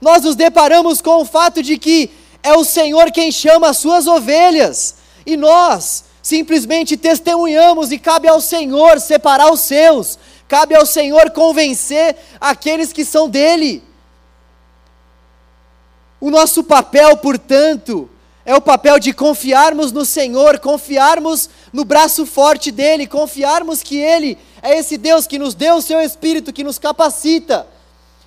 Nós 0.00 0.22
nos 0.22 0.36
deparamos 0.36 1.00
com 1.00 1.22
o 1.22 1.24
fato 1.24 1.62
de 1.62 1.78
que 1.78 2.10
é 2.42 2.52
o 2.52 2.64
Senhor 2.64 3.10
quem 3.10 3.32
chama 3.32 3.70
as 3.70 3.78
suas 3.78 4.06
ovelhas, 4.06 4.96
e 5.24 5.36
nós, 5.36 6.04
simplesmente 6.28 6.94
testemunhamos 6.94 7.90
e 7.90 7.98
cabe 7.98 8.28
ao 8.28 8.38
Senhor 8.38 9.00
separar 9.00 9.50
os 9.50 9.60
seus, 9.60 10.18
cabe 10.46 10.74
ao 10.74 10.84
Senhor 10.84 11.30
convencer 11.30 12.14
aqueles 12.38 12.92
que 12.92 13.02
são 13.02 13.30
dele. 13.30 13.82
O 16.20 16.28
nosso 16.30 16.62
papel, 16.62 17.16
portanto, 17.16 18.10
é 18.44 18.54
o 18.54 18.60
papel 18.60 18.98
de 18.98 19.14
confiarmos 19.14 19.90
no 19.90 20.04
Senhor, 20.04 20.58
confiarmos 20.58 21.48
no 21.72 21.82
braço 21.82 22.26
forte 22.26 22.70
dele, 22.70 23.06
confiarmos 23.06 23.82
que 23.82 23.96
ele 23.96 24.36
é 24.60 24.78
esse 24.78 24.98
Deus 24.98 25.26
que 25.26 25.38
nos 25.38 25.54
deu 25.54 25.76
o 25.76 25.82
seu 25.82 25.98
espírito, 25.98 26.52
que 26.52 26.64
nos 26.64 26.78
capacita, 26.78 27.66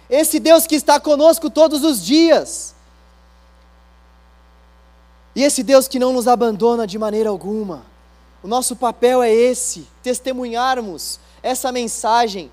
esse 0.10 0.40
Deus 0.40 0.66
que 0.66 0.74
está 0.74 1.00
conosco 1.00 1.52
todos 1.52 1.84
os 1.84 2.04
dias. 2.04 2.74
E 5.36 5.44
esse 5.44 5.62
Deus 5.62 5.88
que 5.88 6.00
não 6.00 6.12
nos 6.12 6.28
abandona 6.28 6.88
de 6.88 6.98
maneira 6.98 7.30
alguma. 7.30 7.91
O 8.44 8.48
nosso 8.48 8.76
papel 8.76 9.22
é 9.22 9.32
esse: 9.32 9.88
testemunharmos 10.02 11.20
essa 11.44 11.72
mensagem, 11.72 12.52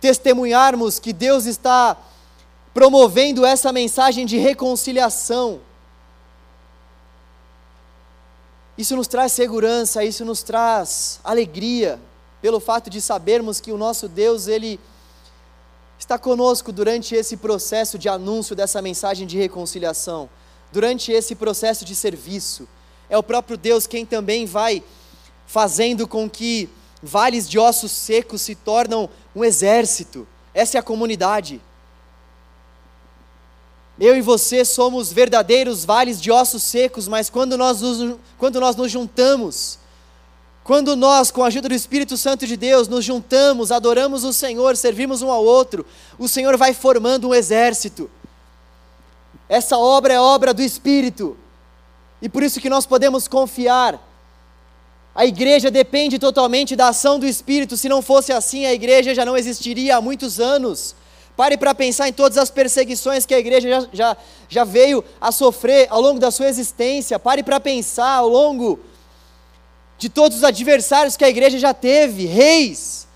testemunharmos 0.00 0.98
que 0.98 1.12
Deus 1.12 1.46
está 1.46 1.96
promovendo 2.74 3.44
essa 3.44 3.72
mensagem 3.72 4.24
de 4.24 4.38
reconciliação. 4.38 5.60
Isso 8.76 8.96
nos 8.96 9.06
traz 9.06 9.32
segurança, 9.32 10.02
isso 10.02 10.24
nos 10.24 10.42
traz 10.42 11.20
alegria, 11.22 12.00
pelo 12.40 12.58
fato 12.58 12.88
de 12.88 13.00
sabermos 13.00 13.60
que 13.60 13.70
o 13.70 13.76
nosso 13.76 14.08
Deus, 14.08 14.48
Ele 14.48 14.80
está 15.98 16.18
conosco 16.18 16.72
durante 16.72 17.14
esse 17.14 17.36
processo 17.36 17.98
de 17.98 18.08
anúncio 18.08 18.56
dessa 18.56 18.82
mensagem 18.82 19.26
de 19.26 19.38
reconciliação. 19.38 20.28
durante 20.72 21.12
esse 21.12 21.34
processo 21.34 21.84
de 21.84 21.94
serviço. 21.94 22.66
É 23.12 23.18
o 23.18 23.22
próprio 23.22 23.58
Deus 23.58 23.86
quem 23.86 24.06
também 24.06 24.46
vai 24.46 24.82
fazendo 25.46 26.08
com 26.08 26.30
que 26.30 26.66
vales 27.02 27.46
de 27.46 27.58
ossos 27.58 27.92
secos 27.92 28.40
se 28.40 28.54
tornam 28.54 29.06
um 29.36 29.44
exército. 29.44 30.26
Essa 30.54 30.78
é 30.78 30.80
a 30.80 30.82
comunidade. 30.82 31.60
Eu 34.00 34.16
e 34.16 34.22
você 34.22 34.64
somos 34.64 35.12
verdadeiros 35.12 35.84
vales 35.84 36.22
de 36.22 36.30
ossos 36.32 36.62
secos, 36.62 37.06
mas 37.06 37.28
quando 37.28 37.58
nós 37.58 37.82
nos, 37.82 38.16
quando 38.38 38.58
nós 38.58 38.76
nos 38.76 38.90
juntamos, 38.90 39.78
quando 40.64 40.96
nós, 40.96 41.30
com 41.30 41.44
a 41.44 41.48
ajuda 41.48 41.68
do 41.68 41.74
Espírito 41.74 42.16
Santo 42.16 42.46
de 42.46 42.56
Deus, 42.56 42.88
nos 42.88 43.04
juntamos, 43.04 43.70
adoramos 43.70 44.24
o 44.24 44.32
Senhor, 44.32 44.74
servimos 44.74 45.20
um 45.20 45.30
ao 45.30 45.44
outro, 45.44 45.84
o 46.18 46.26
Senhor 46.26 46.56
vai 46.56 46.72
formando 46.72 47.28
um 47.28 47.34
exército. 47.34 48.10
Essa 49.50 49.76
obra 49.76 50.14
é 50.14 50.18
obra 50.18 50.54
do 50.54 50.62
Espírito. 50.62 51.36
E 52.22 52.28
por 52.28 52.44
isso 52.44 52.60
que 52.60 52.70
nós 52.70 52.86
podemos 52.86 53.26
confiar. 53.26 54.00
A 55.12 55.26
igreja 55.26 55.72
depende 55.72 56.20
totalmente 56.20 56.76
da 56.76 56.88
ação 56.88 57.18
do 57.18 57.26
Espírito. 57.26 57.76
Se 57.76 57.88
não 57.88 58.00
fosse 58.00 58.32
assim, 58.32 58.64
a 58.64 58.72
igreja 58.72 59.12
já 59.12 59.24
não 59.26 59.36
existiria 59.36 59.96
há 59.96 60.00
muitos 60.00 60.38
anos. 60.38 60.94
Pare 61.36 61.56
para 61.56 61.74
pensar 61.74 62.08
em 62.08 62.12
todas 62.12 62.38
as 62.38 62.50
perseguições 62.50 63.26
que 63.26 63.34
a 63.34 63.38
igreja 63.38 63.68
já, 63.68 63.88
já, 63.92 64.16
já 64.48 64.64
veio 64.64 65.04
a 65.20 65.32
sofrer 65.32 65.88
ao 65.90 66.00
longo 66.00 66.20
da 66.20 66.30
sua 66.30 66.46
existência. 66.46 67.18
Pare 67.18 67.42
para 67.42 67.58
pensar 67.58 68.18
ao 68.18 68.28
longo 68.28 68.78
de 69.98 70.08
todos 70.08 70.38
os 70.38 70.44
adversários 70.44 71.16
que 71.16 71.24
a 71.24 71.28
igreja 71.28 71.58
já 71.58 71.74
teve. 71.74 72.26
Reis. 72.26 73.08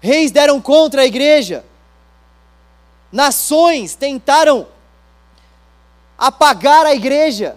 Reis 0.00 0.30
deram 0.30 0.60
contra 0.60 1.02
a 1.02 1.06
igreja. 1.06 1.64
Nações 3.12 3.94
tentaram 3.94 4.66
apagar 6.16 6.86
a 6.86 6.94
igreja. 6.94 7.56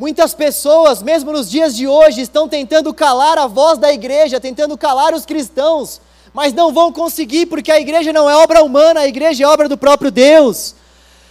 Muitas 0.00 0.32
pessoas, 0.32 1.02
mesmo 1.02 1.30
nos 1.30 1.50
dias 1.50 1.76
de 1.76 1.86
hoje, 1.86 2.22
estão 2.22 2.48
tentando 2.48 2.94
calar 2.94 3.36
a 3.36 3.46
voz 3.46 3.78
da 3.78 3.92
igreja, 3.92 4.40
tentando 4.40 4.78
calar 4.78 5.12
os 5.12 5.26
cristãos, 5.26 6.00
mas 6.32 6.54
não 6.54 6.72
vão 6.72 6.90
conseguir 6.90 7.44
porque 7.44 7.70
a 7.70 7.78
igreja 7.78 8.10
não 8.10 8.28
é 8.28 8.34
obra 8.34 8.64
humana, 8.64 9.00
a 9.00 9.06
igreja 9.06 9.44
é 9.44 9.46
obra 9.46 9.68
do 9.68 9.76
próprio 9.76 10.10
Deus. 10.10 10.74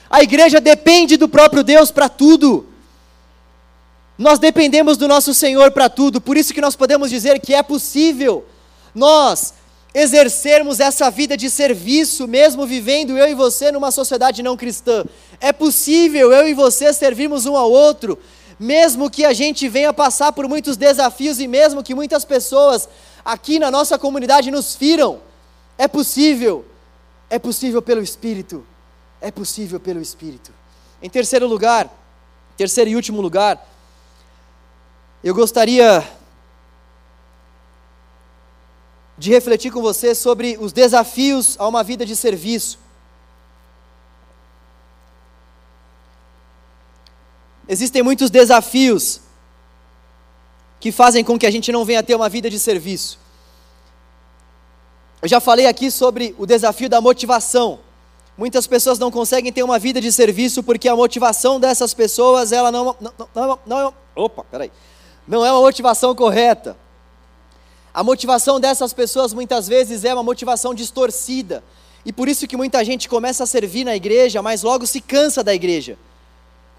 A 0.08 0.22
igreja 0.22 0.62
depende 0.62 1.18
do 1.18 1.28
próprio 1.28 1.64
Deus 1.64 1.90
para 1.90 2.08
tudo. 2.08 2.68
Nós 4.16 4.38
dependemos 4.38 4.98
do 4.98 5.08
nosso 5.08 5.34
Senhor 5.34 5.72
para 5.72 5.90
tudo, 5.90 6.22
por 6.22 6.38
isso 6.38 6.54
que 6.54 6.62
nós 6.62 6.76
podemos 6.76 7.10
dizer 7.10 7.40
que 7.40 7.56
é 7.56 7.64
possível 7.64 8.46
nós 8.94 9.56
exercermos 9.96 10.80
essa 10.80 11.10
vida 11.10 11.36
de 11.36 11.50
serviço, 11.50 12.28
mesmo 12.28 12.68
vivendo 12.68 13.18
eu 13.18 13.28
e 13.28 13.34
você 13.34 13.72
numa 13.72 13.90
sociedade 13.90 14.44
não 14.44 14.56
cristã. 14.56 15.04
É 15.42 15.52
possível 15.52 16.32
eu 16.32 16.48
e 16.48 16.54
você 16.54 16.94
servirmos 16.94 17.48
um 17.48 17.58
ao 17.58 17.72
outro, 17.72 18.20
mesmo 18.60 19.10
que 19.10 19.24
a 19.24 19.32
gente 19.32 19.70
venha 19.70 19.94
passar 19.94 20.34
por 20.34 20.48
muitos 20.48 20.76
desafios 20.76 21.40
e 21.40 21.48
mesmo 21.48 21.82
que 21.82 21.96
muitas 21.96 22.26
pessoas 22.26 22.90
aqui 23.24 23.58
na 23.58 23.72
nossa 23.72 23.98
comunidade 23.98 24.52
nos 24.52 24.76
firam. 24.76 25.22
É 25.78 25.88
possível. 25.88 26.66
É 27.30 27.40
possível 27.40 27.82
pelo 27.82 28.02
Espírito. 28.02 28.66
É 29.22 29.32
possível 29.32 29.80
pelo 29.80 30.02
Espírito. 30.02 30.52
Em 31.02 31.10
terceiro 31.10 31.48
lugar, 31.48 31.90
terceiro 32.58 32.90
e 32.90 32.96
último 32.96 33.22
lugar, 33.22 33.66
eu 35.24 35.34
gostaria 35.34 36.06
de 39.18 39.30
refletir 39.30 39.72
com 39.72 39.82
você 39.82 40.14
sobre 40.16 40.58
os 40.60 40.74
desafios 40.74 41.56
a 41.60 41.68
uma 41.68 41.84
vida 41.84 42.06
de 42.06 42.16
serviço. 42.16 42.80
Existem 47.70 48.02
muitos 48.02 48.32
desafios 48.32 49.22
que 50.80 50.92
fazem 50.92 51.24
com 51.24 51.38
que 51.38 51.46
a 51.46 51.52
gente 51.52 51.72
não 51.72 51.86
venha 51.86 52.02
ter 52.02 52.16
uma 52.16 52.28
vida 52.28 52.50
de 52.50 52.58
serviço. 52.58 53.20
Eu 55.22 55.30
já 55.30 55.40
falei 55.40 55.68
aqui 55.68 55.92
sobre 55.92 56.34
o 56.40 56.48
desafio 56.48 56.90
da 56.90 57.00
motivação. 57.00 57.80
Muitas 58.36 58.66
pessoas 58.66 58.98
não 58.98 59.12
conseguem 59.12 59.54
ter 59.54 59.62
uma 59.62 59.78
vida 59.78 60.02
de 60.02 60.12
serviço 60.12 60.64
porque 60.64 60.90
a 60.90 60.96
motivação 60.96 61.60
dessas 61.60 61.94
pessoas, 61.94 62.52
ela 62.52 62.72
não, 62.72 62.96
não, 63.00 63.14
não, 63.36 63.60
não, 63.68 63.94
opa, 64.16 64.44
peraí, 64.46 64.72
não 65.28 65.46
é 65.46 65.52
uma 65.52 65.62
motivação 65.62 66.16
correta. 66.16 66.76
A 67.94 68.04
motivação 68.04 68.60
dessas 68.60 68.94
pessoas 68.94 69.32
muitas 69.32 69.68
vezes 69.68 70.04
é 70.04 70.12
uma 70.12 70.24
motivação 70.24 70.74
distorcida. 70.74 71.64
E 72.04 72.12
por 72.12 72.28
isso 72.28 72.48
que 72.48 72.58
muita 72.58 72.84
gente 72.84 73.08
começa 73.08 73.44
a 73.44 73.48
servir 73.48 73.84
na 73.84 73.96
igreja, 73.96 74.42
mas 74.42 74.64
logo 74.64 74.88
se 74.88 75.02
cansa 75.02 75.44
da 75.44 75.54
igreja. 75.54 76.00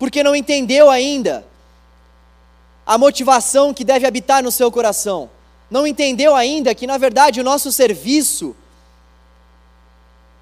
Porque 0.01 0.23
não 0.23 0.35
entendeu 0.35 0.89
ainda 0.89 1.47
a 2.87 2.97
motivação 2.97 3.75
que 3.75 3.85
deve 3.85 4.07
habitar 4.07 4.43
no 4.43 4.51
seu 4.51 4.73
coração. 4.73 5.29
Não 5.71 5.87
entendeu 5.87 6.35
ainda 6.35 6.75
que, 6.75 6.87
na 6.87 6.97
verdade, 6.97 7.39
o 7.39 7.45
nosso 7.45 7.71
serviço 7.71 8.57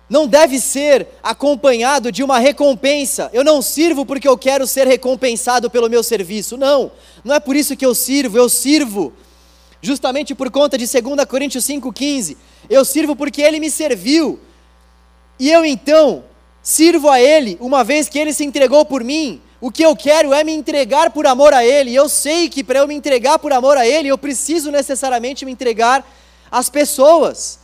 não 0.09 0.29
deve 0.29 0.61
ser 0.61 1.09
acompanhado 1.21 2.13
de 2.13 2.23
uma 2.23 2.39
recompensa. 2.39 3.29
Eu 3.33 3.43
não 3.43 3.61
sirvo 3.61 4.07
porque 4.07 4.29
eu 4.29 4.39
quero 4.39 4.65
ser 4.65 4.87
recompensado 4.87 5.69
pelo 5.69 5.91
meu 5.91 6.05
serviço. 6.05 6.57
Não, 6.57 6.93
não 7.25 7.35
é 7.35 7.41
por 7.41 7.57
isso 7.57 7.77
que 7.77 7.85
eu 7.85 7.97
sirvo, 7.97 8.39
eu 8.39 8.49
sirvo 8.49 9.13
justamente 9.83 10.37
por 10.37 10.53
conta 10.53 10.79
de 10.79 10.87
2 10.87 11.25
Coríntios 11.25 11.65
5,15. 11.65 12.37
Eu 12.71 12.85
sirvo 12.85 13.17
porque 13.17 13.43
ele 13.43 13.59
me 13.59 13.73
serviu. 13.73 14.39
E 15.37 15.51
eu 15.51 15.65
então 15.65 16.23
sirvo 16.63 17.09
a 17.09 17.21
ele, 17.21 17.59
uma 17.61 17.83
vez 17.83 18.09
que 18.09 18.21
ele 18.21 18.33
se 18.33 18.45
entregou 18.45 18.85
por 18.85 19.03
mim. 19.03 19.43
O 19.61 19.71
que 19.73 19.83
eu 19.83 19.97
quero 19.97 20.33
é 20.33 20.45
me 20.45 20.53
entregar 20.53 21.11
por 21.11 21.27
amor 21.27 21.53
a 21.53 21.65
ele. 21.65 21.91
E 21.91 21.95
eu 21.95 22.09
sei 22.09 22.49
que 22.49 22.63
para 22.63 22.79
eu 22.79 22.87
me 22.87 22.95
entregar 22.95 23.39
por 23.39 23.53
amor 23.53 23.77
a 23.77 23.87
ele, 23.87 24.09
eu 24.09 24.17
preciso 24.17 24.71
necessariamente 24.71 25.45
me 25.45 25.51
entregar 25.51 26.07
às 26.51 26.69
pessoas. 26.69 27.59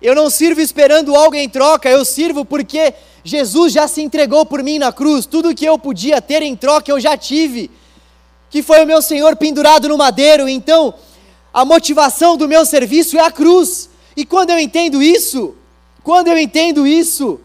Eu 0.00 0.14
não 0.14 0.30
sirvo 0.30 0.60
esperando 0.60 1.14
algo 1.14 1.36
em 1.36 1.48
troca, 1.48 1.88
eu 1.88 2.04
sirvo 2.04 2.44
porque 2.44 2.94
Jesus 3.22 3.72
já 3.72 3.86
se 3.86 4.02
entregou 4.02 4.44
por 4.46 4.62
mim 4.62 4.78
na 4.78 4.90
cruz. 4.90 5.26
Tudo 5.26 5.54
que 5.54 5.64
eu 5.64 5.78
podia 5.78 6.20
ter 6.20 6.42
em 6.42 6.56
troca 6.56 6.90
eu 6.90 6.98
já 6.98 7.16
tive. 7.16 7.70
Que 8.50 8.62
foi 8.62 8.82
o 8.82 8.86
meu 8.86 9.02
Senhor 9.02 9.36
pendurado 9.36 9.88
no 9.88 9.98
madeiro. 9.98 10.48
Então, 10.48 10.94
a 11.52 11.64
motivação 11.64 12.36
do 12.36 12.48
meu 12.48 12.64
serviço 12.64 13.18
é 13.18 13.20
a 13.20 13.30
cruz. 13.30 13.90
E 14.16 14.24
quando 14.24 14.50
eu 14.50 14.58
entendo 14.58 15.02
isso, 15.02 15.54
quando 16.02 16.28
eu 16.28 16.38
entendo 16.38 16.86
isso, 16.86 17.40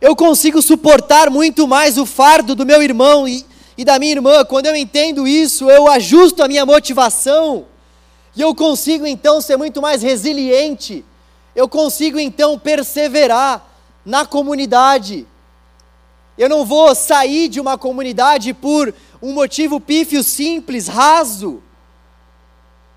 eu 0.00 0.14
consigo 0.14 0.60
suportar 0.60 1.30
muito 1.30 1.66
mais 1.66 1.96
o 1.96 2.04
fardo 2.04 2.54
do 2.54 2.66
meu 2.66 2.82
irmão 2.82 3.26
e, 3.26 3.44
e 3.78 3.84
da 3.84 3.98
minha 3.98 4.12
irmã. 4.12 4.44
Quando 4.44 4.66
eu 4.66 4.76
entendo 4.76 5.26
isso, 5.26 5.70
eu 5.70 5.88
ajusto 5.88 6.42
a 6.42 6.48
minha 6.48 6.66
motivação. 6.66 7.66
E 8.34 8.40
eu 8.42 8.54
consigo 8.54 9.06
então 9.06 9.40
ser 9.40 9.56
muito 9.56 9.80
mais 9.80 10.02
resiliente. 10.02 11.04
Eu 11.54 11.68
consigo 11.68 12.18
então 12.18 12.58
perseverar 12.58 13.66
na 14.04 14.26
comunidade. 14.26 15.26
Eu 16.36 16.50
não 16.50 16.66
vou 16.66 16.94
sair 16.94 17.48
de 17.48 17.58
uma 17.58 17.78
comunidade 17.78 18.52
por 18.52 18.92
um 19.22 19.32
motivo 19.32 19.80
pífio 19.80 20.22
simples, 20.22 20.86
raso. 20.86 21.62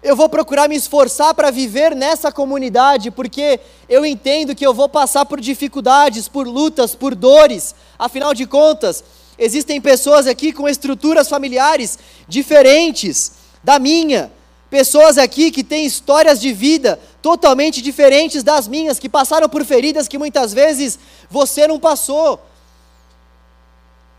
Eu 0.01 0.15
vou 0.15 0.29
procurar 0.29 0.69
me 0.69 0.77
esforçar 0.77 1.33
para 1.33 1.51
viver 1.51 1.93
nessa 1.93 2.31
comunidade, 2.31 3.11
porque 3.11 3.59
eu 3.89 4.05
entendo 4.05 4.55
que 4.55 4.65
eu 4.65 4.73
vou 4.73 4.87
passar 4.87 5.25
por 5.25 5.41
dificuldades, 5.41 6.29
por 6.29 6.47
lutas, 6.47 6.95
por 6.95 7.13
dores. 7.13 7.75
Afinal 7.97 8.33
de 8.33 8.45
contas, 8.45 9.03
existem 9.37 9.81
pessoas 9.81 10.25
aqui 10.25 10.53
com 10.53 10.69
estruturas 10.69 11.27
familiares 11.27 11.99
diferentes 12.29 13.33
da 13.61 13.77
minha. 13.77 14.31
Pessoas 14.69 15.17
aqui 15.17 15.51
que 15.51 15.65
têm 15.65 15.85
histórias 15.85 16.39
de 16.39 16.53
vida 16.53 16.97
totalmente 17.21 17.81
diferentes 17.81 18.41
das 18.41 18.69
minhas, 18.69 18.99
que 18.99 19.09
passaram 19.09 19.49
por 19.49 19.65
feridas 19.65 20.07
que 20.07 20.17
muitas 20.17 20.53
vezes 20.53 20.97
você 21.29 21.67
não 21.67 21.77
passou. 21.77 22.39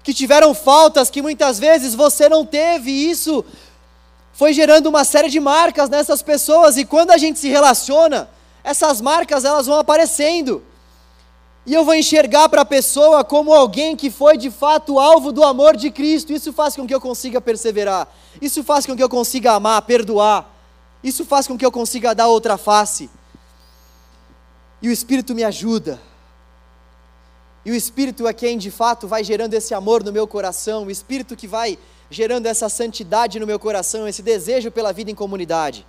Que 0.03 0.13
tiveram 0.13 0.53
faltas 0.53 1.09
que 1.09 1.23
muitas 1.23 1.59
vezes 1.59 1.95
você 1.95 2.29
não 2.29 2.45
teve, 2.45 2.91
e 2.91 3.11
isso 3.11 3.45
foi 4.33 4.53
gerando 4.53 4.87
uma 4.87 5.05
série 5.05 5.29
de 5.29 5.41
marcas 5.41 5.89
nessas 5.89 6.23
pessoas 6.23 6.77
e 6.77 6.85
quando 6.85 7.11
a 7.11 7.19
gente 7.19 7.39
se 7.39 7.49
relaciona, 7.49 8.29
essas 8.63 9.01
marcas 9.01 9.45
elas 9.45 9.67
vão 9.67 9.79
aparecendo. 9.79 10.63
E 11.67 11.75
eu 11.75 11.85
vou 11.85 11.95
enxergar 11.95 12.49
para 12.49 12.63
a 12.63 12.65
pessoa 12.65 13.23
como 13.23 13.53
alguém 13.53 13.95
que 13.95 14.11
foi 14.11 14.37
de 14.37 14.51
fato 14.51 14.99
alvo 14.99 15.31
do 15.31 15.45
amor 15.45 15.77
de 15.77 15.91
Cristo. 15.91 16.33
Isso 16.33 16.53
faz 16.53 16.75
com 16.75 16.87
que 16.87 16.95
eu 16.95 17.01
consiga 17.01 17.41
perseverar. 17.41 18.09
Isso 18.41 18.65
faz 18.65 18.87
com 18.87 18.97
que 18.97 19.03
eu 19.03 19.09
consiga 19.09 19.53
amar, 19.53 19.83
perdoar. 19.83 20.49
Isso 21.03 21.25
faz 21.25 21.47
com 21.47 21.57
que 21.59 21.65
eu 21.65 21.71
consiga 21.71 22.15
dar 22.15 22.29
outra 22.29 22.57
face. 22.57 23.11
E 24.81 24.89
o 24.89 24.93
Espírito 24.93 25.35
me 25.35 25.45
ajuda. 25.45 26.01
E 27.65 27.71
o 27.71 27.75
Espírito 27.75 28.27
é 28.27 28.33
quem 28.33 28.57
de 28.57 28.71
fato 28.71 29.07
vai 29.07 29.23
gerando 29.23 29.53
esse 29.53 29.75
amor 29.75 30.03
no 30.03 30.13
meu 30.13 30.27
coração, 30.27 30.87
o 30.87 30.91
Espírito 30.91 31.37
que 31.37 31.47
vai 31.47 31.79
gerando 32.11 32.47
essa 32.47 32.69
santidade 32.69 33.39
no 33.39 33.47
meu 33.47 33.59
coração, 33.59 34.09
esse 34.09 34.21
desejo 34.23 34.71
pela 34.71 34.93
vida 34.93 35.11
em 35.11 35.15
comunidade. 35.15 35.87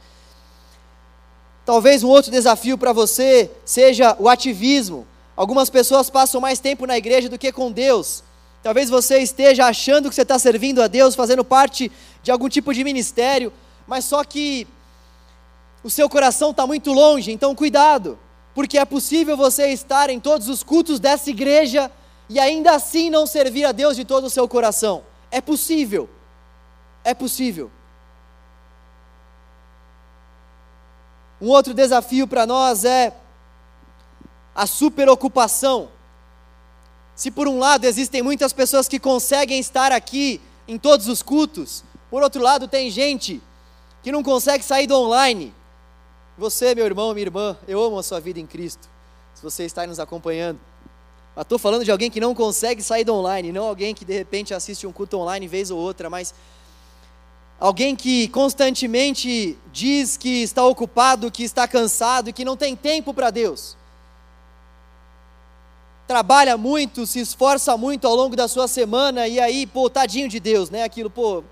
Talvez 1.65 2.03
um 2.03 2.09
outro 2.09 2.31
desafio 2.31 2.77
para 2.77 2.93
você 2.93 3.49
seja 3.65 4.15
o 4.19 4.29
ativismo. 4.29 5.07
Algumas 5.35 5.69
pessoas 5.69 6.09
passam 6.09 6.39
mais 6.39 6.59
tempo 6.59 6.85
na 6.85 6.97
igreja 6.97 7.27
do 7.27 7.37
que 7.37 7.51
com 7.51 7.71
Deus. 7.71 8.23
Talvez 8.61 8.89
você 8.89 9.19
esteja 9.19 9.65
achando 9.65 10.09
que 10.09 10.15
você 10.15 10.21
está 10.21 10.37
servindo 10.37 10.81
a 10.81 10.87
Deus, 10.87 11.15
fazendo 11.15 11.43
parte 11.43 11.91
de 12.21 12.31
algum 12.31 12.47
tipo 12.47 12.73
de 12.73 12.83
ministério, 12.83 13.51
mas 13.87 14.05
só 14.05 14.23
que 14.23 14.67
o 15.83 15.89
seu 15.89 16.07
coração 16.07 16.51
está 16.51 16.67
muito 16.67 16.91
longe, 16.91 17.31
então 17.31 17.55
cuidado, 17.55 18.19
porque 18.53 18.77
é 18.77 18.85
possível 18.85 19.35
você 19.35 19.69
estar 19.69 20.11
em 20.11 20.19
todos 20.19 20.47
os 20.47 20.61
cultos 20.61 20.99
dessa 20.99 21.31
igreja 21.31 21.89
e 22.29 22.39
ainda 22.39 22.73
assim 22.73 23.09
não 23.09 23.25
servir 23.25 23.65
a 23.65 23.71
Deus 23.71 23.95
de 23.95 24.05
todo 24.05 24.25
o 24.25 24.29
seu 24.29 24.47
coração. 24.47 25.03
É 25.31 25.39
possível, 25.39 26.09
é 27.03 27.13
possível. 27.13 27.71
Um 31.41 31.47
outro 31.47 31.73
desafio 31.73 32.27
para 32.27 32.45
nós 32.45 32.85
é 32.85 33.15
a 34.53 34.67
superocupação. 34.67 35.89
Se 37.15 37.31
por 37.31 37.47
um 37.47 37.57
lado 37.57 37.85
existem 37.85 38.21
muitas 38.21 38.53
pessoas 38.53 38.87
que 38.87 38.99
conseguem 38.99 39.59
estar 39.59 39.91
aqui 39.91 40.41
em 40.67 40.77
todos 40.77 41.07
os 41.07 41.23
cultos, 41.23 41.83
por 42.09 42.21
outro 42.21 42.41
lado 42.41 42.67
tem 42.67 42.91
gente 42.91 43.41
que 44.03 44.11
não 44.11 44.21
consegue 44.21 44.63
sair 44.63 44.85
do 44.85 44.95
online. 44.95 45.53
Você, 46.37 46.75
meu 46.75 46.85
irmão, 46.85 47.13
minha 47.13 47.25
irmã, 47.25 47.57
eu 47.67 47.81
amo 47.81 47.97
a 47.99 48.03
sua 48.03 48.19
vida 48.19 48.39
em 48.39 48.45
Cristo. 48.45 48.89
Se 49.33 49.43
você 49.43 49.63
está 49.63 49.85
nos 49.87 49.99
acompanhando, 49.99 50.59
mas 51.35 51.43
estou 51.43 51.57
falando 51.57 51.85
de 51.85 51.91
alguém 51.91 52.11
que 52.11 52.19
não 52.19 52.35
consegue 52.35 52.83
sair 52.83 53.03
do 53.03 53.13
online, 53.13 53.51
não 53.51 53.65
alguém 53.65 53.95
que 53.95 54.03
de 54.03 54.13
repente 54.13 54.53
assiste 54.53 54.85
um 54.85 54.91
culto 54.91 55.17
online 55.17 55.47
vez 55.47 55.71
ou 55.71 55.79
outra, 55.79 56.09
mas 56.09 56.33
Alguém 57.61 57.95
que 57.95 58.27
constantemente 58.29 59.55
diz 59.71 60.17
que 60.17 60.41
está 60.41 60.65
ocupado, 60.65 61.29
que 61.29 61.43
está 61.43 61.67
cansado 61.67 62.27
e 62.27 62.33
que 62.33 62.43
não 62.43 62.57
tem 62.57 62.75
tempo 62.75 63.13
para 63.13 63.29
Deus. 63.29 63.77
Trabalha 66.07 66.57
muito, 66.57 67.05
se 67.05 67.19
esforça 67.19 67.77
muito 67.77 68.07
ao 68.07 68.15
longo 68.15 68.35
da 68.35 68.47
sua 68.47 68.67
semana 68.67 69.27
e 69.27 69.39
aí, 69.39 69.67
pô, 69.67 69.91
tadinho 69.91 70.27
de 70.27 70.39
Deus, 70.39 70.71
né? 70.71 70.81
Aquilo, 70.81 71.07
pô, 71.07 71.43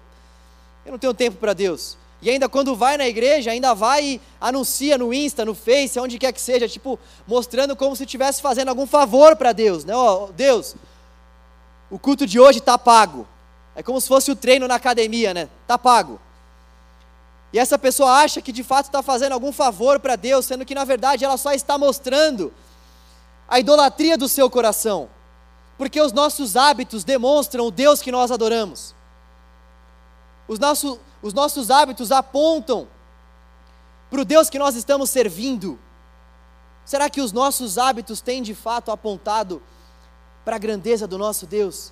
eu 0.84 0.94
não 0.94 0.98
tenho 0.98 1.14
tempo 1.14 1.38
para 1.38 1.54
Deus. 1.54 1.96
E 2.22 2.30
ainda 2.30 2.50
quando 2.50 2.76
vai 2.76 2.98
na 2.98 3.08
igreja, 3.08 3.52
ainda 3.52 3.74
vai 3.74 4.04
e 4.04 4.22
anuncia 4.42 4.98
no 4.98 5.14
Insta, 5.14 5.46
no 5.46 5.56
Face, 5.56 6.00
onde 6.00 6.20
quer 6.20 6.34
que 6.34 6.42
seja, 6.42 6.68
tipo, 6.68 7.00
mostrando 7.26 7.76
como 7.76 7.96
se 7.96 8.04
estivesse 8.04 8.42
fazendo 8.42 8.70
algum 8.70 8.86
favor 8.86 9.36
para 9.36 9.54
Deus, 9.54 9.86
né? 9.86 9.96
Ó, 9.96 10.26
oh, 10.26 10.32
Deus, 10.34 10.76
o 11.90 11.98
culto 11.98 12.26
de 12.26 12.40
hoje 12.40 12.60
está 12.60 12.78
pago. 12.78 13.28
É 13.74 13.82
como 13.82 14.02
se 14.02 14.08
fosse 14.08 14.30
o 14.30 14.36
treino 14.36 14.68
na 14.68 14.76
academia, 14.76 15.34
né? 15.34 15.48
Tá 15.66 15.78
pago. 15.78 16.20
E 17.52 17.58
essa 17.58 17.80
pessoa 17.80 18.12
acha 18.12 18.42
que 18.42 18.52
de 18.52 18.64
fato 18.64 18.88
está 18.88 19.02
fazendo 19.02 19.32
algum 19.32 19.52
favor 19.52 20.00
para 20.00 20.16
Deus, 20.16 20.46
sendo 20.46 20.66
que 20.66 20.76
na 20.76 20.84
verdade 20.84 21.26
ela 21.26 21.38
só 21.38 21.54
está 21.54 21.78
mostrando 21.78 22.54
a 23.48 23.60
idolatria 23.60 24.18
do 24.18 24.28
seu 24.28 24.50
coração. 24.50 25.10
Porque 25.78 26.00
os 26.00 26.12
nossos 26.12 26.56
hábitos 26.56 27.04
demonstram 27.04 27.66
o 27.66 27.72
Deus 27.72 28.02
que 28.02 28.12
nós 28.12 28.32
adoramos. 28.32 28.94
Os, 30.48 30.60
nosso, 30.60 31.00
os 31.22 31.34
nossos 31.34 31.70
hábitos 31.70 32.12
apontam 32.12 32.88
para 34.10 34.22
o 34.22 34.26
Deus 34.26 34.50
que 34.50 34.60
nós 34.60 34.76
estamos 34.76 35.10
servindo. 35.10 35.80
Será 36.86 37.10
que 37.10 37.22
os 37.22 37.32
nossos 37.32 37.78
hábitos 37.78 38.22
têm 38.22 38.42
de 38.42 38.56
fato 38.56 38.92
apontado 38.92 39.62
para 40.44 40.56
a 40.56 40.60
grandeza 40.60 41.06
do 41.06 41.18
nosso 41.18 41.46
Deus? 41.46 41.92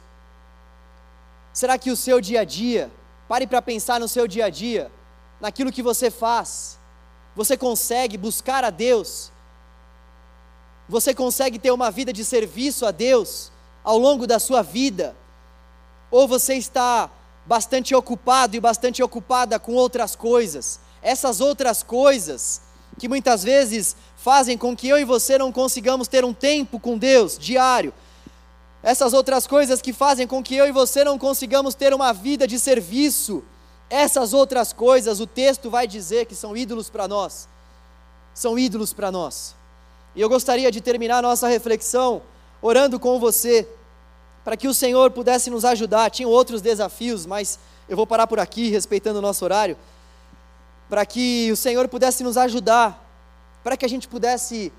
Será 1.53 1.77
que 1.77 1.91
o 1.91 1.95
seu 1.95 2.21
dia 2.21 2.41
a 2.41 2.43
dia, 2.43 2.91
pare 3.27 3.45
para 3.45 3.61
pensar 3.61 3.99
no 3.99 4.07
seu 4.07 4.27
dia 4.27 4.45
a 4.45 4.49
dia, 4.49 4.91
naquilo 5.39 5.71
que 5.71 5.83
você 5.83 6.09
faz, 6.09 6.79
você 7.35 7.55
consegue 7.55 8.17
buscar 8.17 8.63
a 8.63 8.69
Deus? 8.69 9.31
Você 10.89 11.13
consegue 11.13 11.59
ter 11.59 11.71
uma 11.71 11.91
vida 11.91 12.13
de 12.13 12.23
serviço 12.23 12.85
a 12.85 12.91
Deus 12.91 13.51
ao 13.83 13.97
longo 13.97 14.25
da 14.25 14.39
sua 14.39 14.61
vida? 14.61 15.15
Ou 16.09 16.27
você 16.27 16.55
está 16.55 17.09
bastante 17.47 17.95
ocupado 17.95 18.55
e 18.55 18.59
bastante 18.59 19.01
ocupada 19.01 19.57
com 19.57 19.73
outras 19.73 20.15
coisas? 20.15 20.79
Essas 21.01 21.39
outras 21.39 21.81
coisas 21.81 22.61
que 22.99 23.07
muitas 23.07 23.43
vezes 23.43 23.95
fazem 24.17 24.57
com 24.57 24.75
que 24.75 24.87
eu 24.89 24.97
e 24.97 25.05
você 25.05 25.37
não 25.37 25.51
consigamos 25.51 26.07
ter 26.07 26.25
um 26.25 26.33
tempo 26.33 26.79
com 26.79 26.97
Deus 26.97 27.37
diário, 27.37 27.93
essas 28.83 29.13
outras 29.13 29.47
coisas 29.47 29.81
que 29.81 29.93
fazem 29.93 30.27
com 30.27 30.43
que 30.43 30.55
eu 30.55 30.67
e 30.67 30.71
você 30.71 31.03
não 31.03 31.17
consigamos 31.17 31.75
ter 31.75 31.93
uma 31.93 32.13
vida 32.13 32.47
de 32.47 32.59
serviço, 32.59 33.43
essas 33.89 34.33
outras 34.33 34.73
coisas, 34.73 35.19
o 35.19 35.27
texto 35.27 35.69
vai 35.69 35.87
dizer 35.87 36.25
que 36.25 36.35
são 36.35 36.55
ídolos 36.55 36.89
para 36.89 37.07
nós. 37.07 37.47
São 38.33 38.59
ídolos 38.59 38.93
para 38.93 39.11
nós. 39.11 39.55
E 40.15 40.21
eu 40.21 40.29
gostaria 40.29 40.71
de 40.71 40.81
terminar 40.81 41.23
nossa 41.23 41.47
reflexão 41.47 42.21
orando 42.61 42.99
com 42.99 43.19
você, 43.19 43.67
para 44.47 44.55
que 44.55 44.69
o 44.69 44.73
Senhor 44.73 45.11
pudesse 45.11 45.49
nos 45.49 45.65
ajudar. 45.65 46.09
Tinham 46.09 46.31
outros 46.31 46.61
desafios, 46.61 47.25
mas 47.25 47.59
eu 47.89 47.97
vou 47.97 48.07
parar 48.07 48.27
por 48.27 48.39
aqui, 48.39 48.69
respeitando 48.69 49.19
o 49.19 49.21
nosso 49.21 49.43
horário, 49.43 49.77
para 50.87 51.05
que 51.05 51.51
o 51.51 51.57
Senhor 51.57 51.85
pudesse 51.89 52.23
nos 52.23 52.37
ajudar, 52.37 52.97
para 53.61 53.75
que 53.75 53.83
a 53.83 53.89
gente 53.89 54.07
pudesse 54.07 54.71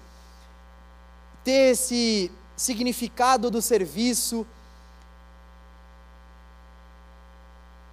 ter 1.45 1.73
esse 1.73 2.33
significado 2.57 3.51
do 3.51 3.61
serviço 3.61 4.47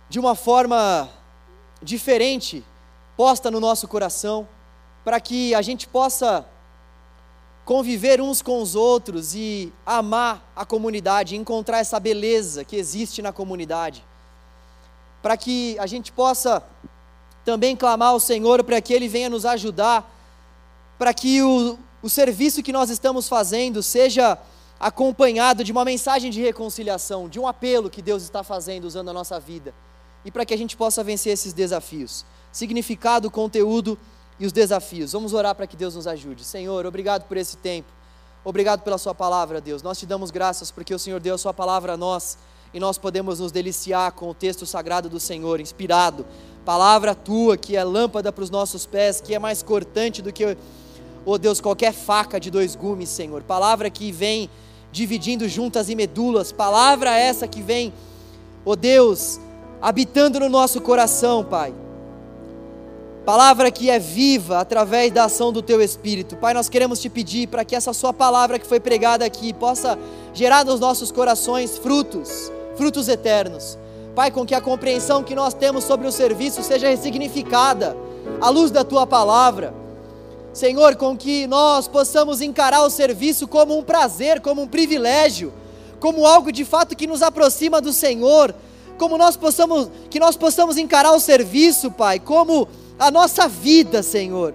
de 0.08 0.18
uma 0.18 0.34
forma 0.34 1.10
diferente, 1.84 2.64
posta 3.18 3.52
no 3.52 3.60
nosso 3.60 3.86
coração, 3.86 4.48
para 5.04 5.20
que 5.20 5.54
a 5.54 5.62
gente 5.62 5.90
possa 5.90 6.46
conviver 7.66 8.22
uns 8.22 8.44
com 8.44 8.62
os 8.62 8.76
outros 8.76 9.34
e 9.34 9.74
amar 9.84 10.52
a 10.56 10.64
comunidade, 10.64 11.36
encontrar 11.36 11.80
essa 11.80 12.00
beleza 12.00 12.64
que 12.64 12.76
existe 12.76 13.24
na 13.24 13.34
comunidade, 13.34 14.06
para 15.22 15.36
que 15.36 15.76
a 15.80 15.88
gente 15.88 16.12
possa 16.12 16.64
também 17.44 17.76
clamar 17.76 18.10
ao 18.10 18.20
Senhor 18.20 18.64
para 18.64 18.80
que 18.80 18.94
Ele 18.94 19.08
venha 19.08 19.32
nos 19.32 19.46
ajudar, 19.46 20.12
para 21.00 21.12
que 21.12 21.42
o, 21.42 21.78
o 22.04 22.10
serviço 22.10 22.62
que 22.62 22.72
nós 22.72 22.92
estamos 22.92 23.28
fazendo 23.28 23.82
seja 23.82 24.38
acompanhado 24.80 25.64
de 25.64 25.72
uma 25.72 25.84
mensagem 25.84 26.30
de 26.30 26.42
reconciliação, 26.42 27.28
de 27.28 27.40
um 27.40 27.48
apelo 27.48 27.90
que 27.90 28.02
Deus 28.02 28.22
está 28.22 28.44
fazendo 28.44 28.86
usando 28.86 29.10
a 29.10 29.14
nossa 29.14 29.40
vida, 29.40 29.74
e 30.24 30.30
para 30.30 30.46
que 30.46 30.54
a 30.54 30.58
gente 30.58 30.78
possa 30.78 31.04
vencer 31.04 31.34
esses 31.34 31.52
desafios. 31.52 32.26
Significado, 32.52 33.32
conteúdo 33.32 33.98
e 34.40 34.46
os 34.46 34.52
desafios. 34.52 35.14
Vamos 35.14 35.34
orar 35.34 35.56
para 35.56 35.68
que 35.68 35.76
Deus 35.76 35.96
nos 35.96 36.08
ajude. 36.08 36.44
Senhor, 36.44 36.86
obrigado 36.86 37.24
por 37.28 37.38
esse 37.38 37.58
tempo. 37.58 37.92
Obrigado 38.44 38.82
pela 38.82 38.98
Sua 38.98 39.16
palavra, 39.16 39.60
Deus. 39.60 39.82
Nós 39.82 39.98
te 39.98 40.06
damos 40.06 40.30
graças 40.30 40.70
porque 40.70 40.94
o 40.94 41.00
Senhor 41.00 41.20
deu 41.20 41.36
a 41.36 41.38
Sua 41.38 41.54
palavra 41.54 41.94
a 41.94 41.98
nós 41.98 42.38
e 42.74 42.80
nós 42.80 42.98
podemos 42.98 43.40
nos 43.40 43.52
deliciar 43.52 44.12
com 44.12 44.30
o 44.30 44.34
texto 44.34 44.66
sagrado 44.66 45.10
do 45.10 45.20
Senhor, 45.20 45.60
inspirado. 45.62 46.26
Palavra 46.66 47.16
tua 47.16 47.56
que 47.56 47.76
é 47.76 47.84
lâmpada 47.84 48.32
para 48.32 48.44
os 48.44 48.50
nossos 48.50 48.86
pés, 48.86 49.22
que 49.22 49.34
é 49.34 49.40
mais 49.40 49.64
cortante 49.64 50.22
do 50.22 50.34
que, 50.34 50.58
oh 51.26 51.38
Deus, 51.38 51.62
qualquer 51.62 51.94
faca 51.94 52.40
de 52.40 52.52
dois 52.52 52.76
gumes, 52.76 53.10
Senhor. 53.10 53.44
Palavra 53.44 53.90
que 53.90 54.12
vem 54.12 54.50
dividindo 54.92 55.48
juntas 55.48 55.90
e 55.90 55.96
medulas, 55.96 56.52
palavra 56.52 57.18
essa 57.18 57.48
que 57.48 57.62
vem, 57.62 57.94
oh 58.64 58.76
Deus, 58.76 59.40
habitando 59.82 60.40
no 60.40 60.50
nosso 60.50 60.82
coração, 60.82 61.44
Pai. 61.44 61.85
Palavra 63.26 63.72
que 63.72 63.90
é 63.90 63.98
viva 63.98 64.60
através 64.60 65.12
da 65.12 65.26
ação 65.26 65.52
do 65.52 65.62
Teu 65.62 65.82
Espírito. 65.82 66.36
Pai, 66.36 66.54
nós 66.54 66.70
queremos 66.70 67.00
te 67.00 67.10
pedir 67.10 67.48
para 67.48 67.66
que 67.66 67.76
essa 67.76 67.92
Sua 67.92 68.14
palavra 68.14 68.60
que 68.60 68.68
foi 68.68 68.80
pregada 68.80 69.26
aqui 69.26 69.52
possa 69.52 69.98
gerar 70.34 70.64
nos 70.64 70.80
nossos 70.80 71.12
corações 71.12 71.78
frutos, 71.78 72.52
frutos 72.76 73.08
eternos. 73.08 73.78
Pai, 74.14 74.30
com 74.30 74.46
que 74.46 74.54
a 74.54 74.62
compreensão 74.62 75.24
que 75.24 75.34
nós 75.34 75.54
temos 75.54 75.84
sobre 75.84 76.08
o 76.08 76.12
serviço 76.12 76.62
seja 76.62 76.88
ressignificada 76.88 77.98
à 78.40 78.50
luz 78.50 78.70
da 78.70 78.84
Tua 78.84 79.08
palavra 79.08 79.86
Senhor, 80.56 80.96
com 80.96 81.18
que 81.18 81.46
nós 81.48 81.86
possamos 81.86 82.40
encarar 82.40 82.82
o 82.84 82.90
serviço 82.90 83.46
como 83.46 83.78
um 83.78 83.84
prazer, 83.84 84.40
como 84.40 84.62
um 84.62 84.68
privilégio, 84.68 85.54
como 86.00 86.26
algo 86.26 86.50
de 86.50 86.64
fato 86.64 86.96
que 86.96 87.06
nos 87.06 87.22
aproxima 87.22 87.82
do 87.82 87.92
Senhor, 87.92 88.56
como 88.98 89.18
nós 89.18 89.36
possamos, 89.36 89.90
que 90.10 90.18
nós 90.18 90.38
possamos 90.38 90.78
encarar 90.78 91.12
o 91.12 91.20
serviço, 91.20 91.92
Pai, 91.92 92.22
como 92.22 92.70
a 92.98 93.12
nossa 93.12 93.48
vida, 93.48 94.02
Senhor, 94.02 94.54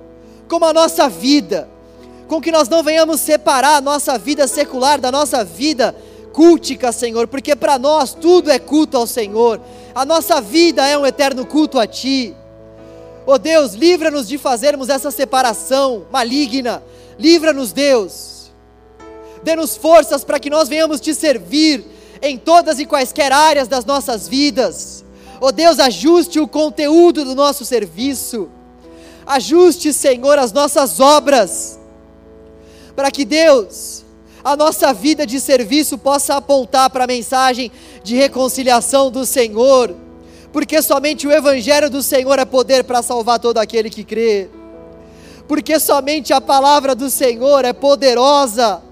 como 0.48 0.64
a 0.64 0.72
nossa 0.72 1.08
vida, 1.08 1.68
com 2.26 2.40
que 2.40 2.52
nós 2.52 2.68
não 2.68 2.82
venhamos 2.82 3.20
separar 3.20 3.76
a 3.76 3.80
nossa 3.80 4.18
vida 4.18 4.46
secular 4.46 5.00
da 5.00 5.10
nossa 5.10 5.44
vida 5.44 5.94
cultica, 6.32 6.92
Senhor, 6.92 7.26
porque 7.26 7.56
para 7.56 7.78
nós 7.78 8.14
tudo 8.14 8.50
é 8.50 8.58
culto 8.58 8.96
ao 8.96 9.06
Senhor, 9.06 9.60
a 9.94 10.04
nossa 10.04 10.40
vida 10.40 10.86
é 10.86 10.96
um 10.96 11.04
eterno 11.04 11.44
culto 11.44 11.78
a 11.78 11.86
Ti. 11.86 12.34
Oh 13.26 13.38
Deus, 13.38 13.74
livra-nos 13.74 14.26
de 14.26 14.38
fazermos 14.38 14.88
essa 14.88 15.10
separação 15.10 16.06
maligna. 16.10 16.82
Livra-nos, 17.18 17.72
Deus. 17.72 18.50
Dê-nos 19.42 19.76
forças 19.76 20.24
para 20.24 20.40
que 20.40 20.50
nós 20.50 20.68
venhamos 20.68 21.00
te 21.00 21.14
servir 21.14 21.84
em 22.22 22.36
todas 22.36 22.78
e 22.78 22.86
quaisquer 22.86 23.32
áreas 23.32 23.68
das 23.68 23.84
nossas 23.84 24.26
vidas. 24.26 25.04
Oh 25.40 25.50
Deus, 25.50 25.78
ajuste 25.78 26.38
o 26.38 26.46
conteúdo 26.46 27.24
do 27.24 27.34
nosso 27.34 27.64
serviço. 27.64 28.48
Ajuste, 29.26 29.92
Senhor, 29.92 30.38
as 30.38 30.52
nossas 30.52 31.00
obras. 31.00 31.78
Para 32.94 33.10
que 33.10 33.24
Deus, 33.24 34.04
a 34.44 34.54
nossa 34.54 34.92
vida 34.92 35.26
de 35.26 35.40
serviço 35.40 35.96
possa 35.96 36.36
apontar 36.36 36.90
para 36.90 37.04
a 37.04 37.06
mensagem 37.06 37.72
de 38.02 38.16
reconciliação 38.16 39.10
do 39.10 39.24
Senhor, 39.24 39.94
porque 40.52 40.82
somente 40.82 41.26
o 41.26 41.32
Evangelho 41.32 41.88
do 41.88 42.02
Senhor 42.02 42.38
é 42.38 42.44
poder 42.44 42.84
para 42.84 43.02
salvar 43.02 43.38
todo 43.38 43.58
aquele 43.58 43.88
que 43.88 44.04
crê, 44.04 44.48
porque 45.46 45.78
somente 45.78 46.32
a 46.32 46.40
palavra 46.40 46.94
do 46.94 47.08
Senhor 47.08 47.64
é 47.64 47.72
poderosa 47.72 48.82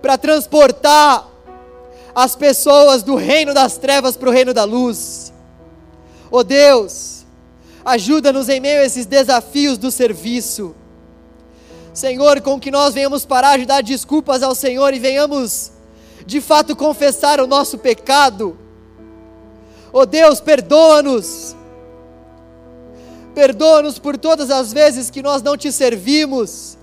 para 0.00 0.18
transportar 0.18 1.28
as 2.14 2.34
pessoas 2.34 3.02
do 3.02 3.14
reino 3.14 3.54
das 3.54 3.76
trevas 3.76 4.16
para 4.16 4.28
o 4.28 4.32
reino 4.32 4.52
da 4.52 4.64
luz. 4.64 5.31
Oh 6.34 6.42
Deus, 6.42 7.26
ajuda-nos 7.84 8.48
em 8.48 8.58
meio 8.58 8.80
a 8.80 8.84
esses 8.86 9.04
desafios 9.04 9.76
do 9.76 9.90
serviço. 9.90 10.74
Senhor, 11.92 12.40
com 12.40 12.58
que 12.58 12.70
nós 12.70 12.94
venhamos 12.94 13.26
parar 13.26 13.58
de 13.58 13.66
dar 13.66 13.82
desculpas 13.82 14.42
ao 14.42 14.54
Senhor 14.54 14.94
e 14.94 14.98
venhamos 14.98 15.72
de 16.24 16.40
fato 16.40 16.74
confessar 16.74 17.38
o 17.38 17.46
nosso 17.46 17.76
pecado. 17.76 18.58
Oh 19.92 20.06
Deus, 20.06 20.40
perdoa-nos. 20.40 21.54
Perdoa-nos 23.34 23.98
por 23.98 24.16
todas 24.16 24.50
as 24.50 24.72
vezes 24.72 25.10
que 25.10 25.22
nós 25.22 25.42
não 25.42 25.54
te 25.54 25.70
servimos, 25.70 26.78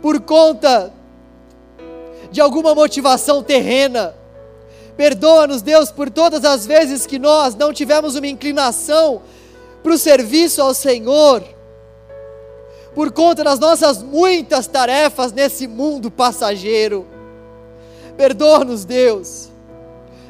por 0.00 0.20
conta 0.20 0.92
de 2.30 2.40
alguma 2.40 2.76
motivação 2.76 3.42
terrena. 3.42 4.14
Perdoa-nos, 4.96 5.62
Deus, 5.62 5.90
por 5.90 6.10
todas 6.10 6.44
as 6.44 6.66
vezes 6.66 7.06
que 7.06 7.18
nós 7.18 7.54
não 7.54 7.72
tivemos 7.72 8.16
uma 8.16 8.26
inclinação 8.26 9.22
para 9.82 9.92
o 9.92 9.98
serviço 9.98 10.62
ao 10.62 10.72
Senhor 10.72 11.42
por 12.96 13.12
conta 13.12 13.44
das 13.44 13.58
nossas 13.58 14.02
muitas 14.02 14.66
tarefas 14.66 15.30
nesse 15.30 15.68
mundo 15.68 16.10
passageiro. 16.10 17.06
Perdoa-nos, 18.16 18.86
Deus. 18.86 19.50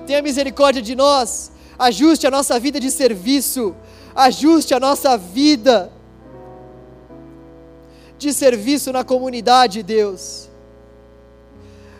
Tenha 0.04 0.20
misericórdia 0.20 0.82
de 0.82 0.96
nós. 0.96 1.52
Ajuste 1.78 2.26
a 2.26 2.30
nossa 2.30 2.58
vida 2.58 2.80
de 2.80 2.90
serviço. 2.90 3.72
Ajuste 4.16 4.74
a 4.74 4.80
nossa 4.80 5.16
vida 5.16 5.92
de 8.18 8.32
serviço 8.32 8.92
na 8.92 9.04
comunidade, 9.04 9.84
Deus. 9.84 10.45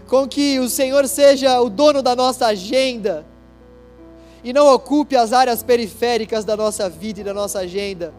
Com 0.07 0.29
que 0.29 0.59
o 0.61 0.69
Senhor 0.69 1.07
seja 1.09 1.61
o 1.61 1.69
dono 1.69 2.03
da 2.03 2.15
nossa 2.15 2.47
agenda 2.47 3.27
e 4.45 4.53
não 4.53 4.73
ocupe 4.73 5.17
as 5.17 5.33
áreas 5.33 5.63
periféricas 5.63 6.45
da 6.45 6.57
nossa 6.57 6.89
vida 6.89 7.21
e 7.21 7.25
da 7.25 7.35
nossa 7.35 7.61
agenda 7.61 8.15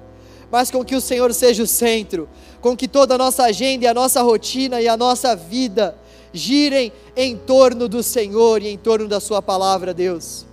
mas 0.52 0.72
com 0.72 0.84
que 0.84 0.96
o 0.96 1.02
Senhor 1.02 1.34
seja 1.34 1.64
o 1.64 1.68
centro, 1.68 2.28
com 2.62 2.76
que 2.76 2.88
toda 2.88 3.16
a 3.16 3.18
nossa 3.18 3.44
agenda 3.44 3.86
e 3.86 3.88
a 3.88 3.94
nossa 3.94 4.22
rotina 4.22 4.82
e 4.82 4.88
a 4.88 4.96
nossa 4.96 5.36
vida 5.36 5.98
girem 6.34 6.92
em 7.16 7.36
torno 7.36 7.88
do 7.88 8.02
Senhor 8.02 8.62
e 8.62 8.68
em 8.68 8.78
torno 8.78 9.08
da 9.08 9.20
Sua 9.20 9.42
palavra, 9.42 9.94
Deus. 9.94 10.46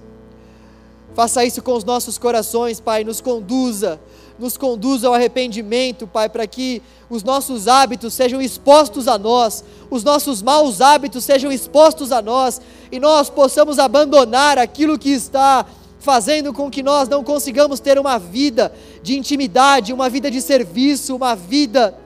Faça 1.15 1.45
isso 1.45 1.63
com 1.63 1.75
os 1.75 1.85
nossos 1.85 2.19
corações, 2.19 2.81
Pai, 2.81 3.05
nos 3.05 3.21
conduza, 3.21 4.01
nos 4.39 4.57
conduza 4.57 5.07
ao 5.07 5.15
arrependimento, 5.15 6.07
Pai, 6.07 6.29
para 6.29 6.47
que 6.47 6.83
os 7.09 7.23
nossos 7.23 7.69
hábitos 7.69 8.15
sejam 8.15 8.41
expostos 8.43 9.07
a 9.07 9.17
nós, 9.17 9.65
os 9.91 10.03
nossos 10.03 10.43
maus 10.43 10.81
hábitos 10.81 11.25
sejam 11.25 11.53
expostos 11.53 12.11
a 12.11 12.21
nós 12.21 12.61
e 12.91 12.99
nós 12.99 13.31
possamos 13.31 13.79
abandonar 13.79 14.59
aquilo 14.59 14.99
que 14.99 15.11
está 15.11 15.65
fazendo 16.01 16.53
com 16.53 16.71
que 16.71 16.83
nós 16.83 17.09
não 17.09 17.25
consigamos 17.25 17.81
ter 17.81 17.99
uma 17.99 18.19
vida 18.19 18.73
de 19.03 19.17
intimidade, 19.17 19.93
uma 19.93 20.11
vida 20.11 20.31
de 20.31 20.43
serviço, 20.43 21.17
uma 21.17 21.35
vida 21.35 21.97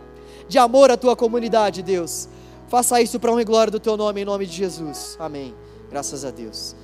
de 0.49 0.59
amor 0.59 0.91
à 0.91 0.97
tua 0.97 1.17
comunidade, 1.17 1.83
Deus. 1.83 2.29
Faça 2.69 3.01
isso 3.01 3.19
para 3.19 3.33
honra 3.33 3.43
e 3.43 3.45
glória 3.45 3.71
do 3.71 3.81
teu 3.81 3.97
nome, 3.97 4.21
em 4.21 4.25
nome 4.25 4.47
de 4.47 4.53
Jesus. 4.53 5.17
Amém. 5.19 5.55
Graças 5.91 6.25
a 6.25 6.31
Deus. 6.31 6.77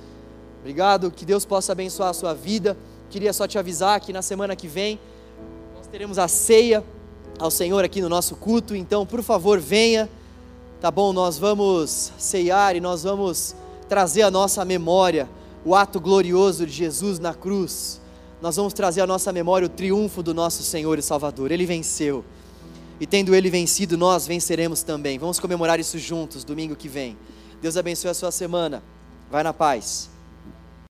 Obrigado, 0.59 1.11
que 1.11 1.25
Deus 1.25 1.45
possa 1.45 1.71
abençoar 1.71 2.09
a 2.09 2.13
sua 2.13 2.33
vida. 2.33 2.75
Queria 3.09 3.31
só 3.31 3.47
te 3.47 3.57
avisar 3.57 3.99
que 4.01 4.11
na 4.11 4.23
semana 4.23 4.55
que 4.55 4.67
vem 4.67 4.99
nós 5.85 5.91
teremos 5.91 6.17
a 6.17 6.27
ceia 6.27 6.83
ao 7.37 7.51
Senhor 7.51 7.85
aqui 7.85 8.01
no 8.01 8.09
nosso 8.09 8.35
culto, 8.35 8.75
então, 8.75 9.05
por 9.05 9.21
favor, 9.21 9.59
venha. 9.59 10.09
Tá 10.81 10.89
bom? 10.89 11.13
Nós 11.13 11.37
vamos 11.37 12.11
ceiar 12.17 12.75
e 12.75 12.79
nós 12.79 13.03
vamos 13.03 13.55
trazer 13.87 14.23
a 14.23 14.31
nossa 14.31 14.65
memória 14.65 15.29
o 15.63 15.75
ato 15.75 15.99
glorioso 15.99 16.65
de 16.65 16.71
Jesus 16.71 17.19
na 17.19 17.35
cruz, 17.35 18.01
nós 18.41 18.55
vamos 18.55 18.73
trazer 18.73 19.01
à 19.01 19.07
nossa 19.07 19.31
memória 19.31 19.67
o 19.67 19.69
triunfo 19.69 20.23
do 20.23 20.33
nosso 20.33 20.63
Senhor 20.63 20.97
e 20.97 21.03
Salvador. 21.03 21.51
Ele 21.51 21.67
venceu. 21.67 22.25
E 22.99 23.05
tendo 23.05 23.35
ele 23.35 23.51
vencido, 23.51 23.95
nós 23.95 24.25
venceremos 24.25 24.81
também. 24.81 25.19
Vamos 25.19 25.39
comemorar 25.39 25.79
isso 25.79 25.99
juntos 25.99 26.43
domingo 26.43 26.75
que 26.75 26.87
vem. 26.87 27.15
Deus 27.61 27.77
abençoe 27.77 28.09
a 28.09 28.13
sua 28.15 28.31
semana. 28.31 28.83
Vai 29.29 29.43
na 29.43 29.53
paz. 29.53 30.14